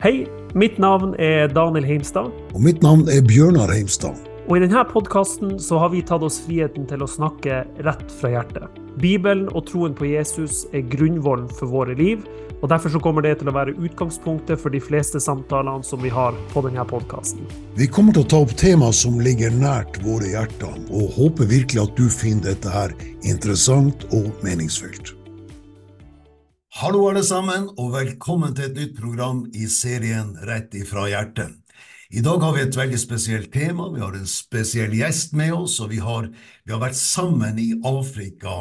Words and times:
Hei, 0.00 0.24
mitt 0.56 0.78
navn 0.80 1.10
er 1.20 1.50
Daniel 1.52 1.84
Heimstad. 1.84 2.30
Og 2.56 2.62
mitt 2.64 2.78
navn 2.80 3.02
er 3.12 3.20
Bjørnar 3.20 3.68
Heimstad. 3.68 4.16
Og 4.46 4.54
I 4.56 4.62
denne 4.62 4.80
podkasten 4.88 5.58
har 5.60 5.90
vi 5.92 6.00
tatt 6.08 6.24
oss 6.24 6.38
friheten 6.40 6.86
til 6.88 7.04
å 7.04 7.08
snakke 7.18 7.58
rett 7.84 8.14
fra 8.16 8.30
hjertet. 8.32 8.78
Bibelen 8.96 9.50
og 9.52 9.66
troen 9.68 9.92
på 9.92 10.08
Jesus 10.08 10.62
er 10.72 10.88
grunnvollen 10.88 11.52
for 11.52 11.68
våre 11.68 11.98
liv, 12.00 12.24
og 12.62 12.72
derfor 12.72 12.96
så 12.96 13.04
kommer 13.04 13.28
det 13.28 13.34
til 13.42 13.52
å 13.52 13.56
være 13.58 13.76
utgangspunktet 13.76 14.64
for 14.64 14.72
de 14.72 14.80
fleste 14.80 15.20
samtalene 15.20 15.84
som 15.84 16.00
vi 16.00 16.08
har 16.16 16.32
på 16.54 16.64
denne 16.64 16.88
podkasten. 16.88 17.44
Vi 17.76 17.92
kommer 17.92 18.16
til 18.16 18.24
å 18.24 18.32
ta 18.32 18.40
opp 18.48 18.56
temaer 18.56 18.96
som 18.96 19.20
ligger 19.20 19.52
nært 19.52 20.00
våre 20.00 20.32
hjerter, 20.32 20.80
og 20.88 21.12
håper 21.20 21.52
virkelig 21.52 21.84
at 21.84 21.96
du 22.00 22.06
finner 22.08 22.54
dette 22.54 22.72
her 22.72 22.96
interessant 23.20 24.08
og 24.16 24.32
meningsfylt. 24.40 25.19
Hallo, 26.78 27.00
alle 27.10 27.24
sammen, 27.26 27.64
og 27.82 27.96
velkommen 27.96 28.52
til 28.54 28.68
et 28.68 28.76
nytt 28.78 28.92
program 28.94 29.40
i 29.58 29.64
serien 29.66 30.28
Rett 30.46 30.70
ifra 30.78 31.08
hjertet. 31.10 31.56
I 32.14 32.22
dag 32.22 32.44
har 32.44 32.54
vi 32.54 32.62
et 32.62 32.76
veldig 32.78 32.98
spesielt 32.98 33.50
tema. 33.50 33.88
Vi 33.90 33.98
har 34.02 34.14
en 34.14 34.28
spesiell 34.30 34.94
gjest 34.94 35.34
med 35.34 35.50
oss, 35.56 35.80
og 35.82 35.90
vi 35.90 35.98
har, 35.98 36.28
vi 36.62 36.72
har 36.72 36.78
vært 36.78 36.98
sammen 36.98 37.58
i 37.58 37.72
Afrika 37.86 38.54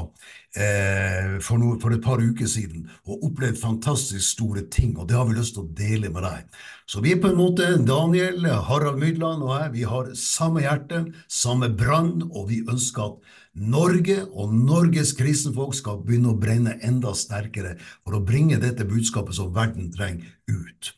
eh, 0.58 1.38
for, 1.38 1.62
no, 1.62 1.76
for, 1.82 1.94
et 1.94 2.02
par 2.02 2.18
uker 2.18 2.50
siden 2.50 2.88
og 3.06 3.30
opplevd 3.30 3.62
fantastisk 3.62 4.26
store 4.26 4.66
ting, 4.74 4.98
og 4.98 5.06
det 5.10 5.18
har 5.18 5.30
vi 5.30 5.38
lyst 5.38 5.60
til 5.60 5.68
å 5.68 5.74
dele 5.78 6.10
med 6.10 6.26
deg. 6.26 6.62
Så 6.90 7.06
vi 7.06 7.14
er 7.14 7.22
på 7.22 7.30
en 7.30 7.38
måte, 7.38 7.76
Daniel, 7.86 8.42
Harald 8.70 8.98
Mydland 9.02 9.46
og 9.46 9.54
jeg, 9.54 9.76
vi 9.78 9.86
har 9.94 10.10
samme 10.18 10.66
hjerte, 10.66 11.06
samme 11.30 11.70
brann, 11.78 12.26
og 12.32 12.50
vi 12.50 12.64
ønsker 12.66 13.06
at 13.06 13.38
Norge 13.60 14.22
og 14.32 14.54
Norges 14.56 15.12
kristenfolk 15.18 15.76
skal 15.76 16.00
begynne 16.06 16.32
å 16.32 16.40
brenne 16.40 16.78
enda 16.86 17.12
sterkere 17.18 17.76
for 17.82 18.16
å 18.16 18.24
bringe 18.24 18.60
dette 18.62 18.88
budskapet 18.88 19.36
som 19.36 19.52
verden 19.56 19.92
trenger, 19.92 20.32
ut. 20.48 20.94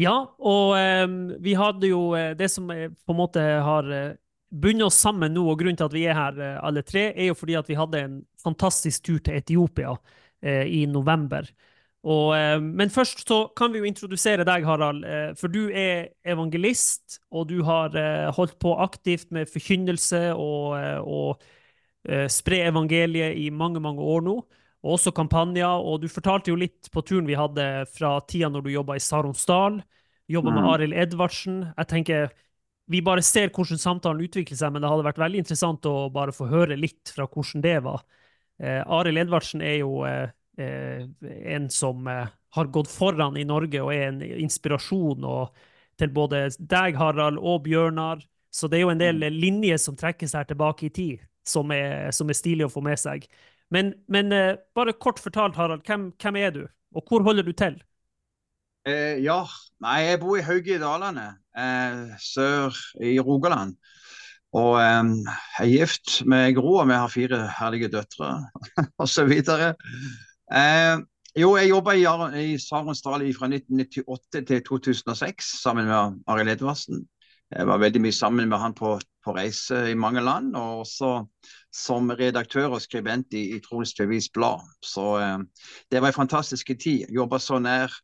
Ja, 0.00 0.14
og 0.38 0.76
eh, 0.78 1.06
vi 1.42 1.56
hadde 1.58 1.90
jo 1.90 2.12
eh, 2.16 2.32
det 2.38 2.48
som 2.52 2.70
eh, 2.72 2.88
på 2.88 3.12
en 3.12 3.18
måte 3.18 3.42
har 3.42 3.90
eh, 3.92 4.14
bundet 4.50 4.86
oss 4.86 5.00
sammen 5.02 5.34
nå, 5.34 5.42
og 5.50 5.58
grunnen 5.60 5.78
til 5.78 5.88
at 5.90 5.96
vi 5.96 6.06
er 6.08 6.16
her 6.16 6.38
alle 6.62 6.82
tre, 6.86 7.10
er 7.10 7.30
jo 7.30 7.36
fordi 7.38 7.58
at 7.58 7.68
vi 7.70 7.78
hadde 7.78 8.04
en 8.06 8.16
fantastisk 8.42 9.04
tur 9.06 9.18
til 9.18 9.36
Etiopia 9.38 9.92
eh, 10.42 10.64
i 10.66 10.86
november. 10.90 11.46
Og, 12.00 12.32
men 12.64 12.88
først 12.88 13.26
så 13.28 13.42
kan 13.52 13.74
vi 13.74 13.82
jo 13.82 13.88
introdusere 13.88 14.46
deg, 14.48 14.64
Harald. 14.64 15.02
For 15.36 15.52
du 15.52 15.66
er 15.68 16.14
evangelist, 16.24 17.18
og 17.28 17.50
du 17.50 17.58
har 17.66 17.92
holdt 18.32 18.56
på 18.62 18.72
aktivt 18.80 19.28
med 19.36 19.50
forkynnelse 19.52 20.30
og, 20.32 20.78
og 21.04 22.30
spre 22.32 22.62
evangeliet 22.70 23.36
i 23.36 23.50
mange, 23.52 23.82
mange 23.84 24.00
år 24.00 24.24
nå 24.24 24.38
og 24.80 24.96
også 24.96 25.12
kampanjer. 25.16 25.84
Og 25.84 26.02
du 26.02 26.08
fortalte 26.12 26.52
jo 26.52 26.58
litt 26.60 26.90
på 26.92 27.02
turen 27.06 27.28
vi 27.28 27.38
hadde 27.38 27.66
fra 27.92 28.16
tida 28.28 28.50
når 28.52 28.66
du 28.66 28.72
jobba 28.74 28.96
i 28.96 29.04
Saronsdal, 29.04 29.80
jobba 30.30 30.54
med 30.54 30.64
mm. 30.64 30.70
Arild 30.74 30.98
Edvardsen. 31.04 31.60
Jeg 31.76 31.90
tenker 31.90 32.32
vi 32.90 33.02
bare 33.06 33.22
ser 33.22 33.52
hvordan 33.54 33.78
samtalen 33.78 34.24
utvikler 34.24 34.58
seg, 34.58 34.72
men 34.74 34.82
det 34.82 34.90
hadde 34.90 35.06
vært 35.06 35.20
veldig 35.22 35.44
interessant 35.44 35.86
å 35.86 36.08
bare 36.10 36.34
få 36.34 36.48
høre 36.50 36.78
litt 36.78 37.12
fra 37.14 37.28
hvordan 37.30 37.62
det 37.62 37.76
var. 37.84 38.02
Eh, 38.58 38.80
Arild 38.82 39.20
Edvardsen 39.22 39.62
er 39.62 39.76
jo 39.84 40.00
eh, 40.08 40.24
eh, 40.26 40.32
en 40.60 41.68
som 41.70 42.06
eh, 42.08 42.30
har 42.56 42.70
gått 42.74 42.90
foran 42.90 43.36
i 43.38 43.46
Norge 43.46 43.82
og 43.82 43.92
er 43.94 44.08
en 44.08 44.22
inspirasjon 44.22 45.26
til 46.00 46.12
både 46.14 46.48
deg, 46.58 46.98
Harald, 46.98 47.38
og 47.38 47.64
Bjørnar. 47.66 48.24
Så 48.50 48.66
det 48.68 48.80
er 48.80 48.86
jo 48.86 48.94
en 48.94 49.02
del 49.02 49.20
mm. 49.20 49.38
linjer 49.38 49.78
som 49.78 49.98
trekkes 49.98 50.34
her 50.34 50.48
tilbake 50.48 50.88
i 50.88 50.94
tid, 50.94 51.20
som 51.46 51.70
er, 51.74 52.10
som 52.14 52.30
er 52.30 52.38
stilig 52.38 52.66
å 52.66 52.72
få 52.72 52.82
med 52.82 52.98
seg. 52.98 53.28
Men, 53.70 53.92
men 54.10 54.34
uh, 54.34 54.58
bare 54.74 54.96
kort 54.98 55.20
fortalt, 55.22 55.54
Harald, 55.54 55.84
hvem, 55.86 56.08
hvem, 56.18 56.40
er 56.40 56.56
du, 56.56 56.64
og 56.96 57.06
hvor 57.06 57.22
holder 57.22 57.46
du 57.46 57.52
til? 57.54 57.78
Eh, 58.88 59.20
ja, 59.20 59.44
nei, 59.84 59.98
jeg 60.06 60.20
bor 60.22 60.38
i 60.40 60.44
Hauge 60.44 60.74
i 60.74 60.80
Dalane, 60.80 61.26
eh, 61.52 62.14
sør 62.24 62.76
i 63.04 63.18
Rogaland. 63.20 63.76
Og 64.56 64.80
eh, 64.80 65.10
jeg 65.60 65.66
er 65.66 65.72
gift 65.74 66.14
med 66.26 66.56
Gro, 66.56 66.78
og 66.80 66.88
vi 66.88 66.96
har 66.96 67.12
fire 67.12 67.42
herlige 67.58 67.92
døtre 67.92 68.32
osv. 69.02 69.34
Eh, 70.50 70.98
jo, 71.38 71.54
jeg 71.56 71.70
jobba 71.70 71.94
i, 71.94 72.04
i 72.42 72.58
Saronsdal 72.58 73.22
fra 73.36 73.46
1998 73.46 74.44
til 74.48 74.62
2006 74.66 75.54
sammen 75.62 75.86
med 75.86 76.20
Arild 76.26 76.56
Edvardsen. 76.56 77.04
Jeg 77.50 77.66
var 77.66 77.80
veldig 77.82 78.00
mye 78.02 78.14
sammen 78.14 78.48
med 78.48 78.58
han 78.62 78.74
på, 78.74 78.96
på 79.24 79.34
reise 79.34 79.90
i 79.90 79.94
mange 79.98 80.22
land. 80.22 80.56
og 80.56 80.84
også 80.84 81.24
som 81.72 82.10
redaktør 82.10 82.74
og 82.74 82.82
skribent 82.82 83.34
i, 83.34 83.56
i 83.56 83.60
Troms 83.62 83.94
Bevis 83.94 84.28
Blad. 84.34 84.62
Så 84.82 85.18
eh, 85.18 85.38
det 85.90 86.02
var 86.02 86.10
en 86.10 86.18
fantastisk 86.18 86.66
tid. 86.66 87.06
Jobba 87.14 87.38
så 87.38 87.58
nær 87.62 87.94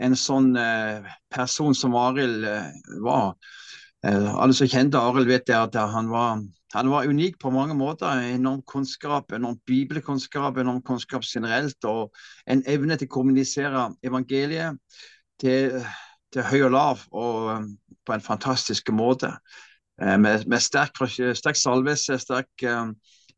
en 0.00 0.16
sånn 0.16 0.56
eh, 0.56 1.04
person 1.32 1.76
som 1.76 1.96
Arild 1.96 2.44
eh, 2.48 2.70
var. 3.04 3.34
Eh, 4.02 4.34
alle 4.34 4.54
som 4.54 4.66
kjente 4.66 4.98
Arild, 4.98 5.28
vet 5.30 5.50
at 5.54 5.76
han 5.78 6.08
var, 6.10 6.40
han 6.74 6.90
var 6.90 7.06
unik 7.06 7.38
på 7.38 7.52
mange 7.54 7.74
måter. 7.78 8.22
Enorm 8.34 8.62
kunnskap, 8.66 9.32
enorm 9.32 9.60
bibelkunnskap, 9.66 10.58
enorm 10.58 10.82
kunnskap 10.82 11.22
generelt. 11.22 11.78
Og 11.84 12.10
en 12.46 12.64
evne 12.66 12.98
til 12.98 13.10
å 13.10 13.14
kommunisere 13.14 13.90
evangeliet 14.02 14.80
til, 15.42 15.78
til 16.34 16.48
høy 16.50 16.64
og 16.66 16.74
lav, 16.74 17.06
og 17.12 17.52
eh, 17.54 17.70
på 18.02 18.16
en 18.16 18.26
fantastisk 18.26 18.90
måte. 18.90 19.30
Eh, 20.02 20.18
med, 20.18 20.48
med 20.50 20.62
sterk, 20.62 20.98
sterk 21.38 21.60
salvelse, 21.60 22.18
sterk 22.18 22.66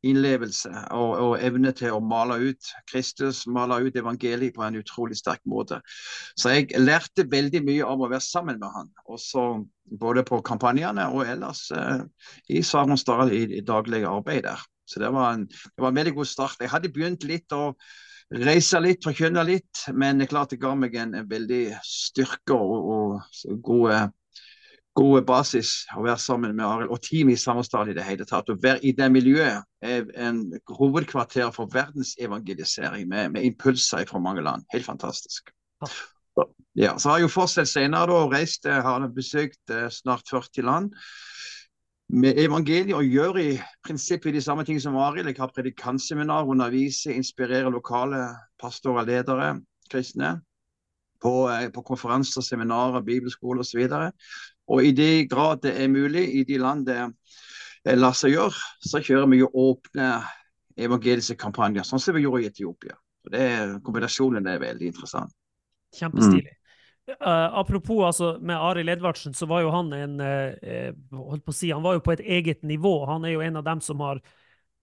innlevelse 0.04 0.70
og, 0.94 1.10
og, 1.12 1.32
evne 1.44 1.72
til 1.76 1.96
å 1.96 2.02
male 2.04 2.36
ut 2.42 2.70
Kristus, 2.90 3.44
male 3.50 3.80
ut 3.84 3.96
evangeliet 3.98 4.56
på 4.56 4.64
en 4.66 4.78
utrolig 4.80 5.18
sterk 5.18 5.42
måte. 5.48 5.80
Så 6.38 6.54
jeg 6.54 6.70
lærte 6.80 7.26
veldig 7.30 7.64
mye 7.66 7.88
om 7.88 8.04
å 8.04 8.10
være 8.12 8.24
sammen 8.24 8.60
med 8.60 8.70
han, 8.74 8.92
også 9.08 9.64
både 10.00 10.24
på 10.26 10.40
kampanjene 10.46 11.08
og 11.12 11.26
ellers 11.28 11.66
eh, 11.74 12.04
i 12.52 12.62
Saronsdal 12.64 13.32
i, 13.34 13.44
i 13.58 13.64
daglig 13.64 14.04
arbeid 14.08 14.44
der. 14.48 14.64
Så 14.88 15.00
det 15.00 15.12
var, 15.14 15.32
en, 15.32 15.46
det 15.48 15.80
var 15.80 15.92
en 15.92 16.00
veldig 16.00 16.14
god 16.18 16.28
start. 16.28 16.60
Jeg 16.60 16.72
hadde 16.72 16.92
begynt 16.92 17.24
litt 17.24 17.52
å 17.56 17.70
reise 18.44 18.80
litt, 18.80 19.04
forkynne 19.04 19.44
litt, 19.46 19.86
men 19.92 20.20
det 20.20 20.28
klart 20.32 20.52
det 20.52 20.60
ga 20.62 20.74
meg 20.76 20.96
en, 21.00 21.14
en 21.16 21.28
veldig 21.28 21.64
styrke 21.84 22.56
og, 22.56 22.90
og 22.94 23.58
gode 23.64 24.00
god 24.94 25.24
basis 25.26 25.72
å 25.96 26.04
være 26.04 26.20
sammen 26.22 26.54
med 26.54 26.64
Arild 26.66 26.92
og 26.94 27.02
teamet 27.02 27.34
i 27.34 27.42
Sammenstad 27.42 27.90
i 27.90 27.96
det 27.96 28.06
hele 28.06 28.26
tatt. 28.28 28.50
Å 28.50 28.58
være 28.62 28.82
i 28.86 28.94
det 28.94 29.10
miljøet 29.10 29.66
er 29.82 30.06
en 30.22 30.44
hovedkvarter 30.70 31.50
for 31.54 31.70
verdensevangelisering 31.72 33.08
med, 33.10 33.34
med 33.34 33.48
impulser 33.50 34.06
fra 34.08 34.22
mange 34.22 34.44
land. 34.46 34.66
Helt 34.72 34.86
fantastisk. 34.86 35.50
Ja, 36.74 36.96
så 36.98 37.10
har 37.10 37.18
jeg 37.18 37.28
jo 37.28 37.34
fortsatt 37.34 37.70
senere 37.70 38.10
da, 38.10 38.22
reist, 38.30 38.66
har 38.66 39.04
besøkt 39.14 39.70
eh, 39.70 39.86
snart 39.94 40.26
40 40.30 40.66
land 40.66 40.94
med 42.14 42.38
evangeliet 42.38 42.96
og 42.96 43.06
gjør 43.06 43.38
i 43.40 43.50
prinsippet 43.86 44.34
de 44.34 44.42
samme 44.42 44.64
ting 44.66 44.80
som 44.82 44.96
Arild. 44.98 45.30
Jeg 45.30 45.38
har 45.38 45.52
predikantseminar, 45.54 46.50
underviser, 46.50 47.14
inspirerer 47.14 47.70
lokale 47.70 48.26
pastorer, 48.60 49.06
ledere, 49.06 49.54
kristne. 49.90 50.40
På, 51.22 51.48
eh, 51.48 51.70
på 51.72 51.80
konferanser, 51.86 52.42
seminarer, 52.44 53.00
bibelskoler 53.00 53.62
osv. 53.64 53.86
Og 54.72 54.86
i 54.86 54.92
de 54.96 55.26
grad 55.28 55.62
det 55.64 55.74
er 55.80 55.92
mulig, 55.92 56.24
i 56.40 56.44
de 56.48 56.58
land 56.60 56.86
det 56.88 57.96
lar 57.98 58.16
seg 58.16 58.32
gjøre, 58.32 58.56
så 58.80 59.02
kjører 59.04 59.28
vi 59.32 59.42
jo 59.42 59.50
åpne 59.52 60.10
evangeliske 60.80 61.36
kampanjer, 61.38 61.84
sånn 61.86 62.02
som 62.02 62.16
vi 62.16 62.24
gjorde 62.24 62.44
i 62.44 62.50
Etiopia. 62.50 62.96
Og 63.24 63.32
det, 63.32 63.46
Kombinasjonen 63.84 64.46
er 64.50 64.62
veldig 64.62 64.90
interessant. 64.90 65.34
Kjempestilig. 65.94 66.50
Mm. 66.50 66.60
Uh, 67.20 67.58
apropos 67.60 68.00
altså, 68.06 68.30
med 68.40 68.56
Arild 68.56 68.94
Edvardsen, 68.94 69.34
så 69.36 69.46
var 69.46 69.60
jo 69.60 69.72
han 69.74 69.92
en 69.92 70.14
uh, 70.24 70.94
holdt 71.12 71.44
på 71.44 71.52
å 71.52 71.56
si, 71.56 71.68
han 71.72 71.84
var 71.84 71.98
jo 71.98 72.04
på 72.06 72.14
et 72.14 72.24
eget 72.24 72.64
nivå. 72.64 72.94
Han 73.10 73.26
er 73.28 73.36
jo 73.36 73.44
en 73.44 73.60
av 73.60 73.66
dem 73.66 73.82
som 73.84 74.00
har 74.00 74.22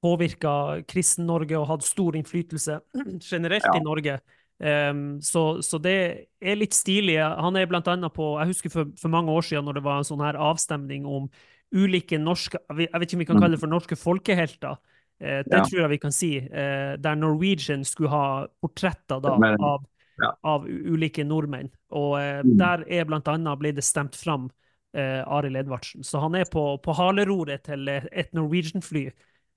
påvirka 0.01 0.83
Kristen-Norge 0.89 1.57
og 1.57 1.67
hatt 1.69 1.85
stor 1.85 2.17
innflytelse 2.17 2.77
generelt 3.31 3.65
ja. 3.65 3.73
i 3.77 3.83
Norge. 3.85 4.19
Um, 4.61 5.21
så, 5.21 5.61
så, 5.65 5.79
det 5.81 5.93
er 6.37 6.57
litt 6.59 6.75
stilig. 6.77 7.15
Han 7.17 7.57
er 7.57 7.65
blant 7.69 7.87
annet 7.89 8.13
på 8.13 8.35
Jeg 8.37 8.51
husker 8.51 8.69
for, 8.69 8.91
for, 8.99 9.09
mange 9.09 9.33
år 9.33 9.45
siden 9.47 9.65
når 9.65 9.79
det 9.79 9.85
var 9.87 9.97
en 9.97 10.05
sånn 10.05 10.21
her 10.21 10.37
avstemning 10.37 11.07
om 11.09 11.31
ulike 11.73 12.19
norske 12.21 12.59
Jeg 12.69 12.91
vet 12.91 13.07
ikke 13.07 13.17
om 13.17 13.23
vi 13.23 13.27
kan 13.31 13.39
kalle 13.39 13.55
det 13.55 13.61
for 13.63 13.71
norske 13.71 13.97
folkehelter. 13.97 14.77
Uh, 15.17 15.41
det 15.47 15.55
ja. 15.57 15.63
tror 15.65 15.79
jeg 15.79 15.93
vi 15.95 16.01
kan 16.03 16.13
si. 16.13 16.29
Uh, 16.45 16.93
der 17.01 17.17
Norwegian 17.17 17.85
skulle 17.87 18.11
ha 18.13 18.25
portretter 18.61 19.23
da, 19.23 19.33
av, 19.33 19.87
ja. 20.21 20.29
av, 20.45 20.67
ulike 20.69 21.25
nordmenn. 21.25 21.71
Og 21.97 22.19
uh, 22.19 22.41
mm. 22.45 22.51
der 22.61 22.83
er 22.85 23.07
blant 23.09 23.31
annet 23.33 23.61
ble 23.61 23.71
det 23.73 23.85
stemt 23.87 24.19
fram 24.19 24.45
uh, 24.45 25.23
Arild 25.25 25.57
Edvardsen. 25.63 26.05
Så 26.05 26.21
han 26.21 26.37
er 26.37 26.45
på, 26.51 26.75
på 26.85 26.95
haleroret 26.99 27.65
til 27.65 27.89
et 27.89 28.29
Norwegian-fly. 28.37 29.07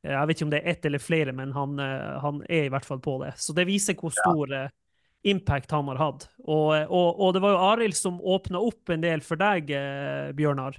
Jeg 0.04 0.28
vet 0.28 0.38
ikke 0.38 0.48
om 0.48 0.52
det 0.52 0.62
er 0.62 0.72
ett 0.72 0.88
eller 0.88 1.00
flere, 1.00 1.32
men 1.36 1.52
han, 1.56 1.76
han, 2.20 2.40
er 2.52 2.66
i 2.66 2.72
hvert 2.72 2.84
fall 2.84 2.98
på 3.04 3.18
det. 3.22 3.34
Så 3.40 3.54
det 3.56 3.64
viser 3.68 3.96
hvor 3.96 4.12
stor 4.12 4.52
ja 4.52 4.64
impact 5.24 5.72
han 5.72 5.88
har 5.92 6.00
hatt. 6.00 6.28
Og, 6.44 6.70
og, 6.84 7.20
og 7.20 7.34
det 7.34 7.42
var 7.44 7.54
jo 7.54 7.64
Arild 7.72 7.96
som 7.98 8.20
åpna 8.20 8.60
opp 8.60 8.92
en 8.92 9.04
del 9.04 9.24
for 9.24 9.40
deg, 9.40 9.72
eh, 9.72 10.30
Bjørnar. 10.36 10.76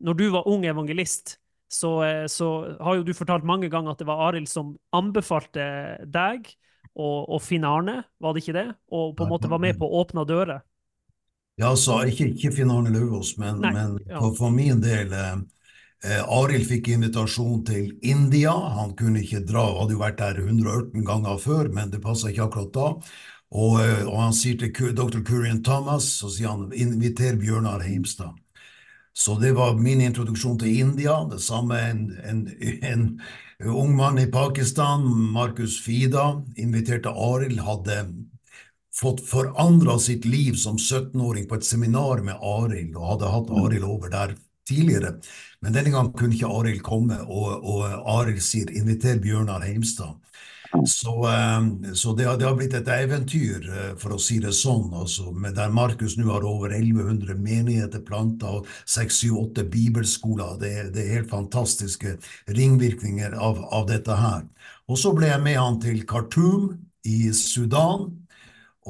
Når 0.00 0.16
du 0.16 0.26
var 0.32 0.48
ung 0.48 0.64
evangelist, 0.68 1.36
så, 1.70 1.92
eh, 2.06 2.26
så, 2.26 2.76
har 2.80 2.98
jo 2.98 3.06
du 3.06 3.12
fortalt 3.14 3.46
mange 3.46 3.70
ganger 3.70 3.94
at 3.94 4.02
det 4.02 4.08
var 4.08 4.24
Arild 4.28 4.50
som 4.50 4.74
anbefalte 4.96 5.64
deg 6.06 6.50
og, 6.98 7.28
og 7.30 7.38
Finn 7.44 7.66
Arne, 7.68 8.00
var 8.18 8.34
det 8.34 8.42
ikke 8.42 8.56
det? 8.56 8.66
Og 8.90 9.14
på 9.16 9.26
en 9.26 9.30
måte 9.30 9.50
var 9.50 9.62
med 9.62 9.78
på 9.78 9.86
å 9.86 10.02
åpne 10.02 10.26
dører. 10.26 10.64
Ja, 11.60 11.70
altså, 11.70 12.00
ikke, 12.08 12.30
ikke 12.32 12.52
Finn 12.56 12.72
Arne 12.72 12.92
Lauvås, 12.94 13.36
men, 13.38 13.60
Nei, 13.62 13.72
men 13.76 13.98
ja. 14.08 14.18
for, 14.18 14.34
for 14.38 14.54
min 14.54 14.80
del 14.82 15.12
eh, 15.14 15.34
eh, 16.08 16.22
Arild 16.24 16.66
fikk 16.70 16.90
invitasjon 16.94 17.62
til 17.68 17.92
India. 18.02 18.54
Han 18.78 18.94
kunne 18.98 19.22
ikke 19.22 19.44
dra, 19.46 19.66
hadde 19.78 19.94
jo 19.94 20.02
vært 20.02 20.22
der 20.22 20.40
118 20.42 21.04
ganger 21.06 21.42
før, 21.42 21.70
men 21.76 21.92
det 21.92 22.02
passa 22.04 22.32
ikke 22.32 22.48
akkurat 22.48 22.72
da. 22.74 22.88
Og, 23.50 23.80
eh, 23.82 24.04
og 24.06 24.16
han 24.20 24.36
sier 24.36 24.58
til 24.60 24.94
dr. 24.94 25.22
Kurian 25.26 25.64
Thomas, 25.66 26.06
så 26.20 26.30
sier 26.30 26.52
han 26.52 26.70
inviter 26.72 27.38
Bjørnar 27.40 27.82
Heimstad. 27.82 28.36
Så 29.12 29.34
det 29.40 29.52
var 29.56 29.74
min 29.74 30.00
introduksjon 30.00 30.58
til 30.58 30.78
India. 30.80 31.16
Det 31.30 31.40
samme 31.42 31.78
en, 31.90 32.04
en, 32.24 32.44
en 32.82 33.06
ung 33.66 33.96
mann 33.96 34.18
i 34.22 34.30
Pakistan, 34.30 35.02
Markus 35.34 35.80
Fida, 35.82 36.44
inviterte 36.56 37.10
Arild, 37.10 37.58
hadde 37.66 37.98
fått 38.94 39.24
forandra 39.26 39.98
sitt 39.98 40.24
liv 40.24 40.54
som 40.54 40.78
17-åring 40.78 41.48
på 41.48 41.58
et 41.58 41.66
seminar 41.66 42.22
med 42.22 42.38
Arild, 42.38 42.94
og 42.96 43.10
hadde 43.14 43.34
hatt 43.34 43.52
Arild 43.64 43.84
over 43.88 44.14
der 44.14 44.36
tidligere. 44.68 45.16
Men 45.60 45.74
denne 45.74 45.92
gang 45.92 46.12
kunne 46.14 46.36
ikke 46.36 46.54
Arild 46.54 46.82
komme, 46.86 47.18
og, 47.26 47.66
og 47.66 47.84
Arild 48.20 48.42
sier 48.46 48.70
'inviter 48.70 49.18
Bjørnar 49.18 49.66
Heimstad'. 49.66 50.16
Så, 50.86 51.28
eh, 51.28 51.92
så 51.94 52.12
det, 52.14 52.24
har, 52.24 52.36
det 52.38 52.46
har 52.46 52.54
blitt 52.54 52.74
et 52.78 52.88
eventyr, 52.94 53.64
eh, 53.66 53.90
for 53.98 54.14
å 54.14 54.20
si 54.22 54.38
det 54.42 54.52
sånn, 54.54 54.92
altså, 54.94 55.32
der 55.56 55.72
Markus 55.74 56.14
nå 56.18 56.28
har 56.30 56.46
over 56.46 56.70
1100 56.76 57.34
menigheter 57.42 58.04
planta 58.06 58.52
og 58.60 58.70
6-7-8 58.86 59.66
bibelskoler. 59.72 60.54
Det, 60.62 60.72
det 60.94 61.04
er 61.04 61.18
helt 61.18 61.32
fantastiske 61.32 62.16
ringvirkninger 62.46 63.34
av, 63.34 63.64
av 63.74 63.90
dette 63.90 64.14
her. 64.14 64.46
Og 64.86 64.98
så 64.98 65.14
ble 65.16 65.32
jeg 65.32 65.42
med 65.42 65.58
han 65.58 65.82
til 65.82 66.04
Khartoum 66.06 66.72
i 67.06 67.32
Sudan. 67.34 68.10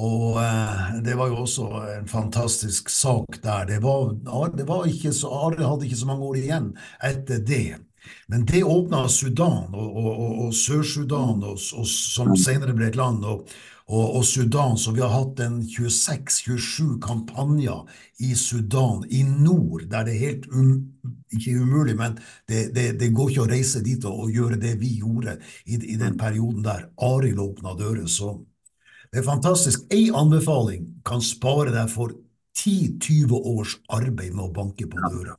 Og 0.01 0.37
eh, 0.41 0.97
det 1.05 1.17
var 1.19 1.33
jo 1.33 1.43
også 1.47 1.69
en 1.97 2.09
fantastisk 2.09 2.93
sak 2.93 3.41
der. 3.43 3.67
Det 3.73 3.81
var, 3.85 4.13
det 4.53 4.69
var 4.69 4.89
ikke 4.89 5.13
så, 5.17 5.33
Arild 5.49 5.65
hadde 5.67 5.89
ikke 5.89 6.03
så 6.05 6.13
mange 6.13 6.29
år 6.29 6.43
igjen 6.45 6.75
etter 7.09 7.41
det. 7.41 7.81
Men 8.27 8.47
det 8.47 8.63
åpna 8.65 9.09
Sudan 9.09 9.75
og, 9.75 9.97
og, 9.97 10.31
og, 10.47 10.55
Sør-Sudan, 10.55 11.43
som 11.59 12.37
senere 12.39 12.75
ble 12.77 12.89
et 12.91 12.99
land, 12.99 13.25
og, 13.25 13.49
og, 13.91 14.25
Sudan. 14.25 14.79
Så 14.79 14.95
vi 14.95 15.03
har 15.03 15.13
hatt 15.13 15.41
en 15.45 15.61
26-27 15.63 17.01
kampanjer 17.03 17.83
i 18.23 18.35
Sudan, 18.39 19.05
i 19.11 19.23
nord, 19.25 19.89
der 19.91 20.07
det 20.07 20.15
er 20.15 20.27
helt 20.27 20.47
um, 20.55 20.77
ikke 21.35 21.59
umulig, 21.61 21.97
men 21.99 22.19
det, 22.49 22.71
det, 22.75 22.87
det 23.01 23.13
går 23.15 23.33
ikke 23.33 23.45
å 23.45 23.51
reise 23.51 23.83
dit 23.85 24.05
og, 24.09 24.25
og 24.27 24.35
gjøre 24.35 24.61
det 24.63 24.77
vi 24.81 24.95
gjorde 25.01 25.39
i, 25.67 25.77
i 25.77 25.99
den 26.01 26.19
perioden 26.21 26.65
der 26.67 26.89
Arild 27.11 27.43
åpna 27.43 27.75
dører. 27.79 28.07
Så 28.07 28.39
det 29.11 29.23
er 29.23 29.27
fantastisk. 29.27 29.87
Ei 29.91 30.09
anbefaling 30.15 31.03
kan 31.07 31.23
spare 31.25 31.75
deg 31.75 31.91
for 31.91 32.15
10-20 32.59 33.35
års 33.35 33.79
arbeid 33.91 34.35
med 34.35 34.45
å 34.49 34.53
banke 34.55 34.87
på 34.91 35.01
døra. 35.11 35.35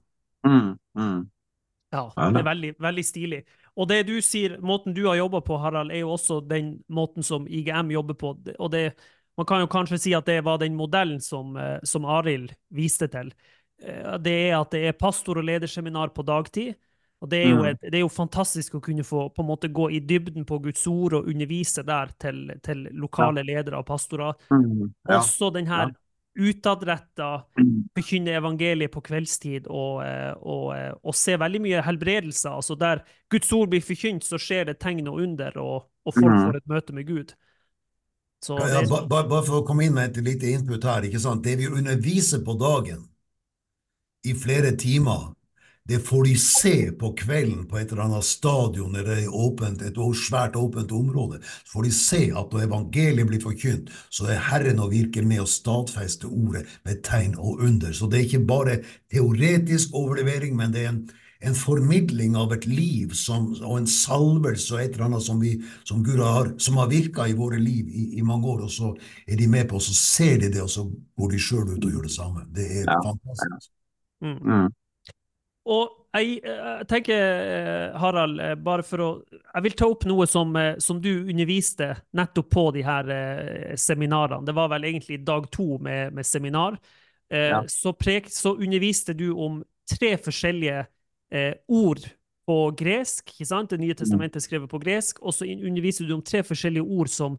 Mm, 0.48 0.74
mm. 0.98 1.20
Ja, 1.92 2.06
det 2.32 2.40
er 2.40 2.44
veldig, 2.48 2.76
veldig 2.80 3.04
stilig. 3.06 3.42
Og 3.76 3.88
det 3.88 4.02
du 4.08 4.14
sier, 4.22 4.58
måten 4.64 4.94
du 4.96 5.06
har 5.08 5.16
jobba 5.20 5.42
på, 5.42 5.58
Harald, 5.60 5.92
er 5.92 6.00
jo 6.06 6.12
også 6.16 6.42
den 6.48 6.84
måten 6.90 7.24
som 7.24 7.48
IGM 7.48 7.92
jobber 7.92 8.14
på. 8.20 8.36
Og 8.60 8.72
det, 8.72 8.94
man 9.38 9.46
kan 9.46 9.60
jo 9.64 9.68
kanskje 9.68 10.00
si 10.00 10.14
at 10.14 10.26
det 10.26 10.44
var 10.44 10.58
den 10.58 10.76
modellen 10.76 11.20
som, 11.22 11.56
eh, 11.58 11.80
som 11.84 12.06
Arild 12.06 12.54
viste 12.70 13.08
til. 13.12 13.34
Eh, 13.84 14.18
Det 14.18 14.38
er 14.52 14.60
at 14.62 14.72
det 14.72 14.86
er 14.88 14.94
pastor- 14.94 15.38
og 15.38 15.44
lederseminar 15.46 16.14
på 16.14 16.24
dagtid. 16.24 16.76
Og 17.22 17.30
det 17.30 17.44
er, 17.46 17.50
jo 17.50 17.58
Mm. 17.62 17.66
et, 17.70 17.82
det 17.82 17.96
er 17.96 18.00
jo 18.02 18.10
fantastisk 18.10 18.74
å 18.74 18.82
kunne 18.82 19.04
få 19.04 19.30
på 19.30 19.42
en 19.44 19.48
måte 19.48 19.70
gå 19.72 19.92
i 19.92 20.00
dybden 20.00 20.44
på 20.44 20.58
Guds 20.60 20.88
ord 20.88 21.14
og 21.14 21.28
undervise 21.28 21.84
der 21.86 22.08
til, 22.20 22.52
til 22.64 22.88
lokale 22.94 23.44
ledere 23.46 23.78
og 23.78 23.86
pastorer. 23.86 24.34
Mm. 24.50 24.92
Også 25.08 25.54
den 25.54 25.68
her 25.68 25.92
utadretta 26.40 27.44
Mm. 27.58 28.28
evangeliet 28.28 28.92
på 28.92 29.02
kveldstid 29.04 29.68
og, 29.68 30.04
eh, 30.06 30.34
og, 30.42 30.76
eh, 30.78 30.94
og 31.04 31.16
se 31.16 31.36
veldig 31.38 31.62
mye 31.62 31.82
helbredelser. 31.84 32.50
Altså 32.56 32.76
der 32.80 33.04
Guds 33.30 33.52
ord 33.54 33.70
blir 33.70 33.82
forkynt, 33.82 34.24
så 34.24 34.38
skjer 34.40 34.66
det 34.66 34.80
tegn 34.80 35.08
og 35.08 35.20
under, 35.22 35.52
og, 35.60 35.90
og 36.06 36.14
folk 36.14 36.26
Mhm. 36.32 36.46
får 36.46 36.56
et 36.58 36.68
møte 36.68 36.94
med 36.94 37.08
Gud. 37.08 37.34
Så 38.44 38.58
Ja, 38.58 38.82
ba- 38.90 39.06
bare, 39.08 39.30
Bare 39.30 39.44
for 39.46 39.62
å 39.62 39.66
komme 39.68 39.84
inn 39.86 39.94
med 39.94 40.18
et 40.18 40.24
lite 40.24 40.48
input 40.52 40.84
her. 40.84 41.02
ikke 41.04 41.20
sant? 41.20 41.44
Det 41.44 41.58
vi 41.58 41.68
underviser 41.68 42.44
på 42.44 42.58
dagen 42.58 43.08
i 44.26 44.34
flere 44.34 44.76
timer, 44.78 45.34
det 45.90 46.00
får 46.06 46.24
de 46.24 46.36
se 46.38 46.92
på 47.00 47.10
kvelden 47.18 47.64
på 47.68 47.80
et 47.80 47.92
eller 47.92 48.04
annet 48.06 48.26
stadion 48.28 48.96
eller 48.96 49.26
åpent, 49.34 49.82
et 49.82 49.98
svært 50.16 50.56
åpent 50.56 50.92
område. 50.92 51.40
Så 51.66 51.74
får 51.74 51.84
de 51.88 51.92
se 51.92 52.20
at 52.38 52.52
når 52.54 52.68
evangeliet 52.68 53.28
blir 53.28 53.42
forkynt, 53.42 53.90
så 54.14 54.28
er 54.30 54.44
Herren 54.52 54.80
å 54.80 54.90
virke 54.92 55.24
med 55.26 55.42
å 55.42 55.50
stadfeste 55.50 56.30
ordet 56.30 56.68
med 56.86 57.02
tegn 57.04 57.34
og 57.38 57.64
under. 57.66 57.94
Så 57.98 58.08
det 58.08 58.20
er 58.20 58.28
ikke 58.30 58.46
bare 58.46 58.78
teoretisk 59.12 59.96
overlevering, 59.98 60.54
men 60.56 60.72
det 60.76 60.84
er 60.86 60.92
en, 60.94 61.02
en 61.42 61.58
formidling 61.58 62.38
av 62.38 62.54
et 62.54 62.68
liv 62.70 63.16
som, 63.18 63.50
og 63.66 63.80
en 63.82 63.90
salvelse 63.90 64.76
og 64.76 64.84
et 64.84 64.94
eller 64.94 65.08
annet 65.10 65.26
som, 65.26 65.42
vi, 65.42 65.56
som 65.84 66.04
Gud 66.06 66.22
har, 66.22 66.54
som 66.62 66.78
har 66.78 66.92
virka 66.94 67.26
i 67.26 67.34
våre 67.34 67.58
liv 67.58 67.90
i, 67.90 68.06
i 68.22 68.22
mange 68.22 68.46
år. 68.54 68.68
Og 68.68 68.72
så 68.72 68.94
er 69.26 69.42
de 69.42 69.50
med 69.50 69.66
på, 69.72 69.82
og 69.82 69.88
så 69.90 69.98
ser 69.98 70.38
de 70.46 70.54
det, 70.54 70.62
og 70.62 70.70
så 70.70 70.86
går 71.18 71.34
de 71.34 71.42
sjøl 71.42 71.74
ut 71.74 71.82
og 71.90 71.98
gjør 71.98 72.06
det 72.06 72.14
samme. 72.14 72.46
Det 72.54 72.70
er 72.70 72.86
Ja. 72.86 73.02
fantastisk. 73.02 73.74
mm. 74.22 74.70
Mm. 75.66 75.72
Og 75.74 75.90
jeg, 76.18 76.40
eh, 76.44 76.78
jeg 76.80 76.88
tenker, 76.88 77.14
eh, 77.16 77.98
Harald, 78.00 78.40
eh, 78.42 78.56
bare 78.56 78.84
for 78.84 78.98
å 78.98 79.24
Jeg 79.54 79.64
vil 79.64 79.72
ta 79.72 79.86
opp 79.86 80.06
noe 80.06 80.26
som, 80.28 80.54
som 80.80 81.00
du 81.02 81.26
underviste 81.30 81.96
nettopp 82.14 82.50
på 82.50 82.72
de 82.74 82.82
her 82.84 83.10
eh, 83.10 83.76
seminarene. 83.76 84.46
Det 84.46 84.56
var 84.56 84.70
vel 84.70 84.84
egentlig 84.84 85.24
dag 85.26 85.50
to 85.52 85.78
med, 85.78 86.14
med 86.14 86.26
seminar. 86.26 86.80
Eh, 87.32 87.50
Ja. 87.50 87.64
så, 87.68 87.94
prek, 87.94 88.26
så 88.30 88.56
underviste 88.58 89.14
du 89.16 89.32
om 89.34 89.64
tre 89.88 90.18
forskjellige 90.18 90.88
eh, 91.32 91.54
ord 91.70 92.00
på 92.48 92.76
gresk. 92.76 93.30
ikke 93.32 93.46
sant? 93.48 93.70
Det 93.70 93.80
nye 93.80 93.94
testamentet 93.94 94.36
er 94.42 94.48
skrevet 94.48 94.70
på 94.70 94.80
gresk. 94.82 95.22
Og 95.22 95.32
så 95.34 95.46
underviste 95.46 96.08
du 96.08 96.14
om 96.16 96.22
tre 96.24 96.42
forskjellige 96.44 96.84
ord 96.84 97.08
som 97.10 97.38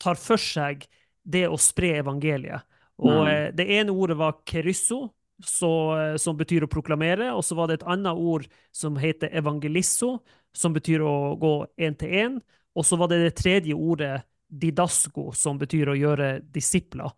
tar 0.00 0.14
for 0.16 0.36
seg 0.38 0.86
det 1.24 1.46
å 1.48 1.58
spre 1.58 1.98
evangeliet. 2.00 2.62
Og 2.98 3.26
Mm. 3.28 3.54
det 3.54 3.66
ene 3.68 3.92
ordet 3.92 4.16
var 4.16 4.32
kerysso, 4.46 5.10
så, 5.44 5.72
eh, 5.98 6.16
som 6.16 6.36
betyr 6.36 6.66
å 6.66 6.70
proklamere, 6.70 7.30
og 7.34 7.44
så 7.44 7.56
var 7.58 7.68
det 7.68 7.80
et 7.80 7.88
annet 7.90 8.16
ord 8.16 8.46
som 8.74 8.96
heter 8.98 9.32
evangelisso, 9.38 10.18
som 10.54 10.74
betyr 10.74 11.04
å 11.04 11.36
gå 11.38 11.54
én 11.78 11.96
til 11.98 12.08
én, 12.08 12.38
og 12.74 12.86
så 12.86 12.98
var 12.98 13.10
det 13.10 13.20
det 13.22 13.36
tredje 13.38 13.74
ordet 13.74 14.22
didasko, 14.48 15.32
som 15.36 15.58
betyr 15.60 15.92
å 15.92 15.98
gjøre 15.98 16.38
disipler. 16.54 17.12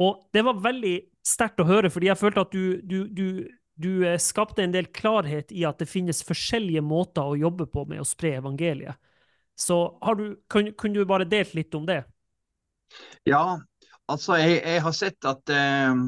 Og 0.00 0.24
det 0.34 0.42
var 0.46 0.62
veldig 0.64 0.96
sterkt 1.24 1.62
å 1.62 1.68
høre, 1.68 1.90
fordi 1.92 2.10
jeg 2.10 2.20
følte 2.20 2.44
at 2.44 2.54
du, 2.54 2.80
du, 2.82 2.98
du, 3.08 3.26
du 3.76 3.90
eh, 4.06 4.18
skapte 4.18 4.64
en 4.64 4.74
del 4.74 4.90
klarhet 4.94 5.52
i 5.52 5.64
at 5.68 5.78
det 5.82 5.90
finnes 5.90 6.24
forskjellige 6.26 6.82
måter 6.84 7.26
å 7.26 7.38
jobbe 7.38 7.68
på 7.70 7.86
med 7.90 8.02
å 8.02 8.08
spre 8.08 8.36
evangeliet. 8.40 8.98
Så 9.54 9.76
kunne 10.50 10.94
du 10.96 11.04
bare 11.06 11.28
delt 11.30 11.54
litt 11.54 11.74
om 11.78 11.84
det? 11.86 12.02
Ja, 13.26 13.60
altså 14.08 14.36
jeg, 14.40 14.60
jeg 14.64 14.82
har 14.82 14.94
sett 14.96 15.28
at, 15.28 15.52
eh, 15.52 16.02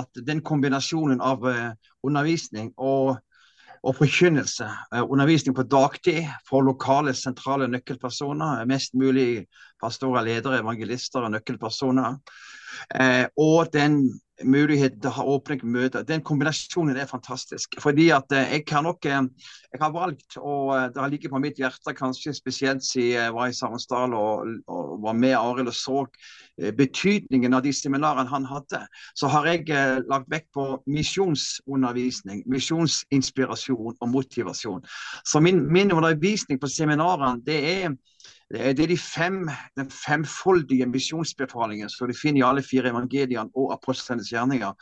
at 0.00 0.20
den 0.26 0.42
kombinasjonen 0.44 1.22
av 1.24 1.46
eh, 1.48 1.72
undervisning 2.06 2.70
og, 2.76 3.16
og 3.82 3.96
forkynnelse, 3.98 4.68
eh, 4.92 5.04
undervisning 5.04 5.56
på 5.56 5.66
dagtid 5.70 6.28
for 6.48 6.66
lokale, 6.66 7.14
sentrale 7.16 7.68
nøkkelpersoner, 7.70 8.64
mest 8.68 8.94
mulig 8.98 9.46
pastorer, 9.80 10.26
ledere, 10.26 10.62
evangelister 10.62 11.24
og 11.26 11.34
nøkkelpersoner, 11.36 12.18
eh, 12.94 13.26
og 13.36 13.72
den 13.72 14.02
muligheten 14.44 15.00
til 15.02 15.10
å 15.10 15.16
ha 15.16 15.24
åpne 15.34 15.58
møter, 15.66 16.04
den 16.06 16.22
kombinasjonen 16.24 16.98
er 16.98 17.08
fantastisk. 17.10 17.78
Fordi 17.82 18.08
at 18.14 18.32
eh, 18.34 18.54
jeg 18.56 18.64
kan 18.68 18.86
nok 18.86 19.06
eh, 19.08 19.20
jeg 19.72 19.80
har 19.82 19.92
valgt, 19.94 20.38
og 20.38 20.74
eh, 20.76 20.86
det 20.94 21.02
har 21.02 21.12
ligget 21.12 21.32
på 21.32 21.40
mitt 21.42 21.58
hjerte 21.60 21.94
kanskje 21.96 22.34
spesielt 22.36 22.84
siden 22.86 23.28
jeg 23.28 23.34
var 23.34 23.50
i 23.50 23.56
Sarensdal 23.56 24.14
og, 24.16 24.52
og 24.70 24.94
var 25.04 25.16
med 25.18 25.36
Arild 25.38 25.72
og 25.72 25.76
så 25.76 25.98
betydningen 26.74 27.54
av 27.54 27.62
de 27.62 27.72
seminarene 27.74 28.30
han 28.30 28.46
hadde, 28.48 28.80
så 29.18 29.28
har 29.30 29.46
jeg 29.46 29.68
lagt 30.10 30.26
vekt 30.30 30.48
på 30.54 30.64
misjonsundervisning, 30.90 32.42
misjonsinspirasjon 32.50 33.94
og 33.94 34.10
motivasjon. 34.10 34.82
Så 35.26 35.42
min, 35.44 35.60
min 35.72 35.92
undervisning 35.94 36.58
på 36.58 36.70
seminarene, 36.70 37.38
det 37.46 37.58
er 37.62 37.94
det 38.48 38.80
er 38.80 38.88
de 38.88 38.96
fem, 38.98 39.42
den 39.76 39.90
femfoldige 39.92 40.86
misjonsbefalingen 40.88 41.90
som 41.92 42.08
du 42.08 42.16
finner 42.16 42.40
i 42.40 42.46
alle 42.48 42.62
fire 42.64 42.88
evangeliene 42.88 43.50
og 43.54 43.74
apostlenes 43.74 44.30
gjerninger. 44.32 44.72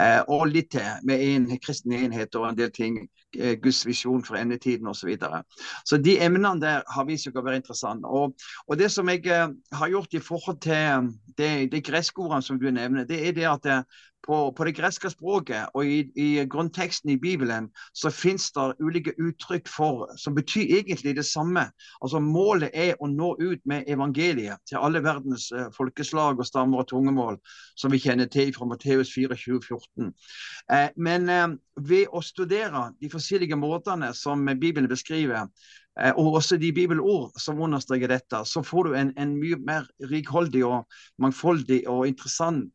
Eh, 0.00 0.20
og 0.26 0.48
litt 0.50 0.72
til, 0.74 0.88
med 1.06 1.22
en 1.22 1.46
kristen 1.62 1.94
enhet 1.94 2.34
og 2.34 2.48
en 2.48 2.58
del 2.58 2.72
ting. 2.74 2.98
Eh, 3.38 3.56
Guds 3.62 3.86
visjon 3.86 4.24
for 4.24 4.36
endetiden 4.36 4.86
osv. 4.86 5.00
Så, 5.02 5.06
videre. 5.06 5.42
så 5.84 5.96
de 5.96 6.18
emnene 6.20 6.60
der 6.60 6.82
har 6.94 7.06
vist 7.08 7.26
seg 7.26 7.36
å 7.36 7.44
være 7.44 7.62
interessante. 7.62 8.06
Og, 8.08 8.36
og 8.68 8.78
det 8.78 8.90
som 8.92 9.08
jeg 9.08 9.24
eh, 9.26 9.48
har 9.72 9.92
gjort 9.92 10.14
i 10.14 10.22
forhold 10.22 10.60
til 10.60 11.12
det, 11.38 11.52
de 11.72 11.80
greske 11.80 12.20
ordene 12.20 12.44
som 12.44 12.60
du 12.60 12.68
nevner, 12.70 13.08
det 13.08 13.22
er 13.28 13.36
det 13.36 13.48
at 13.48 13.64
det, 13.64 13.78
på, 14.26 14.52
på, 14.56 14.64
det 14.64 14.74
greske 14.76 15.10
språket 15.10 15.72
og 15.74 15.86
i, 15.86 16.02
i 16.14 16.44
grunnteksten 16.50 17.10
i 17.10 17.18
Bibelen 17.20 17.68
så 17.94 18.10
finnes 18.14 18.50
det 18.54 18.68
ulike 18.80 19.14
uttrykk 19.18 19.70
for, 19.70 20.06
som 20.18 20.36
betyr 20.36 20.76
egentlig 20.78 21.16
det 21.16 21.26
samme. 21.26 21.64
Altså 22.00 22.20
Målet 22.22 22.70
er 22.74 22.94
å 23.00 23.08
nå 23.10 23.32
ut 23.40 23.62
med 23.68 23.88
evangeliet 23.90 24.62
til 24.68 24.78
alle 24.78 25.02
verdens 25.02 25.48
uh, 25.54 25.68
folkeslag 25.76 26.38
og 26.38 26.46
stammer 26.46 26.82
og 26.82 26.90
tungemål, 26.92 27.40
som 27.76 27.92
vi 27.92 28.00
kjenner 28.02 28.30
til 28.30 28.52
fra 28.54 28.68
Matteus 28.70 29.10
24, 29.14 29.58
14. 29.66 30.12
Uh, 30.70 30.88
men 30.96 31.28
uh, 31.28 31.48
ved 31.80 32.12
å 32.12 32.22
studere 32.22 32.90
de 33.00 33.10
forskjellige 33.10 33.21
måtene 33.56 34.12
som 34.14 34.44
Bibelen 34.60 34.88
beskriver, 34.88 35.48
eh, 36.00 36.12
og 36.16 36.34
også 36.40 36.56
de 36.56 36.72
bibelord 36.72 37.32
som 37.40 37.60
understreker 37.60 38.08
dette, 38.08 38.44
så 38.44 38.62
får 38.62 38.84
du 38.84 38.94
en, 38.94 39.12
en 39.18 39.36
mye 39.36 39.56
mer 39.56 39.86
rikholdig 40.10 40.64
og 40.64 40.86
mangfoldig 41.18 41.86
og 41.88 42.06
interessant 42.06 42.70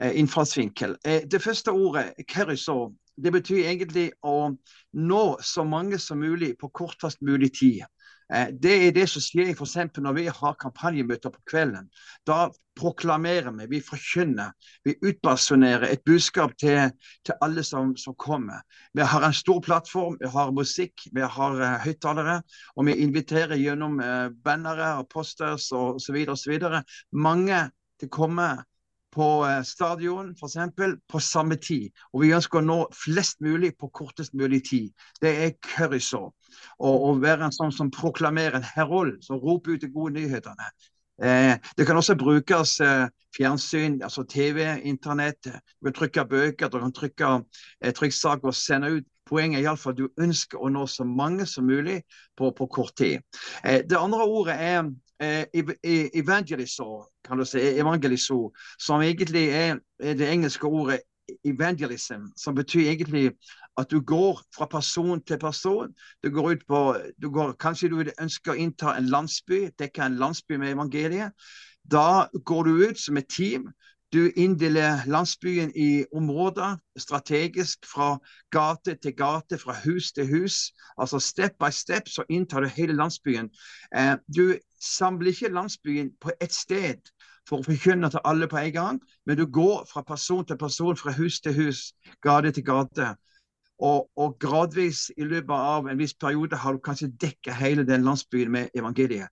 eh, 0.00 0.18
innfallsvinkel. 0.18 0.96
det 1.04 1.42
første 1.42 1.72
ordet, 1.72 2.12
kerisor, 2.28 2.92
det 3.18 3.32
betyr 3.32 3.66
egentlig 3.66 4.12
å 4.22 4.54
nå 4.94 5.24
så 5.42 5.64
mange 5.64 5.98
som 5.98 6.20
mulig 6.22 6.54
på 6.58 6.68
kortest 6.70 7.20
mulig 7.20 7.52
tid. 7.58 7.82
Eh, 8.34 8.48
det 8.52 8.74
er 8.86 8.92
det 8.92 9.06
som 9.08 9.22
skjer 9.24 9.54
f.eks. 9.54 9.76
når 9.96 10.16
vi 10.16 10.26
har 10.28 10.56
kampanjemøter 10.60 11.32
på 11.32 11.40
kvelden. 11.48 11.88
Da 12.28 12.48
proklamerer 12.78 13.50
vi, 13.56 13.66
vi 13.70 13.80
forkynner, 13.82 14.52
vi 14.84 14.94
utbasunerer 15.02 15.88
et 15.88 16.04
budskap 16.06 16.52
til, 16.60 16.92
til 17.24 17.34
alle 17.42 17.64
som, 17.64 17.96
som, 17.96 18.14
kommer. 18.18 18.60
Vi 18.94 19.02
har 19.02 19.24
en 19.24 19.34
stor 19.34 19.60
plattform, 19.64 20.18
vi 20.20 20.28
har 20.28 20.52
musikk, 20.52 21.08
vi 21.12 21.24
har 21.24 21.58
uh, 21.58 21.78
høyttalere. 21.84 22.40
Og 22.76 22.86
vi 22.86 22.98
inviterer 23.02 23.56
gjennom 23.56 23.98
uh, 24.00 24.28
bannere 24.44 24.98
og 25.00 25.08
posters 25.08 25.72
og 25.72 25.98
osv. 25.98 26.24
osv. 26.28 26.58
mange 27.12 27.62
til 27.98 28.10
å 28.10 28.16
komme 28.20 28.50
på 29.14 29.28
uh, 29.42 29.62
stadion 29.66 30.34
f.eks. 30.36 31.00
på 31.08 31.20
samme 31.24 31.56
tid. 31.56 31.88
Og 32.12 32.26
vi 32.26 32.34
ønsker 32.36 32.60
å 32.60 32.66
nå 32.68 32.78
flest 32.94 33.40
mulig 33.40 33.72
på 33.80 33.88
kortest 33.88 34.36
mulig 34.36 34.66
tid. 34.68 34.92
Det 35.22 35.34
er 35.46 35.56
currysår. 36.48 37.08
og 37.08 37.22
være 37.22 37.44
en 37.44 37.52
sånn 37.52 37.72
som 37.72 37.90
proklamerer 37.90 38.56
en 38.56 38.62
herold, 38.74 39.22
som 39.22 39.38
roper 39.38 39.76
ut 39.76 39.80
de 39.80 39.88
gode 39.88 40.14
nyhetene. 40.14 40.70
Eh, 41.22 41.58
det 41.76 41.86
kan 41.86 41.96
også 41.96 42.14
brukes 42.14 42.80
eh, 42.80 43.08
fjernsyn, 43.36 44.02
altså 44.02 44.22
TV, 44.22 44.80
internett. 44.84 45.44
Du 45.44 45.84
kan 45.84 45.92
trykke 45.92 46.24
bøker, 46.24 46.68
du 46.68 46.78
kan 46.78 46.92
trykke 46.92 47.42
eh, 47.80 47.92
trykksaker 47.92 48.48
og 48.48 48.54
sende 48.54 48.92
ut. 48.98 49.04
Poenget 49.28 49.58
er 49.58 49.66
iallfall 49.66 49.92
at 49.92 49.98
du 49.98 50.22
ønsker 50.24 50.58
å 50.58 50.70
nå 50.72 50.86
så 50.88 51.04
mange 51.04 51.44
som 51.46 51.66
mulig 51.68 52.02
på, 52.36 52.48
på 52.56 52.66
kort 52.66 52.94
tid. 52.96 53.20
Eh, 53.64 53.82
det 53.84 53.98
andre 53.98 54.24
ordet 54.24 54.54
er 54.56 54.88
eh, 55.20 55.44
evangeliso, 56.16 57.04
kan 57.26 57.38
du 57.38 57.44
si, 57.44 57.60
evangeliso, 57.60 58.52
som 58.80 59.02
egentlig 59.02 59.48
er, 59.52 59.82
det 59.98 60.30
engelske 60.30 60.66
ordet 60.66 61.02
evangelism, 61.44 62.28
som 62.36 62.54
betyr 62.54 62.90
egentlig 62.90 63.32
at 63.78 63.90
du 63.90 64.00
går 64.00 64.42
fra 64.56 64.66
person 64.66 65.20
til 65.24 65.38
person. 65.38 65.94
Du 66.24 66.30
går 66.30 66.50
ut 66.50 66.62
på, 66.68 66.96
du 67.22 67.30
går, 67.30 67.52
Kanskje 67.60 67.88
du 67.88 68.02
ønsker 68.20 68.52
å 68.52 68.58
innta 68.58 68.96
en 68.96 69.10
landsby, 69.10 69.68
dekke 69.78 70.06
en 70.06 70.18
landsby 70.18 70.58
med 70.58 70.74
evangeliet. 70.74 71.32
Da 71.90 72.26
går 72.44 72.64
du 72.64 72.88
ut 72.88 73.00
som 73.00 73.16
et 73.16 73.28
team. 73.28 73.68
Du 74.12 74.30
inndeler 74.36 75.04
landsbyen 75.06 75.72
i 75.76 76.04
områder 76.12 76.78
strategisk 76.96 77.86
fra 77.86 78.16
gate 78.50 78.94
til 79.02 79.12
gate, 79.12 79.58
fra 79.58 79.76
hus 79.84 80.12
til 80.12 80.26
hus. 80.26 80.72
Altså 80.96 81.18
Step 81.20 81.58
by 81.60 81.70
step 81.70 82.08
så 82.08 82.24
inntar 82.28 82.60
du 82.60 82.68
hele 82.68 82.96
landsbyen. 82.96 83.50
Eh, 83.96 84.16
du 84.36 84.58
samler 84.80 85.28
ikke 85.28 85.52
landsbyen 85.52 86.10
på 86.20 86.30
ett 86.40 86.54
sted 86.54 87.04
for 87.48 87.60
å 87.60 87.66
forkynne 87.66 88.10
til 88.12 88.24
alle 88.28 88.48
på 88.50 88.60
en 88.60 88.74
gang, 88.74 89.00
men 89.26 89.38
du 89.38 89.46
går 89.46 89.86
fra 89.90 90.04
person 90.06 90.44
til 90.46 90.58
person, 90.60 90.96
fra 90.96 91.14
hus 91.16 91.40
til 91.40 91.56
hus, 91.56 91.92
gate 92.24 92.52
til 92.52 92.66
gate. 92.66 93.14
Og, 93.78 94.08
og 94.18 94.36
gradvis 94.42 95.06
i 95.16 95.26
løpet 95.26 95.54
av 95.54 95.86
en 95.88 95.98
viss 96.00 96.14
periode 96.18 96.58
har 96.58 96.74
du 96.74 96.82
kanskje 96.82 97.12
dekket 97.20 97.54
hele 97.54 97.86
den 97.86 98.04
landsbyen 98.06 98.50
med 98.50 98.74
evangeliet. 98.74 99.30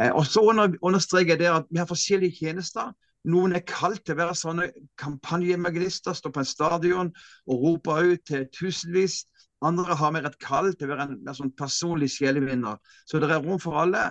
Eh, 0.00 0.10
og 0.10 0.24
så 0.26 0.40
understreker 0.48 1.34
jeg 1.34 1.42
det 1.42 1.50
at 1.52 1.68
vi 1.70 1.80
har 1.82 1.90
forskjellige 1.90 2.38
tjenester. 2.40 2.94
Noen 3.28 3.54
er 3.54 3.66
kalt 3.68 4.00
til 4.02 4.16
å 4.16 4.22
være 4.22 4.38
sånne 4.38 4.70
kampanjeevangelister, 4.98 6.16
stå 6.16 6.32
på 6.32 6.42
en 6.42 6.48
stadion 6.48 7.12
og 7.46 7.66
rope 7.66 7.98
ut 8.00 8.24
til 8.26 8.48
tusenvis. 8.56 9.22
Andre 9.62 9.94
har 9.94 10.10
mer 10.10 10.26
et 10.26 10.40
kall 10.42 10.72
til 10.74 10.88
å 10.88 10.96
være 10.96 11.06
en, 11.06 11.20
en 11.28 11.36
sånn 11.38 11.52
personlig 11.54 12.10
sjelevinner. 12.16 12.80
Så 13.06 13.20
det 13.22 13.30
er 13.30 13.44
rom 13.44 13.60
for 13.62 13.78
alle. 13.84 14.08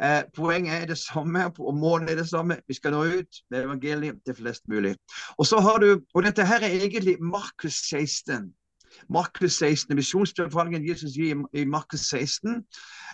Eh, 0.00 0.22
poenget 0.34 0.82
er 0.82 0.86
det 0.86 0.98
samme, 0.98 1.44
og 1.58 1.74
målet 1.74 2.10
er 2.10 2.14
det 2.16 2.28
samme. 2.28 2.56
Vi 2.68 2.74
skal 2.74 2.94
nå 2.94 3.04
ut 3.04 3.42
med 3.50 3.64
evangeliet 3.64 4.20
til 4.26 4.34
flest 4.34 4.68
mulig. 4.68 4.96
Og 5.38 5.46
så 5.46 5.60
har 5.60 5.78
du, 5.78 6.00
og 6.14 6.22
dette 6.22 6.46
her 6.46 6.64
er 6.64 6.80
egentlig 6.80 7.16
Markus 7.20 7.74
16. 7.90 8.54
Markus 9.08 9.52
16, 9.52 9.96
Misjonsbefalingen 9.96 10.88
Jesus 10.88 11.12
gir 11.16 11.44
i 11.52 11.64
Markus 11.64 12.00
16, 12.00 12.64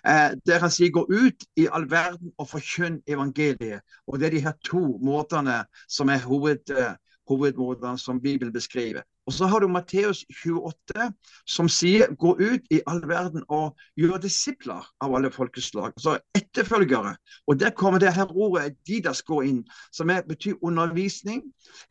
eh, 0.06 0.30
der 0.46 0.58
han 0.58 0.70
sier 0.70 0.90
'gå 0.90 1.06
ut 1.10 1.44
i 1.56 1.68
all 1.72 1.90
verden 1.90 2.32
og 2.38 2.48
forkynn 2.48 3.02
evangeliet'. 3.10 3.80
Og 4.06 4.18
Det 4.18 4.26
er 4.26 4.30
de 4.30 4.40
her 4.40 4.52
to 4.64 4.98
måtene 5.02 5.64
som 5.88 6.08
er 6.08 6.18
hoved, 6.18 6.70
eh, 6.70 6.94
hovedmåtene 7.28 7.98
som 7.98 8.20
Bibelen 8.20 8.52
beskriver. 8.52 9.02
Og 9.28 9.32
så 9.36 9.46
har 9.46 9.60
du 9.60 9.68
Matteus 9.68 10.24
28, 10.44 11.12
som 11.46 11.68
sier 11.68 12.06
'gå 12.16 12.30
ut 12.40 12.70
i 12.70 12.80
all 12.86 13.02
verden 13.08 13.42
og 13.48 13.76
gjør 13.96 14.16
disipler 14.22 14.86
av 15.04 15.16
alle 15.16 15.28
folkeslag'. 15.30 15.92
Altså 16.00 16.18
etterfølgere. 16.34 17.16
Og 17.46 17.60
der 17.60 17.70
kommer 17.70 17.98
det 17.98 18.14
her 18.14 18.32
ordet 18.32 18.76
'didas' 18.88 19.22
gå 19.22 19.40
inn, 19.40 19.64
som 19.92 20.10
er, 20.10 20.22
betyr 20.22 20.54
undervisning. 20.62 21.42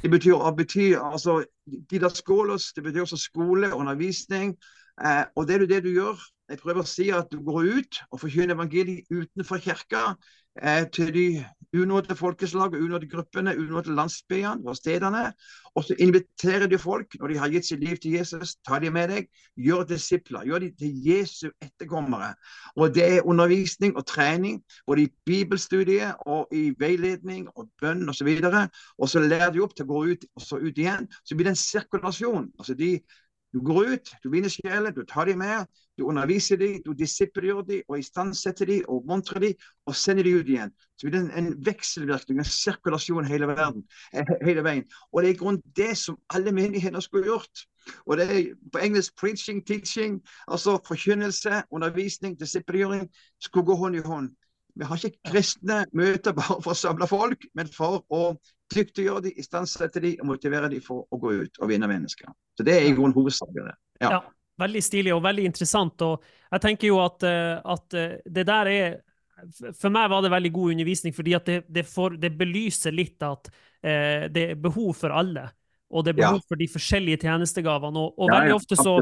Det 0.01 0.09
betyr, 0.11 0.55
betyr 0.57 0.99
altså 0.99 1.43
didaskolos, 1.91 2.73
det 2.73 2.83
betyr 2.83 3.01
også 3.01 3.17
skole, 3.17 3.75
undervisning. 3.75 4.57
Eh, 5.05 5.25
og 5.35 5.47
det 5.47 5.61
er 5.61 5.65
det 5.65 5.83
du 5.83 5.89
gjør. 5.89 6.17
Jeg 6.49 6.57
prøver 6.57 6.81
å 6.81 6.89
si 6.89 7.09
at 7.09 7.27
du 7.31 7.41
går 7.43 7.63
ut 7.77 8.01
og 8.11 8.19
forkynner 8.19 8.55
evangeliet 8.55 9.05
utenfor 9.11 9.57
kirka 9.61 10.15
til 10.93 11.13
de 11.13 11.27
unådde 11.75 12.15
folkeslagene, 12.15 12.79
unådde 12.83 13.09
gruppene, 13.09 13.57
unådde 13.59 13.95
landsbyene 13.95 14.67
og 14.67 14.75
stedene. 14.75 15.33
Og 15.75 15.83
så 15.83 15.95
inviterer 15.99 16.67
de 16.67 16.77
folk, 16.77 17.07
når 17.19 17.27
de 17.27 17.37
har 17.37 17.49
gitt 17.49 17.65
sitt 17.65 17.83
liv 17.83 17.97
til 17.97 18.11
Jesus, 18.11 18.55
ta 18.67 18.79
de 18.79 18.89
med 18.91 19.11
deg, 19.11 19.27
gjør 19.57 19.83
disipler. 19.83 20.45
Gjør 20.47 20.63
de 20.63 20.71
til 20.79 20.95
Jesu 21.09 21.49
etterkommere. 21.61 22.33
Og 22.75 22.95
det 22.95 23.05
er 23.17 23.27
undervisning 23.27 23.97
og 23.97 24.05
trening, 24.05 24.63
både 24.87 25.05
i 25.05 25.11
bibelstudiet 25.25 26.15
og 26.25 26.47
i 26.55 26.71
veiledning 26.79 27.47
og 27.55 27.69
bønn 27.81 28.09
osv. 28.09 28.27
Og, 28.27 28.51
så 28.51 28.67
og 28.97 29.09
så 29.09 29.19
lærer 29.19 29.53
de 29.53 29.63
opp 29.63 29.75
til 29.75 29.85
å 29.85 29.93
gå 29.93 30.03
ut 30.13 30.27
og 30.35 30.41
så 30.41 30.61
ut 30.63 30.77
igjen. 30.77 31.07
Så 31.23 31.35
blir 31.35 31.49
det 31.49 31.57
en 31.57 31.63
sirkulasjon. 31.67 32.51
Altså 32.57 32.73
de 32.73 32.95
du 33.57 33.63
går 33.65 33.93
ut, 33.93 34.11
du 34.23 34.29
vinner 34.29 34.49
sjeler, 34.49 34.91
du 34.91 35.03
tar 35.05 35.25
dem 35.25 35.39
med, 35.41 35.65
du 35.97 36.05
underviser 36.05 36.59
dem, 36.61 36.81
du 36.85 36.93
disiplingjør 36.93 37.61
dem 37.65 37.81
og 37.87 37.99
istandsetter 37.99 38.69
dem 38.69 38.83
og 38.87 39.05
montrer 39.09 39.41
dem 39.41 39.53
og 39.89 39.95
sender 39.95 40.27
dem 40.27 40.37
ut 40.39 40.51
igjen. 40.51 40.73
Så 40.97 41.09
det 41.09 41.19
er 41.19 41.25
en, 41.25 41.31
en 41.45 41.65
vekselvirkning, 41.65 42.39
en 42.39 42.49
sirkulasjon 42.51 43.25
hele, 43.25 43.49
verden, 43.49 43.83
eh, 44.13 44.35
hele 44.45 44.63
veien. 44.63 44.85
Og 45.11 45.23
det 45.23 45.29
er 45.29 45.33
i 45.33 45.39
grunnen 45.41 45.63
det 45.75 45.97
som 45.97 46.19
alle 46.29 46.53
menigheter 46.53 47.01
skulle 47.01 47.25
gjort. 47.31 47.65
Og 48.05 48.17
det 48.17 48.25
er 48.29 48.43
på 48.73 48.79
engelsk 48.83 49.13
'preaching', 49.17 49.63
'teaching', 49.63 50.19
altså 50.47 50.77
forkynnelse, 50.87 51.63
undervisning, 51.71 52.39
disiplingjøring, 52.39 53.09
skulle 53.41 53.65
gå 53.65 53.75
hånd 53.75 53.95
i 53.95 54.05
hånd. 54.05 54.29
Vi 54.77 54.87
har 54.87 55.01
ikke 55.01 55.31
kristne 55.31 55.81
møter 55.97 56.35
bare 56.37 56.59
for 56.61 56.73
å 56.73 56.77
samle 56.77 57.07
folk, 57.09 57.47
men 57.57 57.69
for 57.73 58.03
å 58.13 58.21
dyktiggjøre 58.73 59.27
dem, 59.27 59.37
istandsette 59.41 60.01
dem 60.03 60.23
og 60.23 60.33
motivere 60.33 60.69
dem 60.71 60.83
for 60.83 61.07
å 61.09 61.19
gå 61.21 61.33
ut 61.43 61.61
og 61.61 61.71
vinne 61.71 61.89
mennesker. 61.89 62.29
Så 62.57 62.65
Det 62.67 62.75
er 62.75 62.87
i 62.87 62.95
grunnen 62.95 63.15
hovedsaken. 63.15 63.71
Ja. 64.01 64.17
ja. 64.17 64.21
Veldig 64.57 64.81
stilig 64.81 65.13
og 65.13 65.21
veldig 65.21 65.45
interessant. 65.45 66.01
og 66.01 66.23
jeg 66.51 66.63
tenker 66.63 66.89
jo 66.89 66.97
at, 67.03 67.23
eh, 67.23 67.59
at 67.61 67.93
eh, 67.93 68.17
det 68.25 68.47
der 68.49 68.71
er 68.73 68.95
for 69.77 69.93
meg 69.93 70.09
var 70.09 70.23
det 70.25 70.31
veldig 70.33 70.51
god 70.53 70.71
undervisning, 70.73 71.13
fordi 71.13 71.35
det, 71.45 71.57
det, 71.69 71.83
får, 71.85 72.17
det, 72.21 72.31
belyser 72.37 72.95
litt 72.95 73.21
at 73.21 73.49
eh, 73.85 74.25
det 74.33 74.45
er 74.53 74.61
behov 74.61 74.95
for 74.97 75.13
alle. 75.13 75.45
Og 75.93 76.03
det 76.03 76.15
er 76.15 76.21
behov 76.23 76.41
ja. 76.41 76.45
for 76.49 76.59
de 76.59 76.67
forskjellige 76.71 77.21
tjenestegavene. 77.23 78.01
Og, 78.01 78.17
og 78.17 78.31
veldig, 78.33 78.55
ofte 78.57 78.79
så, 78.79 78.97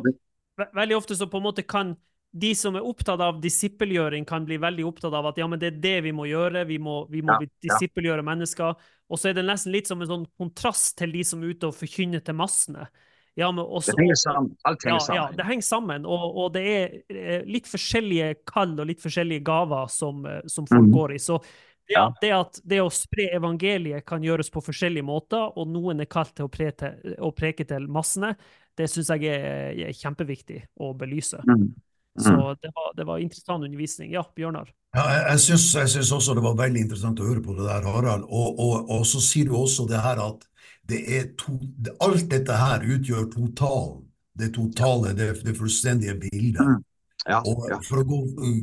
veldig, 0.59 0.97
ofte 0.97 1.17
så, 1.17 1.29
på 1.31 1.39
en 1.39 1.47
måte 1.47 1.65
kan 1.65 1.95
de 2.35 2.51
som 2.57 2.75
er 2.75 2.83
opptatt 2.83 3.21
av 3.23 3.39
disippelgjøring, 3.43 4.25
kan 4.27 4.43
bli 4.47 4.57
veldig 4.59 4.85
opptatt 4.89 5.13
av 5.15 5.29
at 5.29 5.39
ja, 5.39 5.47
men 5.47 5.61
det 5.61 5.69
er 5.69 5.81
det 5.83 5.95
vi 6.09 6.11
må 6.15 6.27
gjøre. 6.27 6.65
Vi 6.67 6.77
må, 6.83 6.97
vi 7.11 7.21
må 7.23 7.37
ja, 7.39 7.49
disippelgjøre 7.63 8.25
mennesker. 8.27 8.75
Og 9.07 9.21
så 9.21 9.29
er 9.29 9.37
det 9.37 9.45
nesten 9.47 9.71
litt 9.71 9.87
som 9.87 10.01
en 10.03 10.09
sånn 10.09 10.25
kontrast 10.35 10.97
til 10.99 11.13
de 11.15 11.23
som 11.27 11.43
er 11.43 11.53
ute 11.55 11.69
og 11.69 11.77
forkynner 11.77 12.23
til 12.25 12.35
massene. 12.35 12.89
Ja, 13.35 13.49
også, 13.51 13.91
det 13.91 14.03
henger 14.05 14.19
sammen. 14.19 14.51
Alt 14.63 14.83
henger 14.87 14.95
ja, 14.95 15.05
sammen. 15.05 15.21
Ja, 15.21 15.37
det 15.37 15.45
henger 15.47 15.67
sammen. 15.67 16.05
Og, 16.07 16.25
og, 16.39 16.51
det 16.55 16.65
er 16.71 16.93
eh, 17.11 17.47
litt 17.47 17.67
forskjellige 17.67 18.29
kall 18.47 18.77
og 18.79 18.87
litt 18.87 19.03
forskjellige 19.03 19.43
gaver 19.47 19.89
som, 19.91 20.21
eh, 20.27 20.43
som 20.51 20.67
folk 20.69 20.87
mm. 20.87 20.93
går 20.95 21.15
i. 21.15 21.21
Så 21.23 21.39
det 21.87 21.97
at, 22.01 22.19
det 22.21 22.31
at, 22.33 22.59
det 22.63 22.79
å 22.81 22.91
spre 22.93 23.27
evangeliet 23.35 24.05
kan 24.07 24.23
gjøres 24.23 24.49
på 24.51 24.63
forskjellige 24.63 25.05
måter, 25.05 25.51
og 25.53 25.67
noen 25.69 26.01
er 26.01 26.09
kalt 26.09 26.33
til 26.37 26.47
å, 26.47 26.51
pre 26.51 26.71
til, 26.79 27.17
å 27.21 27.31
preke 27.35 27.67
til 27.67 27.89
massene, 27.91 28.33
det 28.75 28.87
syns 28.91 29.11
jeg 29.13 29.27
er, 29.31 29.75
er, 29.85 29.91
kjempeviktig 29.95 30.63
å 30.81 30.93
belyse. 30.97 31.43
Mm. 31.45 31.69
Så 32.19 32.31
mm. 32.31 32.57
det 32.61 32.71
var, 32.75 32.91
det 32.95 33.03
var, 33.03 33.19
interessant 33.19 33.63
undervisning. 33.63 34.11
Ja, 34.13 34.23
Bjørnar? 34.35 34.69
Ja, 34.95 35.03
jeg, 35.11 35.39
jeg 35.51 35.89
syns 35.91 36.11
også 36.15 36.35
det 36.37 36.45
var 36.45 36.57
veldig 36.59 36.85
interessant 36.85 37.19
å 37.19 37.27
høre 37.27 37.43
på 37.43 37.57
det 37.57 37.67
der, 37.67 37.87
Harald. 37.91 38.23
Og, 38.29 38.59
og, 38.59 38.91
og 38.95 39.05
så 39.09 39.19
sier 39.23 39.49
du 39.49 39.57
også 39.59 39.87
det 39.89 39.99
her 40.03 40.21
at 40.23 40.45
det 40.87 41.01
er 41.17 41.29
to, 41.39 41.57
alt 42.05 42.27
dette 42.31 42.55
her 42.55 42.85
utgjør 42.95 43.29
totalen. 43.33 44.03
Det 44.35 44.51
totale, 44.55 45.13
det, 45.15 45.29
det 45.47 45.55
fullstendige 45.55 46.17
bildet. 46.19 46.63
Mm. 46.63 46.83
Ja, 47.25 47.39
Og 47.41 47.63
ja. 47.71 47.79
for 47.81 48.03
å, 48.03 48.05
gå, 48.05 48.17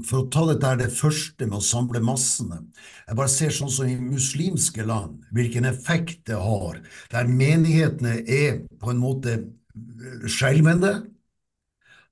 for 0.06 0.22
å 0.22 0.26
ta 0.30 0.44
dette 0.46 0.68
her, 0.68 0.78
det 0.78 0.92
første 0.94 1.48
med 1.48 1.56
å 1.58 1.64
samle 1.66 1.98
massene 2.04 2.60
Jeg 3.08 3.16
bare 3.18 3.32
ser 3.32 3.50
sånn 3.50 3.72
som 3.74 3.88
i 3.90 3.96
muslimske 3.98 4.84
land, 4.86 5.24
hvilken 5.34 5.66
effekt 5.66 6.20
det 6.30 6.38
har, 6.38 6.78
der 7.10 7.30
menighetene 7.30 8.20
er 8.22 8.60
på 8.78 8.92
en 8.92 9.02
måte 9.02 9.40
skjelvende, 10.30 10.92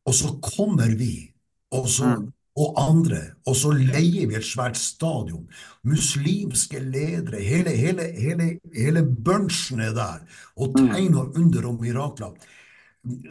og 0.08 0.16
så 0.16 0.32
kommer 0.42 0.90
vi, 0.98 1.29
og, 1.70 1.88
så, 1.88 2.06
Mm. 2.16 2.32
og 2.56 2.74
andre, 2.82 3.20
og 3.46 3.56
så 3.56 3.70
leier 3.72 4.26
vi 4.28 4.34
et 4.34 4.44
svært 4.44 4.76
stadion. 4.76 5.46
Muslimske 5.84 6.80
ledere, 6.80 7.40
hele, 7.40 7.70
hele, 7.70 8.12
hele, 8.18 8.58
hele 8.74 9.02
bunchen 9.24 9.80
er 9.80 9.92
der, 9.94 10.24
og 10.56 10.74
tegner 10.76 11.30
under 11.38 11.68
og 11.68 11.80
mirakler 11.80 12.34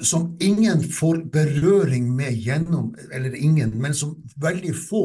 som 0.02 0.38
ingen 0.42 0.82
får 0.84 1.20
berøring 1.32 2.08
med 2.16 2.34
gjennom, 2.42 2.96
eller 3.14 3.36
ingen, 3.36 3.76
men 3.82 3.94
som 3.94 4.16
veldig 4.42 4.74
få 4.90 5.04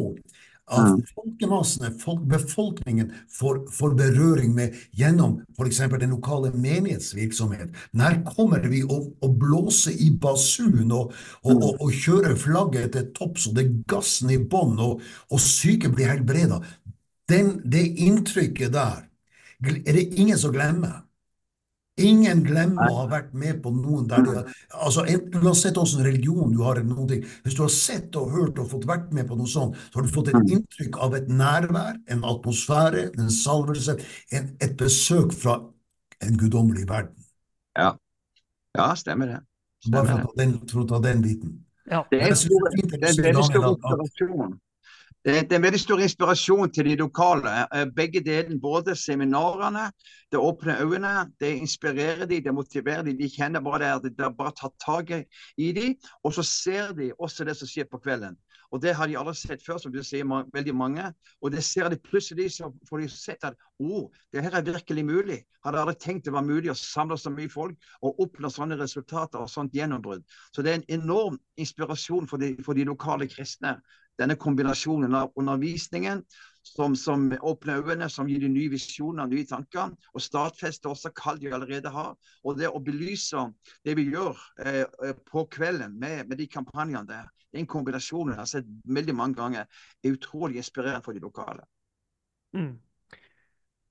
av 0.67 0.87
Mm. 0.87 1.03
folkemassene, 1.15 1.91
folk, 2.01 2.23
befolkningen, 2.29 3.13
får, 3.29 3.71
får 3.71 3.95
berøring 3.95 4.55
med 4.55 4.75
gjennom 4.97 5.43
f.eks. 5.59 5.79
den 6.01 6.11
lokale 6.11 6.53
menighetsvirksomhet. 6.53 7.75
Når 7.93 8.23
kommer 8.25 8.65
vi 8.69 8.83
å, 8.83 9.01
å 9.21 9.29
blåse 9.29 9.93
i 9.93 10.11
basun 10.11 10.93
og, 10.93 11.13
og, 11.43 11.53
og, 11.53 11.83
og 11.85 11.93
kjøre 11.93 12.37
flagget 12.37 12.93
til 12.97 13.11
topps, 13.17 13.47
og 13.49 13.59
det 13.59 13.67
er 13.67 13.77
gassen 13.93 14.33
i 14.33 14.39
bånn, 14.39 14.79
og, 14.81 15.03
og 15.31 15.41
syke 15.41 15.93
blir 15.93 16.09
helbreda? 16.15 16.63
Den, 17.29 17.59
det 17.65 17.85
inntrykket 18.05 18.73
der 18.73 19.05
er 19.65 19.93
det 19.97 20.11
ingen 20.21 20.39
som 20.39 20.53
glemmer. 20.53 21.04
Ingen 22.03 22.41
glemmer 22.43 22.89
å 22.91 22.95
ha 22.97 23.03
vært 23.07 23.35
med 23.39 23.61
på 23.63 23.71
noen 23.71 24.09
der 24.11 24.25
de 24.27 24.33
har 24.35 24.49
altså, 24.83 25.05
en- 25.07 25.29
Uansett 25.45 25.77
hvilken 25.79 26.03
religion 26.03 26.51
du 26.53 26.63
har, 26.65 26.81
eller 26.81 26.91
noen 26.91 27.09
ting, 27.09 27.23
hvis 27.45 27.55
du 27.55 27.63
har 27.63 27.71
sett 27.71 28.17
og 28.19 28.33
hørt 28.35 28.59
og 28.59 28.67
fått 28.73 28.87
vært 28.89 29.13
med 29.15 29.29
på 29.29 29.37
noe 29.39 29.47
sånt, 29.47 29.77
så 29.93 30.01
har 30.01 30.03
du 30.03 30.11
fått 30.11 30.33
et 30.33 30.51
inntrykk 30.57 30.99
av 30.99 31.15
et 31.15 31.29
nærvær, 31.29 31.95
en 32.11 32.25
atmosfære, 32.25 33.13
en 33.19 33.31
salvelse, 33.31 33.95
en, 34.33 34.57
et 34.61 34.77
besøk 34.77 35.33
fra 35.33 35.61
en 36.21 36.37
guddommelig 36.37 36.89
verden. 36.89 37.15
Ja. 37.79 37.93
ja, 38.77 38.89
stemmer 38.99 39.27
det. 39.31 39.41
Bare 39.93 40.07
Stemmer 40.07 40.11
for 40.11 40.19
å 40.19 40.35
ta 40.35 40.43
den, 40.43 40.59
for 40.69 40.83
å 40.83 40.89
ta 40.89 41.01
den 41.05 41.23
biten. 41.23 41.55
Ja. 41.91 42.03
Det 42.11 42.23
er, 42.23 42.31
en 42.33 42.37
stor, 42.37 42.69
er 42.73 42.99
er 42.99 43.09
inspirasjon. 43.13 44.59
Det 45.25 45.33
er 45.33 45.57
en 45.57 45.63
veldig 45.65 45.79
stor 45.81 46.01
inspirasjon 46.05 46.69
til 46.69 46.85
de 46.85 46.99
lokale. 47.01 47.53
Eh, 47.73 47.87
Begge 47.97 48.21
delene, 48.21 48.59
både 48.61 48.93
seminarene, 48.93 49.87
det 50.29 50.37
åpner 50.39 50.83
øynene, 50.85 51.31
det 51.41 51.55
inspirerer 51.63 52.27
de, 52.29 52.43
det 52.45 52.53
motiverer 52.55 53.03
de. 53.07 53.15
De 53.17 53.31
kjenner 53.33 53.65
bare 53.65 53.79
det 53.81 53.93
at 53.95 54.05
de 54.05 54.23
har 54.23 54.35
bare 54.37 54.53
tatt 54.53 54.77
tak 54.85 55.15
i 55.57 55.71
de, 55.73 55.95
og 56.25 56.35
så 56.37 56.45
ser 56.45 56.93
de 56.93 57.09
også 57.19 57.49
det 57.49 57.57
som 57.57 57.71
skjer 57.71 57.89
på 57.89 58.03
kvelden. 58.05 58.37
Og 58.75 58.83
det 58.83 58.93
har 58.99 59.09
de 59.09 59.17
aldri 59.17 59.33
sett 59.39 59.65
før, 59.65 59.79
som 59.79 59.93
du 59.95 60.03
sier, 60.05 60.29
veldig 60.53 60.75
mange. 60.77 61.09
Og 61.41 61.53
det 61.55 61.65
ser 61.65 61.89
de 61.89 61.97
plutselig, 61.97 62.51
så 62.59 62.73
får 62.89 63.05
de 63.05 63.09
sett 63.09 63.45
at 63.49 63.57
å, 63.81 64.09
det 64.35 64.45
her 64.45 64.59
er 64.59 64.67
virkelig 64.67 65.05
mulig. 65.09 65.41
Hadde 65.65 65.81
aldri 65.81 65.95
tenkt 66.03 66.29
det 66.29 66.35
var 66.35 66.45
mulig 66.45 66.73
å 66.73 66.77
samle 66.77 67.17
så 67.17 67.33
mye 67.33 67.49
folk 67.49 67.79
og 68.03 68.21
oppnå 68.27 68.51
sånne 68.53 68.77
resultater 68.81 69.41
og 69.41 69.49
sånt 69.49 69.73
gjennombrudd. 69.73 70.25
Så 70.53 70.65
det 70.67 70.73
er 70.73 70.81
en 70.83 70.89
enorm 71.01 71.39
inspirasjon 71.57 72.27
for 72.29 72.43
de, 72.43 72.57
for 72.67 72.77
de 72.77 72.85
lokale 72.89 73.31
kristne. 73.31 73.79
Denne 74.21 74.37
kombinasjonen 74.39 75.15
av 75.19 75.33
undervisningen 75.41 76.23
som, 76.65 76.95
som 76.97 77.27
åpner 77.41 77.83
øynene, 77.83 78.09
som 78.11 78.29
gir 78.31 78.41
de 78.41 78.49
nye 78.49 78.71
visjoner, 78.73 79.27
nye 79.29 79.47
tanker, 79.49 79.93
og 80.15 80.23
stadfester 80.23 80.93
også 80.93 81.13
kall 81.17 81.41
de 81.43 81.53
allerede 81.53 81.91
har. 81.93 82.15
Og 82.45 82.59
det 82.59 82.71
å 82.71 82.81
belyse 82.83 83.43
det 83.85 83.97
vi 83.99 84.09
gjør 84.15 84.39
eh, 84.65 84.85
eh, 84.85 85.19
på 85.29 85.45
kvelden 85.53 85.99
med, 86.01 86.29
med 86.31 86.41
de 86.41 86.49
kampanjene 86.51 87.05
der, 87.11 87.29
den 87.55 87.69
kombinasjonen 87.71 88.35
jeg 88.35 88.43
har 88.43 88.51
sett 88.51 88.73
veldig 88.87 89.15
mange 89.15 89.39
ganger, 89.39 89.69
er 90.03 90.17
utrolig 90.17 90.59
inspirerende 90.63 91.05
for 91.05 91.15
de 91.15 91.23
lokale. 91.23 91.67
Mm. 92.57 92.75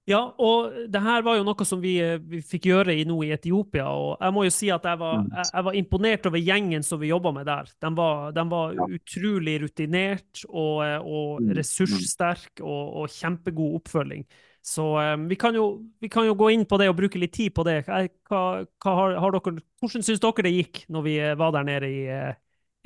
Ja, 0.05 0.19
og 0.35 0.73
det 0.91 0.99
her 0.99 1.21
var 1.23 1.37
jo 1.37 1.45
noe 1.47 1.63
som 1.65 1.79
vi, 1.79 1.93
eh, 2.03 2.17
vi 2.19 2.41
fikk 2.43 2.65
gjøre 2.67 2.91
i, 2.99 3.05
nå 3.07 3.21
i 3.23 3.29
Etiopia. 3.31 3.85
Og 3.87 4.17
jeg 4.19 4.33
må 4.35 4.43
jo 4.43 4.51
si 4.51 4.67
at 4.73 4.83
jeg 4.83 4.99
var, 4.99 5.21
Mm. 5.21 5.29
jeg, 5.31 5.45
jeg 5.53 5.63
var 5.63 5.73
imponert 5.79 6.25
over 6.27 6.39
gjengen 6.43 6.83
som 6.83 6.99
vi 6.99 7.07
jobba 7.07 7.31
med 7.31 7.45
der. 7.47 7.69
De 7.79 7.91
var, 7.95 8.31
de 8.35 8.43
var 8.51 8.73
Ja. 8.73 8.85
utrolig 8.97 9.61
rutinert 9.63 10.43
og, 10.49 10.83
eh, 10.83 10.99
og 10.99 11.39
Mm, 11.39 11.45
mm. 11.47 11.55
ressurssterk 11.55 12.59
og, 12.61 12.95
og 13.03 13.07
kjempegod 13.09 13.75
oppfølging. 13.79 14.25
Så 14.63 14.81
um, 15.15 15.27
vi, 15.27 15.35
kan 15.35 15.53
jo, 15.55 15.83
vi 15.99 16.07
kan 16.09 16.25
jo 16.25 16.35
gå 16.39 16.49
inn 16.53 16.65
på 16.65 16.77
det 16.79 16.87
og 16.89 16.95
bruke 16.95 17.19
litt 17.19 17.33
tid 17.35 17.51
på 17.53 17.63
det. 17.67 17.81
Hva, 17.85 18.03
hva 18.31 18.93
har, 18.95 19.15
har 19.19 19.31
dere, 19.35 19.59
hvordan 19.81 20.03
syns 20.03 20.19
dere 20.23 20.43
det 20.47 20.53
gikk 20.55 20.85
når 20.89 21.01
vi 21.03 21.15
var 21.35 21.51
der 21.51 21.63
nede 21.67 21.89
i 21.91 22.05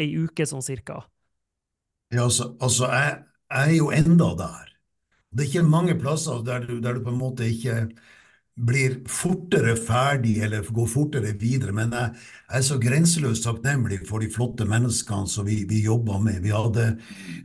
ei 0.02 0.08
uke 0.18 0.46
sånn 0.50 0.66
cirka? 0.66 1.04
Ja, 2.12 2.24
altså, 2.24 2.56
altså 2.62 2.86
jeg, 2.92 3.24
jeg 3.52 3.70
er 3.72 3.76
jo 3.78 3.90
enda 3.92 4.26
der. 4.44 4.77
Det 5.32 5.44
er 5.44 5.50
ikke 5.50 5.70
mange 5.70 5.96
plasser 6.00 6.44
der 6.46 6.66
du, 6.66 6.78
der 6.82 6.94
du 6.98 7.04
på 7.04 7.12
en 7.14 7.20
måte 7.20 7.48
ikke 7.48 7.88
blir 8.58 8.96
fortere 9.10 9.76
ferdig 9.78 10.40
eller 10.42 10.66
går 10.74 10.88
fortere 10.90 11.34
videre, 11.38 11.74
men 11.76 11.92
jeg, 11.94 12.14
er 12.50 12.64
så 12.66 12.80
grenseløst 12.82 13.46
takknemlig 13.46 14.00
for 14.10 14.24
de 14.24 14.32
flotte 14.34 14.66
menneskene 14.66 15.30
som 15.30 15.46
vi, 15.46 15.60
vi 15.70 15.84
jobba 15.86 16.18
med. 16.24 16.40
Vi 16.42 16.54
hadde, 16.56 16.88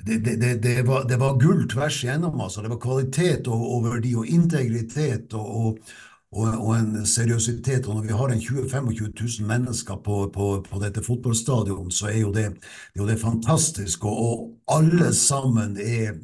det, 0.06 0.22
det, 0.24 0.54
det, 0.64 0.78
var, 0.88 1.04
det 1.08 1.20
var 1.20 1.36
gull 1.42 1.66
tvers 1.68 2.00
igjennom. 2.04 2.40
Altså. 2.40 2.64
Det 2.64 2.72
var 2.72 2.80
kvalitet 2.80 3.50
og, 3.52 3.84
verdi 3.84 4.14
og 4.16 4.26
integritet 4.26 5.36
og, 5.36 5.52
og, 5.52 5.92
og, 6.32 6.48
og 6.48 6.74
en 6.78 7.06
seriøsitet. 7.06 7.86
Og 7.86 8.00
når 8.00 8.08
vi 8.08 8.16
har 8.22 8.32
en 8.32 8.40
20 8.48 8.68
25 8.72 9.12
000 9.12 9.48
mennesker 9.52 10.00
på, 10.06 10.24
på, 10.32 10.50
på 10.64 10.80
dette 10.80 11.04
fotballstadionet, 11.04 11.92
så 11.92 12.08
er 12.08 12.22
jo 12.22 12.32
det, 12.32 12.48
er 12.94 13.04
jo 13.04 13.10
det 13.10 13.20
fantastisk. 13.20 14.08
Og 14.08 14.48
alle 14.72 15.12
sammen 15.12 15.76
er 15.76 16.16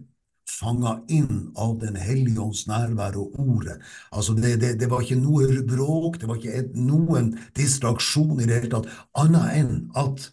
fanga 0.49 0.95
inn 1.13 1.51
av 1.61 1.77
Den 1.83 1.97
hellige 2.01 2.41
ånds 2.43 2.65
nærvær 2.71 3.19
og 3.21 3.37
ordet. 3.43 3.79
Altså 4.13 4.35
det, 4.39 4.57
det, 4.63 4.75
det 4.81 4.89
var 4.91 5.05
ikke 5.05 5.21
noe 5.21 5.63
bråk, 5.69 6.19
det 6.21 6.31
var 6.31 6.41
ikke 6.41 6.65
noen 6.81 7.35
distraksjon 7.59 8.41
i 8.41 8.49
det 8.49 8.63
hele 8.63 8.73
tatt, 8.73 8.91
annet 9.21 9.55
enn 9.61 9.73
at 9.99 10.31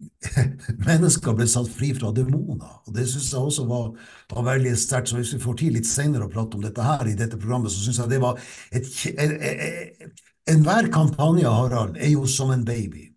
mennesker 0.88 1.34
ble 1.36 1.46
satt 1.50 1.68
fri 1.72 1.90
fra 1.96 2.10
demoner. 2.16 2.80
Og 2.86 2.94
Det 2.96 3.06
syns 3.08 3.30
jeg 3.32 3.40
også 3.50 3.66
var, 3.68 3.90
var 4.32 4.46
veldig 4.52 4.72
sterkt. 4.78 5.12
Så 5.12 5.18
hvis 5.18 5.34
vi 5.36 5.42
får 5.42 5.58
tid 5.60 5.76
litt 5.76 5.88
senere 5.88 6.26
å 6.26 6.32
prate 6.32 6.56
om 6.58 6.64
dette 6.64 6.84
her 6.84 7.08
i 7.08 7.16
dette 7.18 7.38
programmet, 7.40 7.72
så 7.72 7.84
syns 7.84 8.00
jeg 8.02 8.12
det 8.12 8.20
var 8.22 8.40
et 8.72 8.90
e- 9.10 9.30
e- 9.36 9.54
e- 9.68 10.10
Enhver 10.50 10.88
kampanje, 10.90 11.46
Harald, 11.46 11.98
er 12.00 12.08
jo 12.14 12.24
som 12.26 12.50
en 12.50 12.64
baby. 12.66 13.10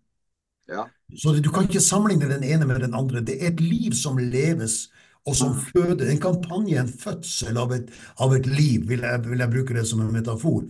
Ja. 0.68 0.84
Så 1.16 1.32
du 1.40 1.48
kan 1.50 1.66
ikke 1.66 1.80
sammenligne 1.82 2.28
den 2.30 2.44
ene 2.44 2.66
med 2.68 2.80
den 2.84 2.94
andre. 2.94 3.24
Det 3.24 3.38
er 3.40 3.50
et 3.50 3.62
liv 3.64 3.96
som 3.96 4.20
leves, 4.20 4.88
og 5.24 5.36
som 5.36 5.54
føder. 5.70 6.08
En 6.10 6.22
kampanje 6.22 6.80
en 6.80 6.90
fødsel 6.90 7.58
av 7.60 7.72
et, 7.76 7.92
av 8.20 8.34
et 8.36 8.48
liv, 8.48 8.84
vil 8.88 9.04
jeg, 9.04 9.22
vil 9.26 9.44
jeg 9.44 9.54
bruke 9.56 9.76
det 9.76 9.86
som 9.88 10.02
en 10.04 10.12
metafor. 10.12 10.64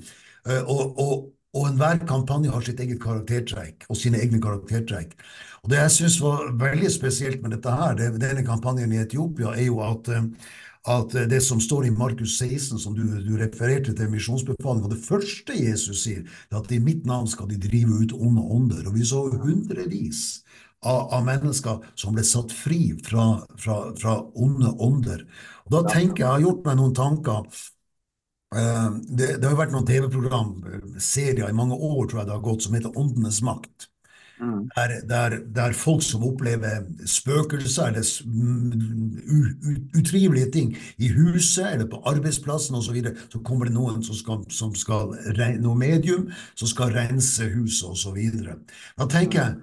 Eh, 0.46 0.60
og, 0.62 0.98
og, 1.00 1.30
og 1.54 1.70
enhver 1.70 2.02
kampanje 2.08 2.52
har 2.54 2.66
sitt 2.66 2.82
eget 2.82 3.02
karaktertrekk, 3.02 3.88
og 3.88 3.98
sine 3.98 4.20
egne 4.22 4.42
karaktertrekk. 4.42 5.16
Og 5.64 5.72
det 5.72 5.80
jeg 5.80 5.96
syns 5.96 6.20
var 6.22 6.52
veldig 6.60 6.92
spesielt 6.92 7.42
med 7.42 7.56
dette 7.56 7.72
her, 7.72 7.96
det, 7.98 8.12
denne 8.22 8.44
kampanjen 8.46 8.92
i 8.92 9.00
Etiopia, 9.02 9.54
er 9.56 9.66
jo 9.70 9.80
at, 9.84 10.10
eh, 10.12 10.28
at 10.94 11.16
det 11.30 11.40
som 11.42 11.62
står 11.64 11.88
i 11.88 11.94
Markus 11.96 12.36
16, 12.38 12.78
som 12.78 12.94
du, 12.94 13.02
du 13.24 13.34
refererte 13.40 13.94
til 13.96 14.10
misjonsbefalinga 14.12 14.92
det 14.92 15.00
første 15.02 15.56
Jesus 15.56 16.04
sier, 16.04 16.22
er 16.52 16.60
at 16.60 16.74
i 16.74 16.82
mitt 16.82 17.06
navn 17.08 17.26
skal 17.30 17.48
de 17.50 17.58
drive 17.58 18.04
ut 18.04 18.14
onde 18.14 18.44
ånder. 18.44 18.84
Og 18.86 18.98
vi 18.98 19.08
så 19.08 19.24
hundrevis 19.32 20.44
av, 20.84 21.08
av 21.16 21.24
mennesker 21.26 21.84
som 21.98 22.14
ble 22.16 22.24
satt 22.26 22.52
fri 22.54 22.94
fra, 23.06 23.28
fra, 23.60 23.78
fra 24.00 24.18
onde 24.34 24.74
ånder. 24.84 25.24
Og 25.66 25.76
da 25.76 25.84
tenker 25.88 26.24
jeg, 26.24 26.26
jeg 26.26 26.32
har 26.32 26.44
gjort 26.44 26.68
meg 26.68 26.78
noen 26.80 26.94
tanker. 27.00 27.48
Eh, 28.54 28.90
Det, 29.08 29.32
det 29.38 29.44
har 29.48 29.56
jo 29.56 29.62
vært 29.62 29.74
noen 29.74 29.88
TV-program, 29.88 30.54
serier 31.00 31.48
i 31.50 31.56
mange 31.56 31.74
år 31.78 32.06
tror 32.06 32.22
jeg 32.22 32.28
det 32.30 32.36
har 32.38 32.46
gått, 32.46 32.62
som 32.66 32.76
heter 32.78 32.98
Åndenes 33.00 33.42
makt. 33.46 33.90
Mm. 34.40 34.68
Der, 34.76 34.92
der, 35.06 35.36
der 35.54 35.72
folk 35.78 36.02
som 36.02 36.24
opplever 36.26 36.80
spøkelser 37.06 37.86
eller 37.92 38.06
mm, 38.26 39.90
utrivelige 39.94 40.50
ting 40.50 40.72
i 40.98 41.08
huset 41.08 41.68
eller 41.68 41.86
på 41.86 42.00
arbeidsplassen 42.10 42.74
osv., 42.74 42.88
så, 42.88 42.92
videre, 42.96 43.14
så 43.30 43.38
kommer 43.46 43.70
det 43.70 43.76
noen 43.76 44.02
som 44.02 44.18
skal, 44.18 44.42
som 44.50 44.74
skal 44.74 45.14
noe 45.62 45.78
medium 45.78 46.26
som 46.58 46.68
skal 46.68 46.90
rense 46.98 47.46
huset 47.54 47.86
osv. 47.94 48.18
Da 48.98 49.06
tenker 49.06 49.38
jeg 49.38 49.54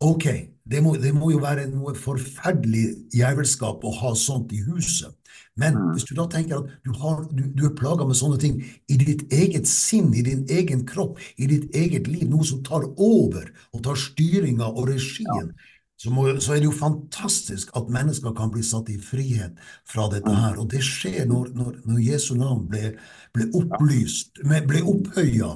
ok, 0.00 0.26
det 0.66 0.82
må, 0.82 0.96
det 1.00 1.14
må 1.14 1.30
jo 1.30 1.38
være 1.42 1.68
noe 1.70 1.94
forferdelig 1.96 2.88
jævelskap 3.14 3.84
å 3.86 3.92
ha 4.00 4.14
sånt 4.18 4.52
i 4.52 4.60
huset. 4.66 5.14
Men 5.56 5.74
Mm. 5.74 5.92
hvis 5.92 6.04
du 6.04 6.14
da 6.14 6.26
tenker 6.28 6.58
at 6.58 6.72
du, 6.84 6.92
har, 7.00 7.22
du, 7.32 7.44
du 7.56 7.64
er 7.66 7.74
plaga 7.76 8.04
med 8.04 8.16
sånne 8.16 8.38
ting 8.40 8.58
i 8.88 8.96
ditt 9.00 9.24
eget 9.32 9.66
sinn, 9.68 10.12
i 10.14 10.22
din 10.22 10.44
egen 10.52 10.84
kropp, 10.86 11.18
i 11.38 11.46
ditt 11.46 11.74
eget 11.76 12.08
liv, 12.08 12.28
noe 12.28 12.44
som 12.44 12.62
tar 12.64 12.84
over 12.96 13.48
og 13.72 13.82
tar 13.84 13.96
styringa 13.96 14.68
og 14.68 14.90
regien, 14.90 15.54
så, 15.96 16.10
må, 16.12 16.26
så 16.40 16.52
er 16.54 16.60
det 16.60 16.68
jo 16.68 16.74
fantastisk 16.76 17.70
at 17.78 17.88
mennesker 17.92 18.34
kan 18.36 18.50
bli 18.52 18.62
satt 18.66 18.90
i 18.92 18.98
frihet 19.00 19.56
fra 19.88 20.08
dette 20.12 20.32
her. 20.34 20.58
Og 20.60 20.68
det 20.72 20.82
skjer 20.84 21.24
når, 21.30 21.52
når, 21.56 21.78
når 21.88 22.02
Jesu 22.04 22.34
navn 22.36 22.66
ble, 22.68 22.90
ble 23.36 23.46
opplyst, 23.56 24.42
ble 24.44 24.82
opphøya, 24.84 25.54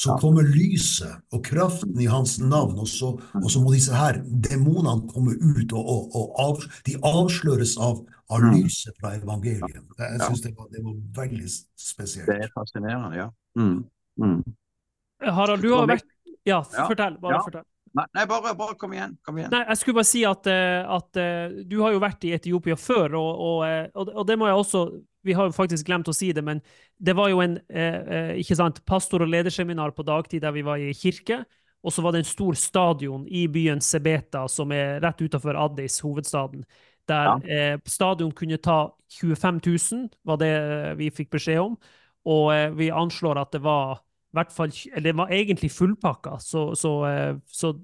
så 0.00 0.14
kommer 0.22 0.46
lyset 0.46 1.18
og 1.34 1.42
kraften 1.44 1.98
i 2.00 2.06
hans 2.08 2.38
navn, 2.40 2.78
og 2.78 2.86
så, 2.88 3.10
og 3.34 3.48
så 3.52 3.60
må 3.60 3.72
disse 3.74 3.92
her 3.92 4.20
demonene 4.24 5.10
komme 5.10 5.34
ut, 5.34 5.74
og, 5.76 5.82
og, 5.82 6.14
og 6.16 6.38
av, 6.40 6.62
de 6.86 6.94
avsløres 7.04 7.74
av, 7.82 7.98
av 8.30 8.44
Mm. 8.46 8.52
lyset 8.54 8.94
fra 9.02 9.10
evangeliet. 9.18 9.80
Jeg 9.98 10.20
syns 10.22 10.40
det, 10.46 10.52
var- 10.56 10.68
det 10.70 10.84
var 10.86 10.94
veldig 11.18 11.48
spesielt. 11.76 12.28
Det 12.30 12.36
er 12.46 12.52
fascinerende, 12.54 13.16
ja. 13.18 13.26
Mm. 13.58 13.80
Mm. 14.22 14.44
Harald, 15.34 15.62
du 15.66 15.74
har 15.74 15.86
vært 15.90 16.06
Ja, 16.46 16.62
Ja, 16.72 16.86
fortell. 16.88 17.18
Bare 17.20 17.34
ja. 17.34 17.42
fortell. 17.44 17.66
Nei, 17.90 18.26
bare, 18.26 18.54
bare 18.54 18.76
kom 18.78 18.92
igjen. 18.94 19.16
Kom 19.26 19.38
igjen. 19.38 19.50
Nei, 19.50 19.64
jeg 19.66 19.80
skulle 19.80 19.98
bare 19.98 20.08
si 20.08 20.22
at, 20.28 20.46
eh, 20.50 20.80
at 20.96 21.18
eh, 21.18 21.54
du 21.66 21.80
har 21.82 21.94
jo 21.94 22.02
vært 22.02 22.26
i 22.28 22.34
Etiopia 22.36 22.76
før, 22.78 23.16
og, 23.18 23.30
og, 23.46 23.62
eh, 23.66 23.86
og, 23.94 24.12
og 24.14 24.28
det 24.28 24.36
må 24.38 24.50
jeg 24.50 24.60
også 24.62 24.84
Vi 25.26 25.34
har 25.36 25.50
jo 25.50 25.52
faktisk 25.52 25.84
glemt 25.84 26.08
å 26.08 26.14
si 26.16 26.30
det, 26.32 26.40
men 26.40 26.62
det 26.96 27.12
var 27.12 27.28
jo 27.28 27.42
en 27.44 27.58
ikke 28.40 28.56
sant, 28.56 28.78
pastor- 28.88 29.20
og 29.20 29.28
lederseminar 29.28 29.92
på 29.92 30.06
dagtid 30.08 30.40
der 30.40 30.54
vi 30.54 30.62
var 30.64 30.80
i 30.80 30.94
kirke. 30.96 31.42
Og 31.84 31.92
så 31.92 32.00
var 32.00 32.14
det 32.14 32.22
en 32.22 32.30
stor 32.30 32.56
stadion 32.56 33.26
i 33.28 33.42
byen 33.52 33.82
Sebeta, 33.84 34.46
som 34.48 34.72
er 34.72 34.96
rett 35.04 35.20
utenfor 35.20 35.58
Addis, 35.60 35.98
hovedstaden. 36.00 36.64
Der 37.04 37.36
eh, 37.44 37.76
stadion 37.84 38.32
kunne 38.32 38.56
ta 38.64 38.94
25 39.12 39.60
000, 39.66 40.08
var 40.24 40.40
det 40.40 40.54
vi 40.96 41.10
fikk 41.12 41.34
beskjed 41.36 41.60
om. 41.66 41.76
Og 42.24 42.78
vi 42.80 42.88
anslår 42.88 43.42
at 43.44 43.52
det 43.52 43.60
var 43.64 44.00
hvert 44.36 44.52
fall, 44.54 44.74
eller 44.94 45.10
det 45.10 45.16
var 45.18 45.32
egentlig 45.34 45.70
fullpakka, 45.74 46.36
så, 46.40 46.70
så, 46.78 46.92
eh, 47.08 47.38
så 47.46 47.74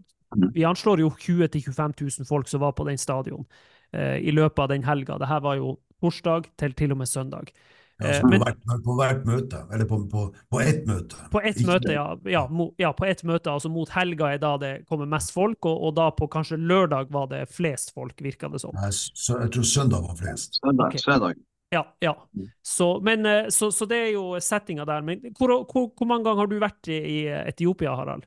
vi 0.53 0.65
anslår 0.67 1.01
jo 1.01 1.11
20 1.19 1.49
000-25 1.49 1.97
000 2.21 2.29
folk 2.29 2.49
som 2.49 2.61
var 2.61 2.73
på 2.77 2.87
den 2.89 2.99
stadion 2.99 3.47
eh, 3.93 4.19
i 4.19 4.35
løpet 4.35 4.59
av 4.59 4.69
den 4.75 4.85
helga. 4.85 5.19
Dette 5.23 5.41
var 5.43 5.59
jo 5.59 5.77
torsdag 6.03 6.51
til 6.59 6.75
til 6.77 6.93
og 6.93 6.99
med 7.03 7.09
søndag. 7.09 7.51
Ja, 7.53 7.77
Eh, 7.99 8.13
så 8.13 8.21
på, 8.21 8.29
men- 8.29 8.43
hvert, 8.43 8.59
på 8.85 8.95
hvert 8.99 9.23
møte, 9.25 9.63
eller 9.73 9.87
på, 9.89 9.97
på, 10.13 10.27
på 10.53 10.61
ett 10.61 10.83
møte. 10.87 11.17
På 11.33 11.41
ett 11.41 11.57
Ikke 11.57 11.71
møte, 11.71 11.93
ja. 11.95 12.17
Ja, 12.29 12.43
mo, 12.47 12.75
ja, 12.79 12.91
på 12.93 13.07
ett 13.09 13.23
møte, 13.25 13.49
altså 13.49 13.71
mot 13.73 13.89
helga 13.89 14.35
er 14.35 14.39
da 14.43 14.51
det 14.61 14.73
kommer 14.91 15.09
mest 15.09 15.33
folk, 15.33 15.65
og, 15.65 15.81
og 15.81 15.95
da 15.97 16.11
på 16.13 16.29
kanskje 16.29 16.59
lørdag 16.61 17.09
var 17.11 17.31
det 17.31 17.47
flest 17.49 17.95
folk, 17.97 18.21
virka 18.21 18.51
det 18.53 18.61
som. 18.61 18.77
Så, 18.93 19.41
jeg 19.41 19.51
tror 19.55 19.65
søndag 19.65 20.05
var 20.05 20.19
flest. 20.21 20.61
Søndag. 20.61 20.93
okay. 20.93 20.99
Søndag. 20.99 21.41
Ja, 21.75 21.97
ja. 21.99 22.29
Mm. 22.37 22.49
Så, 22.63 23.01
men, 23.01 23.27
eh, 23.27 23.49
så, 23.49 23.73
så 23.73 23.87
det 23.91 23.97
er 23.97 24.11
jo 24.15 24.41
settinga 24.41 24.87
der. 24.87 25.03
Men 25.03 25.21
hvor, 25.39 25.59
hvor, 25.67 25.91
hvor 25.97 26.09
mange 26.09 26.29
ganger 26.29 26.45
har 26.45 26.51
du 26.51 26.59
vært 26.63 26.91
i, 26.93 26.99
i 26.99 27.21
Etiopia, 27.43 27.97
Harald? 27.99 28.27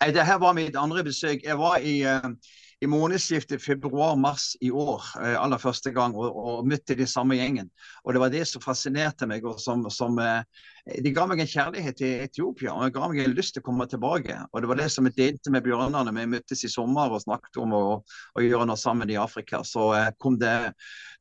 Nei, 0.00 0.12
det 0.14 0.24
her 0.24 0.38
var 0.40 0.56
mitt 0.56 0.76
andre 0.80 1.04
besøk. 1.06 1.44
Jeg 1.44 1.58
var 1.60 1.84
i, 1.84 2.00
eh, 2.08 2.30
i 2.82 2.88
månedsskiftet 2.90 3.62
februar-mars 3.62 4.54
i 4.64 4.70
år 4.70 5.04
eh, 5.22 5.36
aller 5.40 5.60
første 5.60 5.92
gang 5.96 6.16
og, 6.16 6.36
og 6.36 6.68
møtte 6.68 6.96
de 6.98 7.06
samme 7.08 7.38
gjengen. 7.38 7.70
Og 8.04 8.16
det 8.16 8.22
var 8.24 8.32
det 8.32 8.44
som 8.48 8.64
fascinerte 8.64 9.28
meg. 9.28 9.44
og 9.44 9.60
som, 9.62 9.86
som 9.92 10.18
eh, 10.18 10.42
De 10.86 11.10
ga 11.10 11.24
meg 11.26 11.40
en 11.42 11.48
kjærlighet 11.50 11.96
til 11.98 12.20
Etiopia 12.22 12.70
og 12.70 12.84
det 12.84 12.94
ga 12.94 13.08
meg 13.10 13.18
en 13.24 13.32
lyst 13.34 13.56
til 13.56 13.62
å 13.64 13.66
komme 13.66 13.88
tilbake. 13.90 14.36
Og 14.52 14.62
Det 14.62 14.68
var 14.70 14.78
det 14.78 14.86
som 14.94 15.08
jeg 15.08 15.16
delte 15.16 15.50
med 15.50 15.64
bjørnene. 15.66 16.14
vi 16.14 16.26
møttes 16.30 16.62
i 16.62 16.70
sommer 16.70 17.10
og 17.10 17.24
snakket 17.24 17.58
om 17.58 17.74
å, 17.74 17.82
å 18.38 18.44
gjøre 18.44 18.68
noe 18.70 18.78
sammen 18.78 19.10
i 19.10 19.18
Afrika. 19.18 19.64
Så 19.66 19.88
eh, 19.98 20.12
kom 20.22 20.38
det 20.38 20.54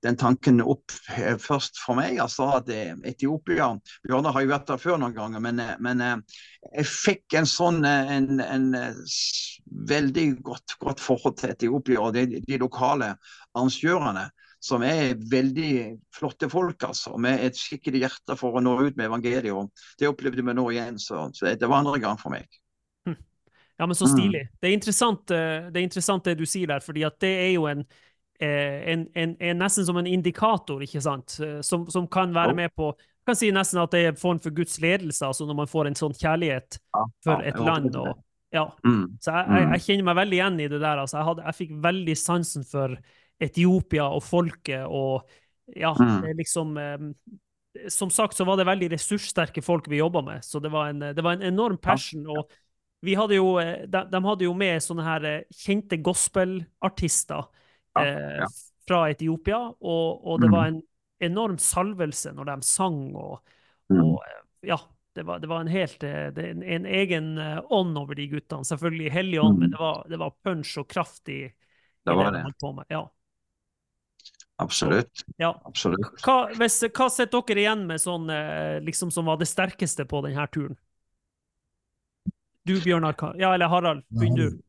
den 0.06 0.20
tanken 0.22 0.62
opp 0.62 0.94
eh, 1.18 1.34
først 1.42 1.82
for 1.82 1.98
meg. 1.98 2.20
altså 2.22 2.52
at 2.60 2.70
eh, 2.70 2.94
Etiopia 3.10 3.72
Bjørnar 4.06 4.38
har 4.38 4.46
jo 4.46 4.54
vært 4.54 4.70
der 4.70 4.84
før 4.86 5.02
noen 5.02 5.18
ganger, 5.18 5.42
men, 5.42 5.64
men 5.82 6.06
jeg 6.70 6.86
fikk 6.86 7.40
en 7.40 7.50
sånn 7.50 7.82
en, 7.86 8.40
en 8.46 8.70
veldig 9.90 10.28
godt, 10.46 10.78
godt 10.78 11.02
forhold 11.02 11.40
til 11.42 11.56
Etiopia 11.56 12.06
og 12.06 12.14
de, 12.14 12.44
de 12.46 12.62
lokale 12.62 13.16
arrangørene. 13.56 14.30
Som 14.66 14.82
er 14.88 15.14
veldig 15.30 15.72
flotte 16.16 16.50
folk, 16.50 16.82
altså, 16.88 17.14
med 17.22 17.44
et 17.46 17.58
skikkelig 17.60 18.00
hjerte 18.08 18.38
for 18.40 18.58
å 18.58 18.64
nå 18.64 18.80
ut 18.82 18.96
med 18.98 19.12
evangeliet. 19.12 19.84
Det 20.00 20.10
opplevde 20.10 20.42
vi 20.42 20.56
nå 20.58 20.64
igjen, 20.74 20.98
så, 21.02 21.28
så 21.36 21.52
det 21.54 21.70
var 21.70 21.84
andre 21.84 22.00
gang 22.02 22.18
for 22.18 22.34
meg. 22.34 22.48
Ja, 23.78 23.86
men 23.86 23.96
så 23.96 24.06
Mm. 24.08 24.12
stilig. 24.16 24.48
Det 24.62 24.70
er 24.70 24.74
eh, 24.74 25.72
det 25.72 25.80
er 25.80 25.84
interessant 25.84 26.24
det 26.24 26.38
du 26.40 26.46
sier 26.46 26.68
der, 26.68 26.80
fordi 26.80 27.04
at 27.04 27.20
det 27.20 27.34
er 27.48 27.52
jo 27.54 27.66
en, 27.68 27.84
eh, 28.40 28.94
en, 28.94 29.08
en, 29.16 29.36
en 29.40 29.58
nesten 29.60 29.86
som 29.86 29.98
en 29.98 30.08
indikator, 30.08 30.80
ikke 30.82 31.02
sant, 31.02 31.40
eh, 31.44 31.62
som, 31.62 31.90
som 31.90 32.08
kan 32.08 32.34
være 32.34 32.56
med 32.56 32.72
på 32.76 32.96
jeg 33.26 33.34
kan 33.34 33.36
si 33.40 33.52
nesten 33.52 33.82
at 33.82 33.92
det 33.92 34.00
er 34.00 34.12
en 34.12 34.18
form 34.22 34.40
for 34.40 34.54
Guds 34.54 34.80
ledelse, 34.80 35.26
altså 35.26 35.48
når 35.50 35.56
man 35.58 35.68
får 35.68 35.88
en 35.90 35.96
sånn 35.98 36.14
kjærlighet 36.14 36.78
for 37.26 37.42
et 37.42 37.58
land. 37.58 37.96
Og, 37.98 38.20
ja. 38.54 38.68
Mm. 38.86 39.18
Så 39.18 39.34
jeg, 39.34 39.48
jeg, 39.50 39.70
jeg 39.72 39.82
kjenner 39.82 40.06
meg 40.06 40.16
veldig 40.20 40.38
igjen 40.38 40.60
i 40.60 40.68
det 40.70 40.80
der. 40.84 41.02
Altså, 41.02 41.18
jeg, 41.18 41.26
hadde, 41.32 41.46
jeg 41.48 41.58
fikk 41.58 41.72
veldig 41.88 42.16
sansen 42.22 42.68
for 42.70 42.94
Etiopia 43.40 44.06
og 44.10 44.24
folket, 44.24 44.86
og 44.88 45.28
ja, 45.76 45.94
Mm. 46.00 46.22
det 46.22 46.36
liksom 46.38 46.78
eh, 46.78 47.90
Som 47.90 48.10
sagt 48.10 48.36
så 48.38 48.46
var 48.46 48.56
det 48.58 48.66
veldig 48.66 48.88
ressurssterke 48.94 49.62
folk 49.62 49.88
vi 49.92 49.98
jobba 49.98 50.22
med, 50.22 50.44
så 50.46 50.62
det 50.62 50.70
var 50.72 50.88
en, 50.90 51.00
det 51.00 51.22
var 51.24 51.34
en 51.34 51.42
enorm 51.44 51.78
passion. 51.78 52.26
og 52.28 52.50
vi 53.04 53.14
hadde 53.16 53.36
jo, 53.36 53.58
eh, 53.60 53.86
de, 53.86 54.06
de 54.12 54.22
hadde 54.24 54.46
jo 54.46 54.54
med 54.54 54.80
sånne 54.82 55.04
her 55.04 55.26
eh, 55.26 55.42
kjente 55.52 55.98
gospelartister 56.02 57.44
Ja, 57.96 58.06
eh, 58.06 58.38
ja. 58.40 58.48
fra 58.88 59.10
Etiopia, 59.12 59.60
og, 59.82 60.26
og 60.28 60.40
det 60.42 60.48
Mm. 60.50 60.52
var 60.56 60.66
en 60.68 60.82
enorm 61.22 61.58
salvelse 61.58 62.32
når 62.34 62.46
de 62.46 62.62
sang, 62.64 63.16
og, 63.16 63.40
Mm. 63.92 64.00
og 64.02 64.24
ja, 64.64 64.78
det 65.16 65.26
var, 65.26 65.40
det 65.40 65.48
var 65.50 65.62
en 65.62 65.68
helt 65.68 66.00
det, 66.00 66.38
en, 66.38 66.64
en 66.64 66.86
egen 66.86 67.38
ånd 67.70 67.98
over 67.98 68.16
de 68.16 68.28
guttene. 68.28 68.64
Selvfølgelig 68.66 69.12
hellig 69.12 69.40
ånd, 69.44 69.58
Mm. 69.58 69.60
men 69.60 69.70
det 69.72 69.80
var, 69.80 70.06
det 70.10 70.20
var 70.20 70.32
punch 70.44 70.78
og 70.78 70.88
kraft 70.88 71.30
i, 71.30 71.44
Det 72.06 72.16
var 72.16 72.32
de 72.32 72.38
det. 72.38 72.44
holdt 72.44 72.60
på 72.60 72.74
med. 72.76 72.86
Ja. 72.90 73.08
Absolutt. 74.58 75.26
ja. 75.38 75.52
Absolutt. 75.66 76.22
Hva, 76.24 76.50
hvis, 76.56 76.80
hva 76.96 77.10
sitter 77.12 77.44
dere 77.48 77.64
igjen 77.66 77.86
med 77.90 78.02
sånn, 78.02 78.30
eh, 78.32 78.78
liksom, 78.86 79.12
som 79.12 79.28
var 79.28 79.40
det 79.42 79.50
sterkeste 79.52 80.08
på 80.08 80.24
denne 80.26 80.48
turen? 80.54 80.78
Du, 82.66 82.80
Bjørnar, 82.82 83.14
ja, 83.38 83.52
eller 83.54 83.70
Harald, 83.70 84.06
begynner 84.10 84.50
du. 84.50 84.62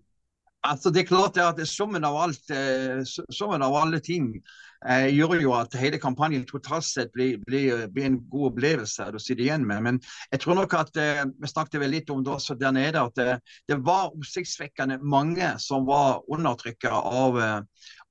Altså, 0.66 0.90
det 0.90 1.04
er 1.04 1.08
klart 1.08 1.38
at 1.38 1.60
summen 1.68 2.04
av 2.04 2.16
alt, 2.18 2.50
eh, 2.50 3.00
summen 3.06 3.62
av 3.62 3.74
alle 3.78 4.00
ting 4.02 4.32
eh, 4.88 5.06
gjør 5.14 5.36
jo 5.40 5.52
at 5.54 5.76
hele 5.78 6.00
kampanjen 6.02 6.46
totalt 6.48 6.84
sett 6.84 7.12
blir, 7.14 7.38
blir, 7.46 7.86
blir 7.92 8.08
en 8.08 8.18
god 8.32 8.50
opplevelse 8.50 9.06
du 9.14 9.18
sitter 9.22 9.44
igjen 9.46 9.66
med. 9.68 9.84
Men 9.86 10.00
jeg 10.32 10.42
tror 10.42 10.58
nok 10.58 10.74
at 10.80 10.98
eh, 11.00 11.22
vi 11.38 11.50
snakket 11.52 11.80
vel 11.82 11.94
litt 11.94 12.10
om 12.12 12.24
det 12.26 12.34
også 12.34 12.58
der 12.58 12.74
nede, 12.74 13.04
at 13.04 13.16
det, 13.16 13.38
det 13.70 13.78
var 13.86 14.10
oppsiktsvekkende 14.10 14.98
mange 15.06 15.52
som 15.62 15.86
var 15.88 16.24
undertrykket 16.32 16.90
av 16.90 17.40
eh, 17.40 17.60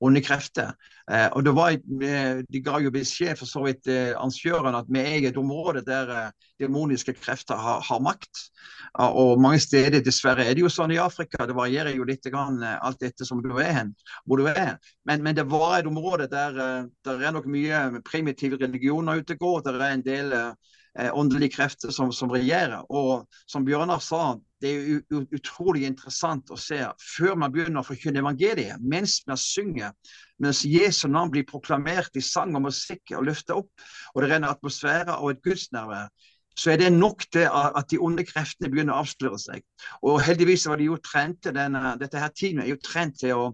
onde 0.00 0.20
krefter. 0.20 0.74
Eh, 1.10 1.28
og 1.32 1.44
det 1.44 1.54
var, 1.56 1.70
eh, 1.70 2.42
De 2.52 2.60
ga 2.60 2.80
jo 2.82 2.90
beskjed 2.90 3.38
for 3.38 3.48
så 3.48 3.62
vidt 3.64 3.86
eh, 3.88 4.12
arrangørene 4.16 4.82
at 4.82 4.90
vi 4.92 5.00
er 5.00 5.28
et 5.30 5.38
område 5.40 5.82
der 5.86 6.10
eh, 6.10 6.30
demoniske 6.60 7.14
krefter 7.16 7.56
har, 7.56 7.80
har 7.80 8.00
makt. 8.00 8.50
Og 8.98 9.40
mange 9.40 9.60
steder 9.60 10.00
dessverre 10.04 10.44
er 10.44 10.54
det 10.56 10.64
jo 10.64 10.72
sånn 10.72 10.92
i 10.94 11.00
Afrika. 11.00 11.46
Det 11.46 11.56
varierer 11.56 11.96
jo 11.96 12.06
litt 12.08 12.24
grann, 12.32 12.60
eh, 12.62 12.78
alt 12.82 13.02
etter 13.06 13.28
som 13.28 13.42
du 13.44 13.52
er 13.56 13.72
hen, 13.72 13.94
hvor 14.24 14.40
du 14.42 14.48
er. 14.52 14.76
Men, 15.08 15.22
men 15.24 15.36
det 15.36 15.46
var 15.50 15.78
et 15.78 15.90
område 15.90 16.28
der 16.32 16.60
eh, 16.60 16.88
der 17.06 17.26
er 17.28 17.36
nok 17.36 17.48
mye 17.50 18.02
primitive 18.04 18.60
religioner 18.60 19.22
ute 19.22 19.36
og 19.38 19.44
går. 19.44 19.60
Der 19.70 19.80
er 19.80 19.94
en 19.94 20.04
del 20.06 20.32
eh, 20.32 20.50
åndelige 20.96 21.56
krefter 21.56 21.92
som, 21.92 22.12
som 22.12 22.30
regjerer. 22.32 22.84
Og 22.88 23.26
som 23.50 23.64
Bjørnar 23.66 24.00
sa, 24.04 24.36
det 24.62 24.72
er 24.72 25.24
utrolig 25.36 25.84
interessant 25.88 26.50
å 26.50 26.56
se 26.60 26.78
før 27.02 27.36
man 27.42 27.52
begynner 27.52 27.82
å 27.82 27.88
forkynne 27.88 28.22
evangeliet, 28.22 28.80
mens 28.80 29.18
man 29.28 29.40
synger, 29.40 29.92
mens 30.40 30.64
Jesu 30.64 31.06
navn 31.12 31.34
blir 31.34 31.44
proklamert 31.48 32.16
i 32.16 32.24
sang 32.24 32.56
og 32.56 32.64
musikk 32.70 33.12
og 33.16 33.28
løftet 33.28 33.56
opp, 33.58 33.86
og 34.14 34.24
det 34.24 34.32
renner 34.32 34.56
atmosfære 34.56 35.20
og 35.20 35.34
et 35.34 35.44
gudsnærvær 35.44 36.08
så 36.56 36.70
er 36.72 36.76
det 36.80 36.92
nok 36.92 37.26
til 37.32 37.48
at 37.52 37.84
de 37.90 37.98
onde 38.00 38.24
kreftene 38.24 38.70
begynner 38.72 38.96
å 38.96 39.02
avsløre 39.04 39.38
seg. 39.40 39.64
Og 40.08 40.22
heldigvis 40.24 40.64
var 40.70 40.80
de 40.80 40.88
jo 40.88 40.96
trent 41.04 41.42
til 41.44 41.52
denne, 41.56 41.96
dette 42.00 42.20
her 42.20 42.32
teamet 42.32 42.64
er 42.64 42.70
jo 42.72 42.80
trent 42.80 43.18
til 43.20 43.34
å, 43.36 43.50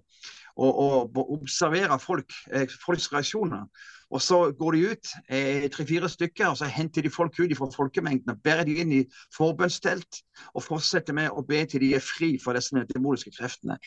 å, 0.54 0.68
å 1.02 1.24
observere 1.34 1.98
folk, 1.98 2.30
eh, 2.52 2.68
folks 2.84 3.10
reaksjoner. 3.12 3.66
Og 4.12 4.22
så 4.22 4.38
går 4.58 4.76
de 4.76 4.86
ut, 4.92 5.12
eh, 5.28 5.68
tre-fire 5.72 6.08
stykker, 6.08 6.46
og 6.50 6.56
så 6.60 6.68
henter 6.68 7.02
de 7.02 7.10
folk 7.10 7.38
ut 7.40 7.56
fra 7.56 7.70
folkemengden 7.72 8.34
og 8.34 8.42
bærer 8.44 8.68
de 8.68 8.78
inn 8.82 8.92
i 8.92 9.04
forbønnstelt 9.36 10.22
og 10.54 10.64
fortsetter 10.66 11.16
med 11.16 11.30
å 11.32 11.44
be 11.48 11.64
til 11.64 11.80
de 11.80 11.94
er 11.96 12.04
fri 12.04 12.34
for 12.42 12.58
disse 12.58 12.84
demoniske 12.92 13.32
kreftene. 13.38 13.78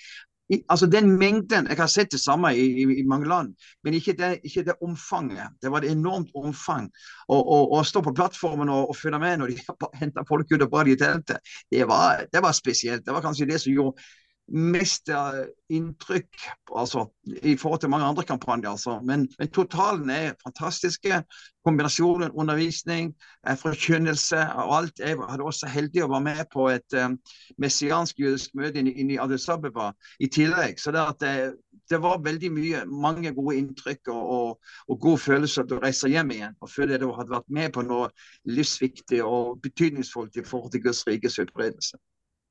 I, 0.49 0.59
altså 0.69 0.85
den 0.85 1.17
mengden, 1.17 1.67
Jeg 1.67 1.77
har 1.77 1.87
sett 1.87 2.11
det 2.11 2.19
samme 2.21 2.51
i, 2.53 2.65
i, 2.81 2.83
i 2.99 3.03
mange 3.07 3.27
land, 3.27 3.55
men 3.83 3.93
ikke 3.93 4.13
det, 4.13 4.39
ikke 4.43 4.63
det, 4.63 4.75
omfanget. 4.81 5.55
Det 5.61 5.71
var 5.71 5.81
et 5.81 5.91
enormt 5.91 6.29
omfang. 6.35 6.91
Å 7.29 7.81
stå 7.83 8.03
på 8.05 8.13
plattformen 8.13 8.69
og, 8.69 8.89
og 8.89 8.97
følge 8.97 9.19
med 9.19 9.41
når 9.41 9.53
de 9.53 9.57
henta 10.01 10.25
folk 10.29 10.51
ut 10.51 10.61
og 10.61 10.69
bar 10.69 10.85
de 10.85 10.93
i 10.93 10.99
teltet, 11.01 11.41
det 11.71 11.87
var, 11.89 12.27
det 12.33 12.43
var 12.45 12.53
spesielt. 12.53 13.05
Det 13.05 13.13
var 13.13 13.25
kanskje 13.25 13.49
det 13.49 13.61
som 13.63 13.73
gjorde 13.73 14.05
mest 14.47 15.09
uh, 15.09 15.45
inntrykk 15.73 16.37
altså, 16.75 17.05
i 17.25 17.55
forhold 17.57 17.79
til 17.79 17.89
mange 17.89 18.05
andre 18.05 18.23
kampanjer. 18.23 18.69
Altså. 18.69 18.99
Men, 19.03 19.27
men, 19.39 19.47
totalen 19.47 20.09
er 20.09 20.33
fantastiske. 20.43 21.23
Kombinasjonen 21.65 22.31
undervisning, 22.31 23.15
eh, 23.47 23.57
forkynnelse 23.57 24.37
og 24.37 24.77
alt. 24.77 24.99
Jeg 24.99 25.17
hadde 25.29 25.43
også 25.43 25.67
heldig 25.67 26.03
å 26.05 26.09
være 26.11 26.25
med 26.27 26.41
på 26.53 26.67
et 26.69 26.97
um, 27.01 27.15
messiansk 27.57 28.19
jødisk 28.19 28.53
møte 28.53 28.79
inne, 28.79 29.13
i 29.15 29.17
Addis 29.17 29.49
Abeba 29.49 29.89
i 30.19 30.29
tillegg. 30.29 30.77
Så 30.77 30.93
det 30.93 31.01
at 31.01 31.25
eh, 31.25 31.55
det 31.89 32.01
var 32.01 32.21
veldig 32.21 32.51
mye, 32.53 32.83
mange 32.85 33.33
gode 33.33 33.57
inntrykk 33.57 34.11
og, 34.13 34.29
og, 34.35 34.75
og 34.87 34.99
god 35.01 35.17
følelse 35.23 35.63
at 35.63 35.71
du 35.71 35.79
reiser 35.81 36.13
hjem 36.13 36.35
igjen 36.37 36.53
og 36.61 36.69
føler 36.69 37.01
du 37.01 37.09
hadde 37.13 37.33
vært 37.33 37.49
med 37.49 37.73
på 37.73 37.85
noe 37.85 38.11
livsviktig 38.45 39.23
og 39.25 39.57
betydningsfullt 39.65 40.37
i 40.37 40.45
forhold 40.45 40.73
til 40.73 40.85
Guds 40.85 41.01
rikes 41.09 41.39
utbredelse. 41.41 41.97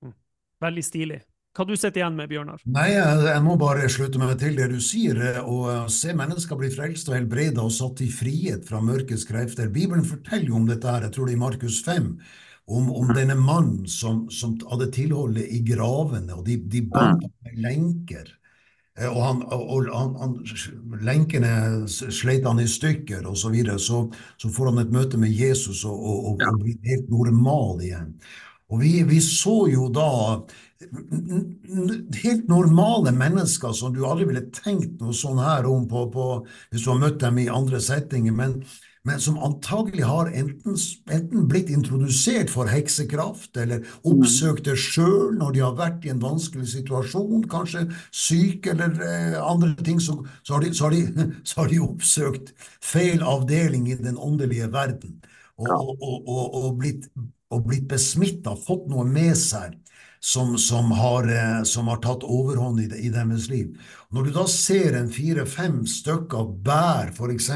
Mm. 0.02 0.14
Veldig 0.66 0.84
stilig. 0.84 1.20
Hva 1.54 1.62
du 1.68 1.76
sitter 1.76 2.00
igjen 2.00 2.16
med, 2.18 2.26
Bjørnar? 2.32 2.62
Nei, 2.66 2.88
jeg, 2.96 3.42
må 3.46 3.54
bare 3.60 3.86
slutte 3.92 4.18
meg 4.18 4.32
til 4.40 4.56
det 4.58 4.66
du 4.72 4.80
sier. 4.82 5.20
Å 5.38 5.84
se 5.92 6.14
mennesker 6.16 6.58
bli 6.58 6.70
frelst 6.74 7.10
og 7.10 7.14
helbreda 7.14 7.62
og 7.62 7.74
satt 7.74 8.02
i 8.02 8.08
frihet 8.10 8.66
fra 8.66 8.80
mørkets 8.82 9.22
krefter. 9.28 9.70
Bibelen 9.70 10.02
forteller 10.08 10.50
jo 10.50 10.58
om 10.58 10.66
dette 10.66 10.90
her, 10.90 11.06
jeg 11.06 11.14
tror 11.14 11.30
det 11.30 11.36
er 11.36 11.38
i 11.38 11.44
Markus 11.44 11.78
5, 11.86 12.08
om, 12.74 12.88
om 12.90 13.12
denne 13.14 13.36
mannen 13.38 13.84
som, 13.86 14.24
som 14.34 14.56
hadde 14.72 14.90
tilholdet 14.96 15.46
i 15.46 15.60
gravene, 15.68 16.34
og 16.34 16.42
de, 16.48 16.56
de 16.72 16.80
bandt 16.90 17.22
ham 17.22 17.34
med 17.46 17.60
lenker. 17.62 18.32
Og, 19.10 19.20
han, 19.22 19.44
og 19.54 19.88
han, 19.90 20.12
han, 20.18 20.34
lenkene 21.06 21.52
sleit 21.90 22.46
han 22.46 22.62
i 22.62 22.66
stykker, 22.70 23.22
og 23.30 23.38
så 23.38 23.52
videre. 23.54 23.78
Så, 23.82 24.08
så 24.42 24.50
får 24.50 24.72
han 24.72 24.82
et 24.82 24.94
møte 24.94 25.22
med 25.22 25.30
Jesus 25.34 25.84
og, 25.86 25.94
og, 25.98 26.28
og 26.32 26.62
blir 26.62 26.90
helt 26.90 27.14
normal 27.14 27.82
igjen. 27.82 28.12
Og 28.72 28.80
vi, 28.80 28.92
vi, 29.06 29.20
så 29.22 29.66
jo 29.68 29.88
da 29.92 30.08
helt 32.22 32.48
normale 32.48 33.12
mennesker 33.14 33.74
som 33.76 33.94
du 33.94 34.04
aldri 34.06 34.28
ville 34.30 34.46
tenkt 34.54 35.00
noe 35.02 35.14
sånn 35.16 35.40
her 35.42 35.68
om 35.68 35.86
på, 35.90 36.06
på, 36.14 36.26
hvis 36.72 36.84
du 36.84 36.90
har 36.92 37.00
møtt 37.02 37.20
dem 37.22 37.38
i 37.42 37.50
andre 37.52 37.80
settinger, 37.82 38.34
men, 38.36 38.56
men 39.04 39.20
som 39.20 39.36
antagelig 39.44 40.06
har 40.08 40.30
enten, 40.32 40.78
enten, 41.12 41.44
blitt 41.50 41.72
introdusert 41.74 42.52
for 42.52 42.70
heksekraft, 42.70 43.56
eller 43.60 43.84
oppsøkt 44.08 44.68
det 44.68 44.78
sjøl 44.80 45.36
når 45.38 45.56
de 45.56 45.64
har 45.64 45.76
vært 45.80 46.08
i 46.08 46.14
en 46.14 46.22
vanskelig 46.22 46.70
situasjon, 46.72 47.44
kanskje 47.52 47.86
syke 48.10 48.74
eller 48.74 48.96
eh, 49.04 49.38
andre 49.42 49.74
ting, 49.84 50.00
så, 50.00 50.18
så, 50.42 50.56
har 50.56 50.64
de, 50.64 50.72
så, 50.72 50.88
har 50.88 50.96
de, 50.96 51.28
så, 51.48 51.60
har 51.62 51.70
de, 51.72 51.84
oppsøkt 51.84 52.54
feil 52.84 53.24
avdeling 53.24 53.88
i 53.92 54.00
den 54.00 54.18
åndelige 54.18 54.72
verden. 54.72 55.20
Og, 55.54 55.70
og, 55.70 56.26
og, 56.26 56.54
og 56.58 56.70
blitt, 56.80 57.04
blitt 57.62 57.86
besmitta, 57.86 58.56
fått 58.58 58.88
noe 58.90 59.04
med 59.06 59.36
seg 59.38 59.76
som, 60.24 60.58
som, 60.58 60.90
har, 60.90 61.28
eh, 61.28 61.62
som, 61.62 61.88
har, 61.88 61.96
tatt 62.00 62.22
overhånd 62.24 62.80
i, 62.80 62.86
i, 62.96 63.10
deres 63.12 63.50
liv. 63.52 63.74
Når 64.08 64.24
du 64.24 64.30
da 64.32 64.44
ser 64.48 64.94
en 64.96 65.10
fire-fem 65.12 65.82
stykker 65.84 66.46
bære 66.64 67.12
f.eks. 67.12 67.50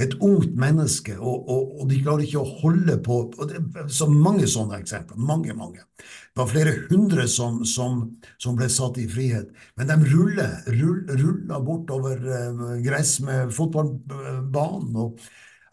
et 0.00 0.14
ungt 0.24 0.54
menneske, 0.56 1.18
og, 1.18 1.50
og, 1.52 1.74
og, 1.76 1.82
de 1.90 1.98
klarer 2.00 2.24
ikke 2.24 2.40
å 2.40 2.54
holde 2.62 2.96
på 3.04 3.18
det, 3.50 3.60
Så 3.92 4.08
mange 4.08 4.48
sånne 4.48 4.78
eksempler. 4.80 5.20
Mange, 5.20 5.52
mange. 5.58 5.84
Det 6.00 6.40
var 6.40 6.48
flere 6.48 6.72
hundre 6.86 7.26
som, 7.28 7.60
som 7.68 8.56
ble 8.56 8.70
satt 8.72 8.96
i 9.02 9.04
frihet. 9.12 9.50
Men 9.76 9.92
de 9.92 10.14
ruller, 10.14 10.62
ruller, 10.72 11.20
ruller 11.20 11.66
bortover 11.66 12.24
uh, 12.24 12.70
gress 12.86 13.18
med 13.20 13.52
fotballbanen. 13.52 14.96
og 14.96 15.20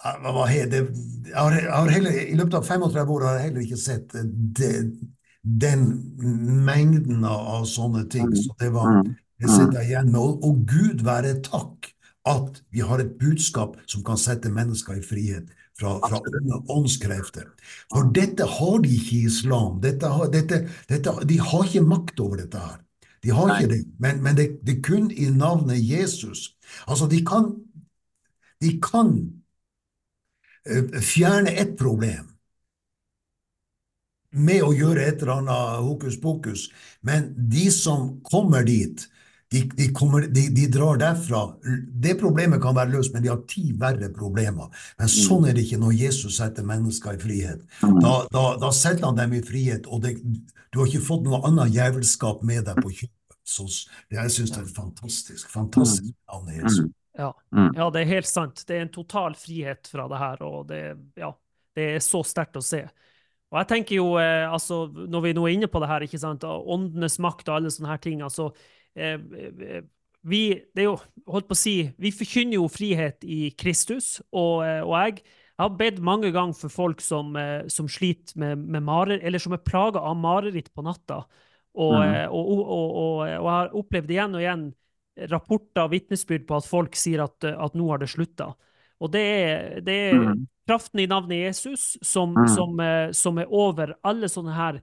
det, 0.04 0.84
jeg 1.30 1.40
har, 1.40 1.56
jeg 1.56 1.72
har 1.72 1.96
heller, 1.96 2.20
I 2.28 2.36
løpet 2.36 2.60
av 2.60 2.68
35 2.68 3.16
år 3.16 3.26
har 3.28 3.40
jeg 3.40 3.48
heller 3.48 3.66
ikke 3.70 3.80
sett 3.80 4.20
det, 4.60 4.74
den 5.58 5.86
mengden 6.66 7.24
av, 7.26 7.66
sånne 7.70 8.06
ting. 8.12 8.30
Mm. 8.30 8.38
Så 8.38 8.56
det 8.60 8.74
var 8.76 9.02
Jeg 9.40 9.54
sitter 9.56 9.86
igjen 9.86 10.12
med. 10.12 10.20
Og, 10.20 10.44
og, 10.44 10.66
Gud 10.68 11.06
være 11.08 11.38
takk 11.46 11.94
at 12.28 12.60
vi 12.76 12.84
har 12.84 13.00
et 13.00 13.14
budskap 13.22 13.78
som 13.88 14.04
kan 14.04 14.20
sette 14.20 14.52
mennesker 14.52 15.00
i 15.00 15.06
frihet 15.06 15.48
fra, 15.80 15.96
fra 16.04 16.20
åndskrefter. 16.76 17.48
For 17.94 18.12
dette 18.16 18.44
har 18.44 18.82
de 18.84 18.92
ikke 18.98 19.16
i 19.16 19.30
islam. 19.30 19.80
Dette 19.82 20.12
har, 20.12 20.28
dette, 20.34 20.66
dette, 20.92 21.16
de 21.30 21.40
har 21.40 21.66
ikke 21.66 21.88
makt 21.88 22.20
over 22.20 22.44
dette 22.44 22.60
her. 22.60 22.78
De 23.24 23.32
har 23.36 23.56
ikke 23.56 23.72
det, 23.74 23.80
men, 24.00 24.22
men 24.24 24.36
det, 24.38 24.48
det, 24.68 24.78
er 24.78 24.84
kun 24.84 25.10
i 25.12 25.28
navnet 25.32 25.80
Jesus. 25.84 26.54
Altså, 26.88 27.08
de 27.12 27.20
kan, 27.28 27.50
de 28.64 28.76
kan 28.84 29.10
uh, 30.68 31.00
fjerne 31.04 31.56
ett 31.56 31.76
problem 31.80 32.29
med 34.32 34.64
å 34.66 34.74
gjøre 34.76 35.06
et 35.06 35.24
eller 35.24 35.40
annet 35.40 35.86
hokus 35.86 36.20
pokus. 36.22 36.68
Men 37.06 37.32
de 37.50 37.70
som 37.74 38.20
kommer 38.26 38.68
dit, 38.68 39.06
de, 39.50 39.64
de, 39.74 39.88
kommer, 39.98 40.28
de, 40.30 40.44
de, 40.54 40.68
drar 40.70 41.00
derfra. 41.02 41.42
Det 41.90 42.14
problemet 42.20 42.62
kan 42.62 42.76
være 42.78 42.94
løst, 42.94 43.16
men 43.16 43.24
de 43.26 43.32
har 43.32 43.42
ti 43.50 43.72
verre 43.82 44.12
problemer. 44.14 44.70
Men 45.00 45.10
sånn 45.10 45.48
er 45.50 45.58
det 45.58 45.64
ikke 45.66 45.80
når 45.82 45.96
Jesus 45.98 46.38
setter 46.38 46.68
mennesker 46.68 47.18
i 47.18 47.22
frihet. 47.22 47.64
Da, 47.82 48.14
da, 48.30 48.44
da 48.62 48.70
setter 48.76 49.08
han 49.08 49.18
dem 49.18 49.34
i 49.40 49.42
frihet, 49.46 49.90
og 49.90 50.04
det, 50.06 50.20
du 50.70 50.82
har 50.82 50.92
ikke 50.92 51.08
fått 51.08 51.26
noe 51.26 51.42
annet 51.50 51.74
jævelskap 51.74 52.46
med 52.46 52.68
deg 52.70 52.78
på 52.84 52.94
kjøpet. 52.94 53.16
Så 53.50 53.66
jeg 54.14 54.30
syns 54.36 54.54
det 54.54 54.62
er 54.62 54.72
fantastisk. 54.76 55.50
Fantastisk 55.50 56.14
navn 56.30 56.54
Jesus. 56.54 56.94
Ja. 57.18 57.34
ja, 57.76 57.90
det 57.92 58.04
er 58.04 58.12
helt 58.14 58.30
sant. 58.30 58.62
Det 58.70 58.78
er 58.78 58.86
en 58.86 58.94
total 58.94 59.34
frihet 59.36 59.90
fra 59.92 60.06
det 60.12 60.20
her, 60.22 60.44
og 60.46 60.70
det, 60.70 60.84
ja, 61.20 61.34
det 61.76 61.88
er 61.96 62.04
så 62.06 62.22
sterkt 62.24 62.62
å 62.62 62.64
se. 62.64 62.86
Og 63.50 63.58
jeg 63.62 63.70
tenker 63.72 63.98
jo, 63.98 64.10
eh, 64.22 64.46
altså, 64.46 64.84
Når 64.94 65.24
vi 65.26 65.34
nå 65.34 65.46
er 65.48 65.56
inne 65.56 65.70
på 65.72 65.82
det 65.82 65.90
her, 65.90 66.06
ikke 66.06 66.22
sant, 66.22 66.44
åndenes 66.46 67.18
makt 67.24 67.50
og 67.50 67.56
alle 67.56 67.72
sånne 67.74 67.90
her 67.90 68.04
ting 68.04 68.22
altså, 68.26 68.52
eh, 68.96 69.18
eh, 69.18 69.82
vi, 70.28 70.42
det 70.76 70.84
er 70.84 70.90
jo, 70.90 70.98
holdt 71.32 71.48
på 71.50 71.56
å 71.56 71.60
si, 71.60 71.76
vi 72.02 72.12
forkynner 72.12 72.60
jo 72.60 72.66
frihet 72.72 73.24
i 73.24 73.54
Kristus, 73.60 74.18
og, 74.36 74.66
eh, 74.66 74.82
og 74.84 74.96
jeg, 74.98 75.22
jeg 75.24 75.64
har 75.64 75.78
bedt 75.80 76.02
mange 76.04 76.32
ganger 76.36 76.58
for 76.60 76.74
folk 76.74 77.04
som, 77.04 77.32
eh, 77.40 77.64
som 77.72 77.88
sliter 77.92 78.36
med, 78.40 78.66
med 78.76 78.84
marer, 78.86 79.24
eller 79.24 79.42
som 79.42 79.56
er 79.56 79.64
plaga 79.64 80.04
av 80.04 80.18
mareritt 80.20 80.72
på 80.76 80.84
natta. 80.86 81.24
Og, 81.80 81.96
mm. 81.96 82.34
og, 82.36 82.62
og, 82.68 83.20
jeg 83.30 83.42
har 83.46 83.76
opplevd 83.78 84.12
igjen 84.12 84.36
og 84.36 84.44
igjen 84.44 84.64
rapporter 85.32 85.86
og 85.86 85.94
vitnesbyrd 85.94 86.48
på 86.48 86.58
at 86.58 86.68
folk 86.68 86.98
sier 86.98 87.24
at, 87.24 87.46
at 87.46 87.76
nå 87.78 87.88
har 87.92 88.02
det 88.02 88.10
slutta. 88.12 88.50
Og 89.00 89.12
det 89.14 89.26
er, 89.26 89.68
det 89.86 89.98
er 90.10 90.18
mm. 90.20 90.46
kraften 90.68 91.04
i 91.04 91.08
navnet 91.10 91.46
Jesus 91.46 91.98
som, 92.02 92.34
mm. 92.36 92.48
som, 92.56 92.80
eh, 92.84 93.12
som, 93.16 93.40
er 93.40 93.54
over 93.54 93.96
alle 94.04 94.30
sånne 94.32 94.56
her 94.56 94.82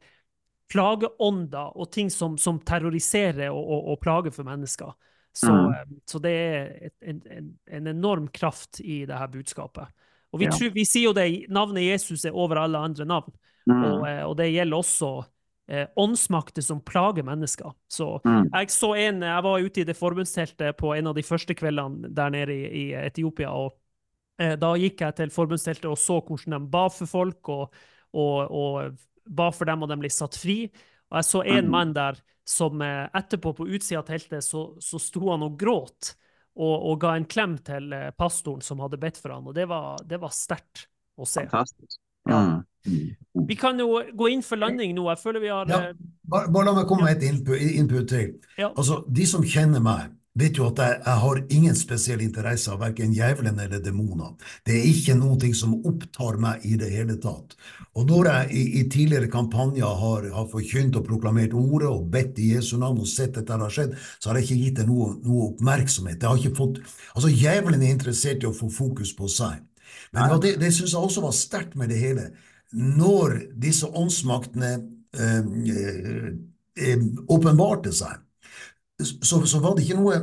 plageånder 0.73 1.77
og 1.79 1.91
ting 1.95 2.09
som, 2.11 2.39
som 2.39 2.59
terroriserer 2.67 3.51
og, 3.53 3.61
og, 3.61 3.93
og, 3.93 4.01
plager 4.03 4.35
for 4.35 4.49
mennesker. 4.49 4.97
Så, 5.37 5.53
mm. 5.53 5.73
Eh, 5.73 5.95
så 6.09 6.21
det 6.25 6.33
er 6.33 6.67
et, 6.89 6.97
en, 7.13 7.53
en, 7.69 7.87
enorm 7.93 8.29
kraft 8.29 8.81
i 8.81 9.05
det 9.07 9.21
her 9.21 9.31
budskapet. 9.33 9.93
Og 10.33 10.41
vi, 10.41 10.49
ja. 10.49 10.57
tror, 10.57 10.73
vi 10.75 10.85
sier 10.89 11.11
jo 11.11 11.17
det, 11.17 11.29
navnet 11.53 11.87
Jesus 11.87 12.27
er 12.27 12.37
over 12.37 12.65
alle 12.65 12.81
andre 12.83 13.07
navn. 13.09 13.33
Mm. 13.69 13.79
Og, 13.83 14.05
eh, 14.09 14.23
og, 14.25 14.37
det 14.41 14.51
gjelder 14.51 14.81
også 14.81 15.11
eh, 15.71 15.87
åndsmakter 15.97 16.65
som 16.65 16.83
plager 16.85 17.27
mennesker. 17.27 17.73
Så 17.91 18.17
mm. 18.25 18.51
jeg 18.53 18.73
så 18.75 18.95
en 18.97 19.23
Jeg 19.23 19.47
var 19.47 19.65
ute 19.69 19.83
i 19.83 19.87
det 19.87 19.97
forbundsteltet 19.99 20.77
på 20.81 20.95
en 20.97 21.13
av 21.13 21.17
de 21.17 21.27
første 21.27 21.55
kveldene 21.55 22.11
der 22.17 22.33
nede 22.33 22.57
i, 22.57 22.87
i 22.87 22.87
Etiopia. 23.07 23.53
og 23.53 23.77
da 24.37 24.75
gikk 24.77 25.01
jeg 25.01 25.17
til 25.17 25.31
forbundsteltet 25.33 25.87
og 25.89 25.97
så 25.97 26.19
hvordan 26.21 26.59
de 26.59 26.71
ba 26.73 26.83
for 26.93 27.09
folk, 27.09 27.49
og, 27.49 27.79
og, 28.13 28.53
og 28.53 28.99
ba 29.27 29.51
for 29.55 29.69
dem, 29.69 29.85
og 29.85 29.91
de 29.91 29.99
ble 30.01 30.11
satt 30.13 30.39
fri. 30.39 30.65
Og 31.11 31.21
jeg 31.21 31.29
så 31.29 31.43
en 31.45 31.65
mhm. 31.65 31.73
mann 31.73 31.95
der 31.97 32.21
som 32.47 32.83
eh, 32.83 33.09
etterpå, 33.15 33.53
på 33.59 33.67
utsida 33.67 34.01
av 34.01 34.07
teltet, 34.07 34.45
så, 34.45 34.69
så 34.83 35.01
sto 35.03 35.31
han 35.33 35.45
og 35.47 35.59
gråt. 35.59 36.15
Og, 36.57 36.75
og, 36.75 36.95
ga 37.03 37.17
en 37.19 37.27
klem 37.29 37.59
til 37.65 37.91
eh, 37.93 38.13
pastoren 38.17 38.63
som 38.65 38.81
hadde 38.81 39.01
bedt 39.01 39.19
for 39.21 39.35
han, 39.35 39.45
og 39.45 39.57
det 39.57 39.67
var, 39.69 39.99
det 40.09 40.21
var 40.23 40.33
sterkt 40.33 40.87
å 41.19 41.27
se. 41.29 41.45
Fantastisk. 41.51 41.99
Ja. 42.27 42.39
Mm. 42.87 43.11
Vi 43.47 43.57
kan 43.59 43.79
jo 43.79 44.01
gå 44.15 44.29
inn 44.31 44.43
for 44.47 44.59
landing 44.59 44.95
nå. 44.97 45.05
Jeg 45.11 45.21
føler 45.21 45.43
vi 45.43 45.51
har 45.51 45.69
ja, 45.71 45.81
bare, 46.27 46.49
bare, 46.55 46.69
la 46.69 46.75
meg 46.79 46.89
komme 46.91 47.07
med 47.07 47.19
et 47.19 47.27
input, 47.29 47.59
input 47.59 48.09
til. 48.11 48.33
Ja. 48.59 48.71
Altså, 48.71 49.03
De 49.11 49.27
som 49.29 49.45
kjenner 49.47 49.83
meg, 49.83 50.15
vet 50.37 50.59
jo 50.59 50.69
at 50.69 50.81
jeg, 50.83 50.97
jeg, 51.01 51.21
har 51.23 51.41
ingen 51.59 51.77
spesiell 51.79 52.23
interesse 52.25 52.73
av 52.73 52.83
verken 52.85 53.15
djevelen 53.15 53.61
eller 53.63 53.83
demoner. 53.83 54.35
Det 54.67 54.75
er 54.77 54.89
ikke 54.91 55.17
noe 55.19 55.53
som 55.57 55.77
opptar 55.89 56.39
meg 56.43 56.65
i 56.69 56.77
det 56.81 56.91
hele 56.93 57.17
tatt. 57.23 57.57
Og 57.97 58.09
når 58.11 58.31
jeg 58.31 58.51
i, 58.53 58.65
i 58.81 58.83
tidligere 58.93 59.31
kampanjer 59.33 60.01
har, 60.03 60.27
har, 60.35 60.49
forkynt 60.51 60.99
og 61.01 61.07
proklamert 61.07 61.55
ordet 61.57 61.89
og 61.89 62.11
bedt 62.13 62.41
i 62.43 62.53
Jesu 62.55 62.77
navn 62.81 63.01
og 63.03 63.09
sett 63.11 63.39
dette 63.39 63.57
har 63.57 63.73
skjedd, 63.73 63.97
så 64.21 64.31
har 64.31 64.41
jeg 64.41 64.49
ikke 64.49 64.65
gitt 64.65 64.83
det 64.83 64.89
noe, 64.91 65.15
noe 65.25 65.53
oppmerksomhet. 65.53 66.21
Jeg 66.21 66.29
har 66.29 66.43
ikke 66.43 66.59
fått, 66.59 66.83
altså 67.15 67.33
Djevelen 67.33 67.83
er 67.85 67.95
interessert 67.97 68.45
i 68.45 68.51
å 68.51 68.57
få 68.57 68.69
fokus 68.73 69.15
på 69.17 69.31
seg. 69.33 69.65
Men 70.15 70.37
det, 70.43 70.57
det 70.61 70.73
syns 70.75 70.93
jeg 70.93 71.09
også 71.09 71.25
var 71.25 71.35
sterkt 71.37 71.75
med 71.79 71.91
det 71.93 71.99
hele. 72.01 72.29
Når 72.77 73.39
disse 73.63 73.89
åndsmaktene 73.89 74.73
eh, 75.17 75.43
eh, 75.73 76.31
eh 76.77 77.05
åpenbarte 77.33 77.93
seg, 77.95 78.21
så, 79.05 79.47
så, 79.47 79.59
var 79.61 79.77
det 79.77 79.85
ikke 79.85 80.01
noe 80.01 80.21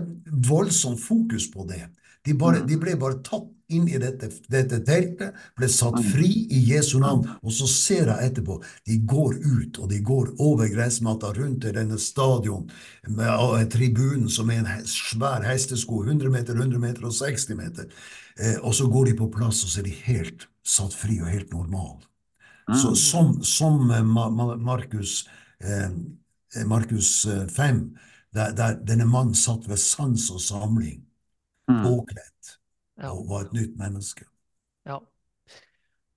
voldsomt 0.48 1.02
fokus 1.02 1.50
på 1.52 1.66
det. 1.70 1.86
De, 2.26 2.34
bare, 2.34 2.64
mm. 2.64 2.68
de 2.70 2.78
ble 2.80 2.96
bare 3.00 3.20
tatt 3.26 3.50
inn 3.74 3.88
i 3.90 4.00
dette, 4.00 4.30
dette, 4.52 4.80
teltet, 4.86 5.36
ble 5.58 5.68
satt 5.72 5.98
mm. 6.00 6.08
fri 6.14 6.30
i 6.54 6.62
Jesu 6.70 6.96
navn. 7.02 7.26
Og 7.44 7.54
så 7.56 7.68
ser 7.70 8.10
jeg 8.12 8.30
etterpå, 8.30 8.58
de 8.90 8.98
går 9.10 9.38
ut, 9.42 9.80
og 9.82 9.92
de 9.92 10.00
går 10.06 10.32
over 10.44 10.72
gressmatta 10.72 11.34
rundt 11.38 11.64
til 11.66 11.76
denne 11.76 12.00
stadion 12.02 12.66
med 13.10 13.68
tribunen, 13.74 14.30
som 14.32 14.52
er 14.54 14.64
en 14.64 14.88
svær 14.90 15.46
hestesko, 15.48 16.04
100 16.06 16.34
meter, 16.34 16.58
100 16.58 16.82
meter 16.82 17.10
og 17.10 17.16
60 17.18 17.60
meter. 17.60 17.92
Eh, 18.40 18.58
og 18.62 18.74
så 18.78 18.88
går 18.90 19.12
de 19.12 19.20
på 19.20 19.30
plass, 19.34 19.64
og 19.66 19.74
så 19.74 19.84
er 19.84 19.90
de 19.90 20.00
helt 20.08 20.48
satt 20.64 20.96
fri 20.98 21.20
og 21.22 21.30
helt 21.30 21.54
normale. 21.54 22.02
Så 22.72 22.94
mm. 22.94 22.96
som, 22.96 23.36
som 23.44 23.92
Markus, 24.64 25.28
eh, 25.60 25.92
Markus 26.66 27.28
5 27.52 27.76
eh, 27.76 28.10
der, 28.34 28.52
der 28.58 28.76
denne 28.86 29.06
mannen 29.06 29.36
satt 29.36 29.68
ved 29.70 29.78
sans 29.78 30.30
og 30.32 30.40
samling, 30.42 31.02
Mm. 31.70 31.80
påkledd, 31.86 32.58
Ja. 33.00 33.12
og 33.14 33.30
var 33.30 33.42
et 33.46 33.54
nytt 33.54 33.78
menneske. 33.80 34.26
Ja. 34.86 34.98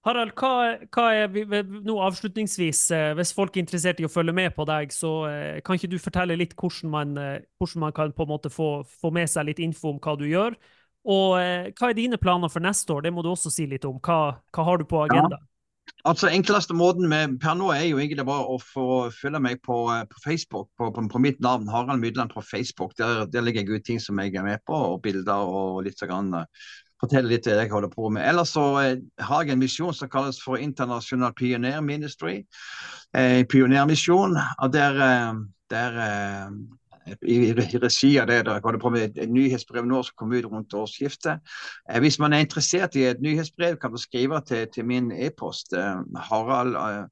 Harald, 0.07 0.33
hva, 0.39 0.79
hva 0.95 1.05
er 1.15 1.29
vi, 1.29 1.43
vi- 1.45 1.63
nå 1.63 1.97
avslutningsvis, 2.03 2.91
eh, 2.95 3.15
hvis 3.15 3.33
folk 3.35 3.57
er 3.57 3.63
interessert 3.63 3.99
i 4.01 4.05
å 4.07 4.11
følge 4.11 4.35
med 4.35 4.55
på 4.55 4.65
deg, 4.67 4.91
så 4.95 5.11
eh, 5.31 5.61
kan 5.67 5.77
ikke 5.77 5.91
du 5.91 5.99
fortelle 5.99 6.37
litt 6.39 6.55
hvordan 6.57 6.91
man, 6.91 7.17
eh, 7.19 7.41
hvordan 7.61 7.81
man 7.81 7.93
kan 7.93 8.13
på 8.13 8.23
en 8.23 8.29
måte 8.29 8.51
få, 8.51 8.85
få 8.87 9.11
med 9.13 9.29
seg 9.29 9.47
litt 9.47 9.59
info 9.59 9.91
om 9.91 9.99
hva 9.99 10.17
du 10.19 10.25
gjør? 10.31 10.55
Og 11.07 11.39
eh, 11.41 11.71
hva 11.73 11.91
er 11.91 11.95
dine 11.95 12.19
planer 12.19 12.49
for 12.51 12.61
neste 12.61 12.91
år? 12.95 13.03
Det 13.03 13.13
må 13.13 13.23
du 13.23 13.31
også 13.31 13.51
si 13.51 13.67
litt 13.67 13.85
om. 13.85 13.99
Hva, 14.01 14.39
hva 14.55 14.65
har 14.65 14.79
du 14.79 14.85
på 14.85 15.03
agenda? 15.09 15.39
Altså, 16.05 16.29
enkleste 16.31 16.75
måten 16.77 17.09
med, 17.11 17.39
per 17.43 17.57
nå 17.59 17.73
er 17.75 17.89
jo 17.89 17.99
egentlig 17.99 18.27
bare 18.29 18.47
å 18.47 18.59
få 18.63 18.87
følge 19.15 19.41
meg 19.43 19.63
på, 19.67 19.79
eh, 19.95 20.05
på 20.07 20.21
Facebook, 20.23 20.69
på, 20.79 20.91
på, 20.95 21.07
på 21.11 21.23
mitt 21.23 21.41
navn, 21.43 21.69
Harald 21.73 22.03
Mydland 22.03 22.35
på 22.35 22.45
Facebook. 22.47 22.95
Der, 22.99 23.25
der 23.27 23.43
legger 23.43 23.65
jeg 23.65 23.81
ut 23.81 23.87
ting 23.87 24.03
som 24.03 24.21
jeg 24.23 24.37
er 24.37 24.47
med 24.47 24.63
på, 24.67 24.77
og 24.77 25.01
bilder 25.03 25.51
og 25.51 25.83
litt 25.87 25.99
så 25.99 26.11
grann. 26.11 26.35
eh, 26.35 26.69
Fortelle 27.01 27.29
litt 27.29 27.45
det 27.45 27.59
jeg 27.59 27.69
holder 27.69 27.91
på 27.93 28.09
med. 28.09 28.25
Ellers 28.25 28.55
så 28.55 28.65
eh, 28.81 29.03
har 29.21 29.43
jeg 29.45 29.57
en 29.57 29.61
misjon 29.61 29.97
som 29.97 30.09
kalles 30.13 30.39
for 30.41 30.63
International 30.63 31.35
Pioneer 31.37 31.83
Ministry. 31.85 32.39
Eh, 33.13 33.43
pionermisjon. 33.51 34.39
Der, 34.73 35.03
der 35.73 36.01
i, 37.07 37.53
regi 37.55 38.19
av 38.21 38.29
det 38.31 38.41
der 38.47 38.61
holder 38.65 38.83
på 38.83 38.91
med 38.95 39.05
et, 39.09 39.19
et 39.25 39.33
nyhetsbrev 39.33 39.87
nå 39.87 40.03
som 40.07 40.17
kommer 40.19 40.41
ut 40.41 40.51
rundt 40.51 40.75
årsskiftet. 40.75 41.43
Eh, 41.91 42.01
hvis 42.03 42.19
man 42.23 42.35
er 42.35 42.45
interessert 42.45 42.97
i 42.99 43.07
et 43.11 43.23
nyhetsbrev, 43.23 43.79
kan 43.81 43.95
du 43.95 44.01
skrive 44.01 44.41
til, 44.47 44.67
til 44.75 44.87
min 44.89 45.13
e-post 45.13 45.77
eh, 45.77 46.03
harald 46.31 46.77
eh, 46.77 47.07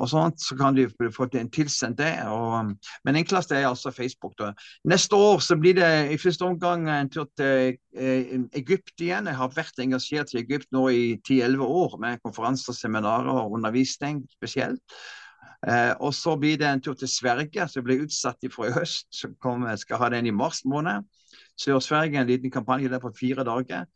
og 0.00 0.06
sånt, 0.08 0.40
så 0.40 0.56
kan 0.56 0.72
du 0.72 0.86
få 1.12 1.26
en 1.36 1.50
tilsendt 1.52 1.98
det. 2.00 2.14
Og, 2.32 2.70
men 3.04 3.18
enklest 3.20 3.52
er 3.52 3.66
altså 3.68 3.90
Facebook. 3.92 4.32
Da. 4.38 4.54
Neste 4.88 5.16
år 5.16 5.44
så 5.44 5.58
blir 5.60 5.76
det 5.76 5.90
i 6.14 6.16
første 6.16 6.48
omgang 6.48 6.88
en 6.88 7.10
tur 7.12 7.28
til 7.36 7.76
Egypt 8.56 8.96
igjen. 8.96 9.28
Jeg 9.28 9.36
har 9.36 9.52
vært 9.52 9.84
engasjert 9.84 10.32
i 10.32 10.40
Egypt 10.40 10.72
nå 10.72 10.88
i 10.88 11.04
10-11 11.20 11.68
år 11.68 12.00
med 12.00 12.24
konferanser, 12.24 12.72
seminarer 12.72 13.44
og 13.44 13.52
undervisning 13.60 14.24
spesielt. 14.38 14.80
Eh, 15.64 15.92
og 16.00 16.14
så 16.14 16.36
blir 16.36 16.58
det 16.60 16.68
en 16.68 16.82
tur 16.82 16.94
til 16.94 17.08
Sverige, 17.08 17.68
som 17.68 17.84
ble 17.86 18.00
utsatt 18.04 18.44
fra 18.52 18.68
i 18.68 18.74
høst. 18.74 19.06
Så 19.10 19.32
kom, 19.42 19.64
skal 19.76 20.02
ha 20.02 20.10
den 20.12 20.26
i 20.26 20.34
mars 20.34 20.64
måned. 20.64 21.06
Sør-Sverige, 21.56 22.20
en 22.20 22.28
liten 22.28 22.52
kampanje 22.52 22.90
der 22.92 23.00
på 23.00 23.12
fire 23.16 23.44
dager. 23.44 23.86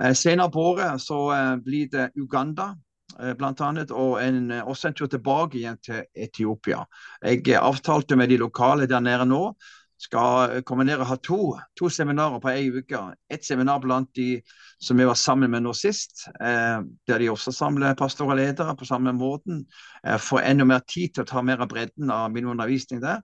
Eh, 0.00 0.12
senere 0.12 0.50
på 0.52 0.66
året 0.74 1.00
så 1.00 1.20
eh, 1.32 1.54
blir 1.64 1.88
det 1.92 2.10
Uganda. 2.16 2.74
eh, 3.20 3.32
Blant 3.38 3.60
annet, 3.60 3.90
og 3.90 4.20
en, 4.22 4.50
eh, 4.50 4.66
også 4.68 4.88
en 4.88 4.94
tur 4.94 5.06
tilbake 5.06 5.58
igjen 5.58 5.78
til 5.80 6.04
Etiopia. 6.14 6.84
Jeg 7.22 7.48
eh, 7.48 7.60
avtalte 7.60 8.16
med 8.16 8.28
de 8.28 8.36
lokale 8.36 8.86
der 8.86 9.00
nede 9.00 9.26
nå. 9.26 9.54
Skal 9.98 10.56
eh, 10.58 10.62
komme 10.66 10.84
ned 10.84 11.00
og 11.00 11.08
ha 11.10 11.16
to, 11.24 11.40
to 11.78 11.88
seminarer 11.92 12.40
på 12.42 12.52
ei 12.52 12.68
uke. 12.74 13.00
Et 13.32 13.44
seminar 13.44 13.80
blant 13.84 14.10
de 14.16 14.42
som 14.78 14.96
vi 14.96 15.06
var 15.08 15.16
sammen 15.16 15.50
med 15.50 15.64
nå 15.64 15.72
sist, 15.76 16.26
eh, 16.40 16.80
der 17.08 17.22
de 17.22 17.30
også 17.32 17.52
samler 17.54 17.96
pastorer 17.96 18.34
og 18.34 18.40
ledere 18.40 18.76
på 18.76 18.88
samme 18.88 19.14
måten. 19.16 19.64
Eh, 20.04 20.18
får 20.20 20.44
enda 20.44 20.66
mer 20.68 20.84
tid 20.84 21.14
til 21.14 21.24
å 21.24 21.30
ta 21.30 21.42
mer 21.42 21.64
av 21.64 21.70
bredden 21.72 22.12
av 22.12 22.28
min 22.34 22.48
undervisning 22.52 23.00
der. 23.00 23.22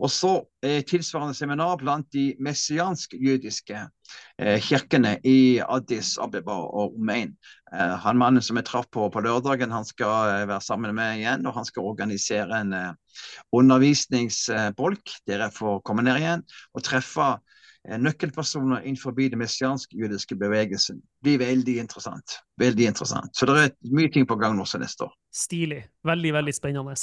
Og 0.00 0.10
så 0.10 0.32
eh, 0.64 0.80
tilsvarende 0.82 1.36
seminar 1.36 1.76
blant 1.82 2.08
de 2.12 2.32
messiansk-jødiske 2.40 3.84
kirkene 4.34 5.18
i 5.22 5.60
Addis 5.62 6.16
Abeba 6.18 6.56
og 6.66 6.96
Omein. 6.98 7.36
Eh, 7.74 7.94
han 8.04 8.18
mannen 8.18 8.42
som 8.44 8.58
jeg 8.58 8.68
traff 8.68 8.86
på 8.92 9.08
på 9.10 9.22
lørdagen, 9.24 9.72
han 9.72 9.86
skal 9.86 10.30
eh, 10.30 10.44
være 10.48 10.62
sammen 10.62 10.94
med 10.94 11.18
igjen, 11.18 11.46
og 11.46 11.56
han 11.58 11.66
skal 11.66 11.88
organisere 11.88 12.60
en 12.60 12.72
eh, 12.76 12.92
undervisningsbolk 13.52 15.16
der 15.26 15.46
jeg 15.46 15.56
får 15.58 15.82
komme 15.86 16.04
ned 16.06 16.20
igjen 16.20 16.44
og 16.74 16.84
treffe 16.86 17.30
eh, 17.32 17.98
nøkkelpersoner 17.98 18.84
innenfor 18.84 19.16
den 19.18 19.38
messiansk-jødiske 19.42 20.38
bevegelsen. 20.38 21.00
Det 21.24 21.38
blir 21.38 21.46
veldig 21.46 21.78
interessant. 21.82 22.38
Veldig 22.60 22.90
interessant. 22.92 23.34
Så 23.34 23.48
det 23.50 23.58
er 23.62 23.74
mye 23.90 24.12
ting 24.12 24.28
på 24.28 24.38
gang 24.38 24.60
også 24.60 24.78
neste 24.82 25.08
år. 25.08 25.16
Stilig. 25.34 25.84
Veldig, 26.04 26.34
veldig 26.38 26.54
spennende. 26.54 26.94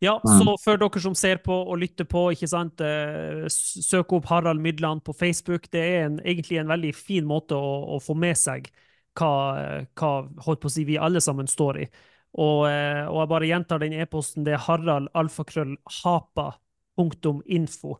Ja, 0.00 0.20
så 0.22 0.54
for 0.62 0.78
dere 0.78 1.00
som 1.02 1.14
ser 1.18 1.40
på 1.42 1.54
og 1.58 1.78
lytter 1.80 2.06
på, 2.06 2.28
ikke 2.30 2.46
sant, 2.50 2.80
eh, 2.80 3.48
søk 3.50 4.12
opp 4.14 4.28
Harald 4.30 4.60
Mydland 4.62 5.02
på 5.02 5.12
Facebook. 5.16 5.66
Det 5.72 5.80
er 5.82 6.04
en, 6.06 6.20
egentlig 6.22 6.60
en 6.60 6.70
veldig 6.70 6.92
fin 6.94 7.26
måte 7.26 7.56
å, 7.58 7.96
å 7.96 7.98
få 8.02 8.14
med 8.14 8.38
seg 8.38 8.68
hva, 9.18 9.86
hva 9.98 10.10
holdt 10.46 10.60
på 10.62 10.70
å 10.70 10.70
si, 10.70 10.84
vi 10.86 10.98
alle 11.02 11.18
sammen 11.24 11.50
står 11.50 11.80
i. 11.82 11.88
Og, 12.38 12.68
eh, 12.68 13.08
og 13.08 13.18
jeg 13.24 13.30
bare 13.32 13.48
gjentar 13.50 13.82
den 13.82 13.96
e-posten. 13.98 14.44
Det 14.46 14.54
er 14.54 14.62
haraldalfakrøllhapa.info. 14.68 15.16
alfakrøll 15.18 15.76
hapa.info. 16.02 17.96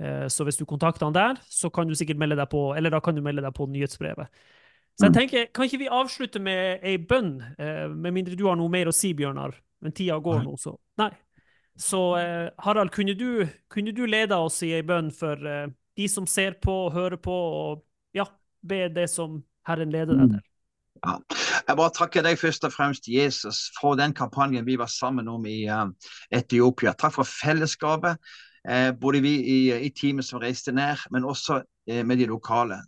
Eh, 0.00 0.26
Så 0.32 0.46
hvis 0.48 0.56
du 0.56 0.64
kontakter 0.64 1.04
han 1.04 1.12
der, 1.12 1.36
så 1.50 1.68
kan 1.70 1.88
du 1.88 1.94
sikkert 1.94 2.16
melde 2.22 2.36
deg 2.40 2.48
på, 2.48 2.70
eller 2.76 2.90
da 2.90 3.00
kan 3.00 3.14
du 3.14 3.20
melde 3.20 3.44
deg 3.44 3.52
på 3.52 3.68
nyhetsbrevet. 3.68 4.28
Så 4.96 5.04
jeg 5.04 5.12
Mm. 5.12 5.18
tenker, 5.20 5.52
kan 5.52 5.64
ikke 5.64 5.78
vi 5.78 5.88
avslutte 5.88 6.40
med 6.40 6.80
ei 6.82 6.96
bønn, 6.96 7.42
med 7.58 8.12
mindre 8.12 8.36
du 8.36 8.46
har 8.46 8.56
noe 8.56 8.68
mer 8.68 8.86
å 8.86 8.92
si, 8.94 9.12
Bjørnar? 9.14 9.54
Men 9.82 9.92
tida 9.92 10.18
går 10.20 10.44
nå, 10.44 10.56
så 10.58 10.76
Nei. 10.98 11.10
Så 11.82 12.00
eh, 12.20 12.48
Harald, 12.62 12.92
kunne 12.94 13.14
du, 13.18 13.42
kunne 13.72 13.92
du 13.94 14.04
lede 14.06 14.36
oss 14.38 14.60
i 14.62 14.70
ei 14.76 14.84
bønn 14.86 15.10
for 15.14 15.40
eh, 15.48 15.66
de 15.98 16.06
som 16.08 16.28
ser 16.30 16.54
på 16.62 16.72
og 16.86 16.94
hører 16.94 17.18
på, 17.20 17.34
og 17.34 17.82
ja, 18.16 18.28
be 18.62 18.86
det 18.94 19.08
som 19.10 19.40
Herren 19.66 19.90
leder 19.94 20.14
deg 20.14 20.28
Mm. 20.28 20.32
til? 20.36 20.48
Ja. 21.02 21.16
Jeg 21.66 21.76
bare 21.78 21.90
takker 21.96 22.22
deg 22.22 22.38
først 22.38 22.64
og 22.68 22.72
fremst, 22.74 23.08
Jesus, 23.10 23.64
for 23.80 23.96
den 23.98 24.14
kampanjen 24.14 24.66
vi 24.66 24.76
var 24.78 24.90
sammen 24.90 25.26
om 25.30 25.44
i 25.50 25.64
uh, 25.66 25.88
Etiopia. 26.30 26.92
Takk 26.98 27.16
for 27.16 27.26
fellesskapet, 27.26 28.18
eh, 28.68 28.92
både 28.94 29.22
vi 29.24 29.32
i, 29.40 29.58
i 29.88 29.90
teamet 29.90 30.26
som 30.28 30.38
reiste 30.42 30.72
ned, 30.74 31.02
men 31.10 31.26
også 31.26 31.62
eh, 31.90 32.04
med 32.06 32.22
de 32.22 32.28
lokale. 32.30 32.78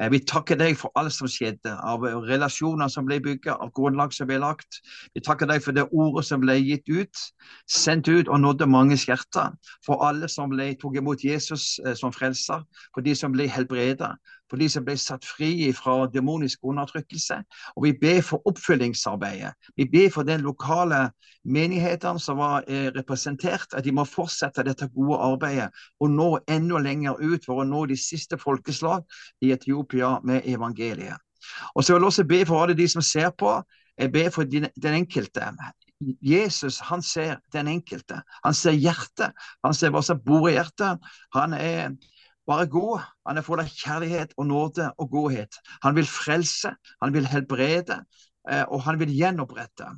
Eh, 0.00 0.08
vi 0.08 0.22
takker 0.24 0.56
deg 0.56 0.76
for 0.80 0.92
alt 0.96 1.12
som 1.12 1.28
skjedde, 1.28 1.74
av 1.84 2.04
relasjoner 2.24 2.88
som 2.92 3.04
ble 3.08 3.18
bygget, 3.20 3.52
av 3.52 3.72
grunnlag 3.76 4.14
som 4.16 4.28
ble 4.30 4.38
lagt. 4.40 4.80
Vi 5.12 5.20
takker 5.24 5.50
deg 5.50 5.60
for 5.64 5.76
det 5.76 5.84
ordet 5.92 6.24
som 6.28 6.40
ble 6.40 6.56
gitt 6.62 6.88
ut, 6.88 7.24
sendt 7.68 8.08
ut 8.08 8.30
og 8.30 8.40
nådde 8.40 8.70
manges 8.72 9.04
hjerter. 9.08 9.52
For 9.84 10.00
alle 10.06 10.30
som 10.32 10.52
ble, 10.54 10.70
tok 10.80 10.96
imot 11.02 11.24
Jesus 11.26 11.76
eh, 11.84 11.96
som 11.98 12.14
frelser, 12.14 12.64
for 12.94 13.04
de 13.04 13.16
som 13.18 13.36
ble 13.36 13.50
helbredet, 13.52 14.14
for 14.52 14.60
de 14.60 14.68
som 14.68 14.84
ble 14.84 14.98
satt 15.00 15.24
fri 15.24 15.70
fra 15.72 16.04
demonisk 16.12 16.60
undertrykkelse. 16.68 17.38
Og 17.76 17.86
vi 17.86 17.92
ber 17.96 18.20
for 18.26 18.44
oppfølgingsarbeidet. 18.50 19.54
Vi 19.80 19.86
ber 19.88 20.10
for 20.12 20.28
den 20.28 20.44
lokale 20.44 21.06
menigheten 21.44 22.20
som 22.20 22.36
var 22.36 22.66
eh, 22.68 22.90
representert, 22.92 23.72
at 23.72 23.84
de 23.84 23.94
må 23.96 24.04
fortsette 24.04 24.64
dette 24.68 24.90
gode 24.92 25.16
arbeidet 25.24 25.70
og 26.00 26.12
nå 26.12 26.28
enda 26.52 26.82
lenger 26.84 27.16
ut 27.22 27.48
for 27.48 27.62
å 27.62 27.68
nå 27.68 27.86
de 27.88 27.96
siste 27.96 28.36
folkeslag 28.38 29.06
i 29.40 29.54
Etiopia 29.56 30.18
med 30.20 30.44
evangeliet. 30.44 31.16
Og 31.74 31.84
så 31.84 31.94
vil 31.94 32.02
jeg 32.02 32.12
også 32.12 32.28
be 32.28 32.42
for 32.46 32.62
alle 32.62 32.76
de 32.76 32.88
som 32.88 33.02
ser 33.02 33.32
på. 33.38 33.56
Jeg 33.98 34.12
ber 34.12 34.28
for 34.30 34.44
din, 34.44 34.68
den 34.76 35.00
enkelte. 35.00 35.48
Jesus 36.20 36.80
han 36.80 37.02
ser 37.02 37.36
den 37.52 37.68
enkelte. 37.68 38.20
Han 38.44 38.54
ser 38.54 38.76
hjertet. 38.76 39.32
Han 39.64 39.74
ser 39.74 39.92
hva 39.94 40.02
som 40.04 40.20
bor 40.20 40.48
i 40.50 40.56
hjertet. 40.56 41.00
Han 41.34 41.54
er 41.56 41.96
bare 42.46 42.66
gå. 42.66 43.00
Han 43.26 43.38
er 43.38 43.46
full 43.46 43.62
av 43.62 43.70
kjærlighet 43.70 44.34
og 44.36 44.48
nåde 44.50 44.88
og 44.98 45.10
godhet. 45.10 45.58
Han 45.82 45.96
vil 45.96 46.08
frelse, 46.08 46.74
han 47.02 47.14
vil 47.14 47.26
helbrede, 47.26 48.02
eh, 48.50 48.64
og 48.68 48.82
han 48.86 48.98
vil 49.00 49.14
gjenopprette. 49.14 49.88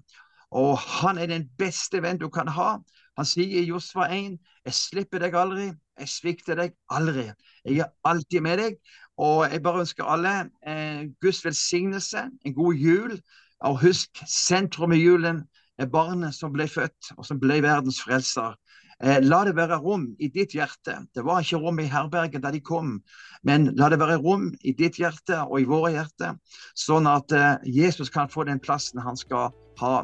Og 0.54 0.78
han 0.78 1.18
er 1.18 1.30
den 1.30 1.48
beste 1.58 2.02
venn 2.02 2.20
du 2.20 2.28
kan 2.28 2.48
ha. 2.48 2.76
Han 3.18 3.26
sier 3.26 3.62
i 3.62 3.68
Josva 3.68 4.08
1.: 4.14 4.38
Jeg 4.66 4.74
slipper 4.74 5.22
deg 5.22 5.34
aldri, 5.34 5.72
jeg 5.98 6.08
svikter 6.08 6.58
deg 6.58 6.74
aldri. 6.90 7.30
Jeg 7.64 7.78
er 7.84 7.90
alltid 8.04 8.40
med 8.40 8.58
deg. 8.58 8.78
Og 9.16 9.44
jeg 9.50 9.62
bare 9.62 9.84
ønsker 9.84 10.04
alle 10.10 10.34
eh, 10.66 11.06
Guds 11.22 11.44
velsignelse, 11.44 12.24
en 12.44 12.54
god 12.54 12.74
jul. 12.74 13.18
Og 13.64 13.80
husk, 13.80 14.22
sentrum 14.26 14.92
i 14.92 15.02
julen 15.04 15.44
er 15.78 15.90
barnet 15.90 16.34
som 16.34 16.52
ble 16.52 16.66
født, 16.68 17.14
og 17.16 17.26
som 17.26 17.38
ble 17.40 17.60
verdens 17.62 18.00
frelser. 18.02 18.56
Eh, 19.02 19.18
la 19.22 19.42
det 19.44 19.56
være 19.56 19.80
rom 19.82 20.06
i 20.22 20.28
ditt 20.32 20.54
hjerte. 20.54 21.00
Det 21.14 21.24
var 21.26 21.42
ikke 21.42 21.60
rom 21.62 21.80
i 21.82 21.88
herberget 21.90 22.44
da 22.44 22.52
de 22.54 22.60
kom, 22.62 22.98
men 23.42 23.72
la 23.78 23.90
det 23.90 23.98
være 24.00 24.20
rom 24.22 24.52
i 24.62 24.74
ditt 24.76 25.00
hjerte 25.00 25.40
og 25.48 25.58
i 25.60 25.68
våre 25.68 25.94
hjerter, 25.96 26.38
sånn 26.78 27.08
at 27.10 27.34
eh, 27.34 27.56
Jesus 27.66 28.12
kan 28.12 28.30
få 28.30 28.46
den 28.48 28.62
plassen 28.62 29.02
han 29.02 29.18
skal 29.18 29.50
ha. 29.80 29.94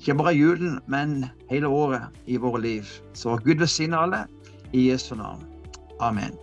Ikke 0.00 0.16
bare 0.18 0.34
julen, 0.34 0.80
men 0.90 1.28
hele 1.50 1.68
året 1.70 2.24
i 2.26 2.40
våre 2.40 2.62
liv. 2.64 2.88
Så 3.14 3.36
Gud 3.44 3.62
velsigne 3.62 3.98
alle 3.98 4.24
i 4.72 4.88
Jesu 4.88 5.14
navn. 5.14 5.44
Amen. 6.00 6.34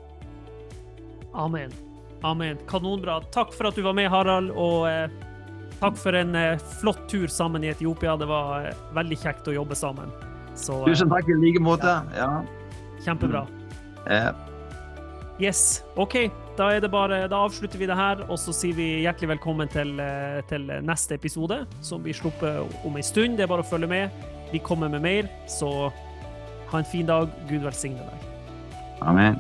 Amen. 1.34 1.74
Amen. 2.24 2.58
Kanonbra. 2.68 3.20
Takk 3.34 3.52
for 3.56 3.70
at 3.70 3.76
du 3.76 3.84
var 3.84 3.98
med, 3.98 4.10
Harald, 4.12 4.54
og 4.56 4.88
eh, 4.88 5.12
takk 5.82 6.00
for 6.00 6.16
en 6.16 6.36
eh, 6.38 6.62
flott 6.80 7.04
tur 7.12 7.28
sammen 7.32 7.66
i 7.66 7.74
Etiopia. 7.74 8.16
Det 8.20 8.30
var 8.30 8.72
veldig 8.96 9.20
kjekt 9.20 9.52
å 9.52 9.60
jobbe 9.60 9.76
sammen. 9.76 10.12
Så 10.60 10.82
Tusen 10.88 11.10
takk 11.12 11.30
i 11.32 11.40
like 11.40 11.62
måte. 11.64 11.96
Ja. 12.18 12.44
kjempebra. 13.06 13.46
Eh, 14.10 14.30
Yes, 15.40 15.84
OK. 15.96 16.16
Da, 16.58 16.68
det 16.84 16.90
bare, 16.92 17.22
da 17.32 17.38
avslutter 17.46 17.80
vi 17.80 17.88
det 17.88 17.96
her, 17.96 18.26
og 18.28 18.36
så 18.42 18.52
sier 18.52 18.76
vi 18.76 18.88
hjertelig 19.06 19.30
velkommen 19.38 19.70
til, 19.72 19.94
eh, 20.04 20.42
til 20.50 20.66
neste 20.84 21.16
episode, 21.16 21.62
som 21.80 22.04
blir 22.04 22.18
sluppet 22.18 22.84
om 22.84 22.98
en 23.00 23.06
stund. 23.08 23.38
Det 23.40 23.46
er 23.46 23.52
bare 23.52 23.64
å 23.64 23.70
følge 23.70 23.88
med. 23.88 24.12
Vi 24.52 24.60
kommer 24.60 24.92
med 24.92 25.02
mer, 25.02 25.30
så 25.48 25.92
Ha 26.70 26.78
en 26.78 26.86
fin 26.86 27.06
dag. 27.06 27.32
Gud 27.50 27.64
velsigne 27.66 27.98
deg. 27.98 28.26
Amen. 29.02 29.40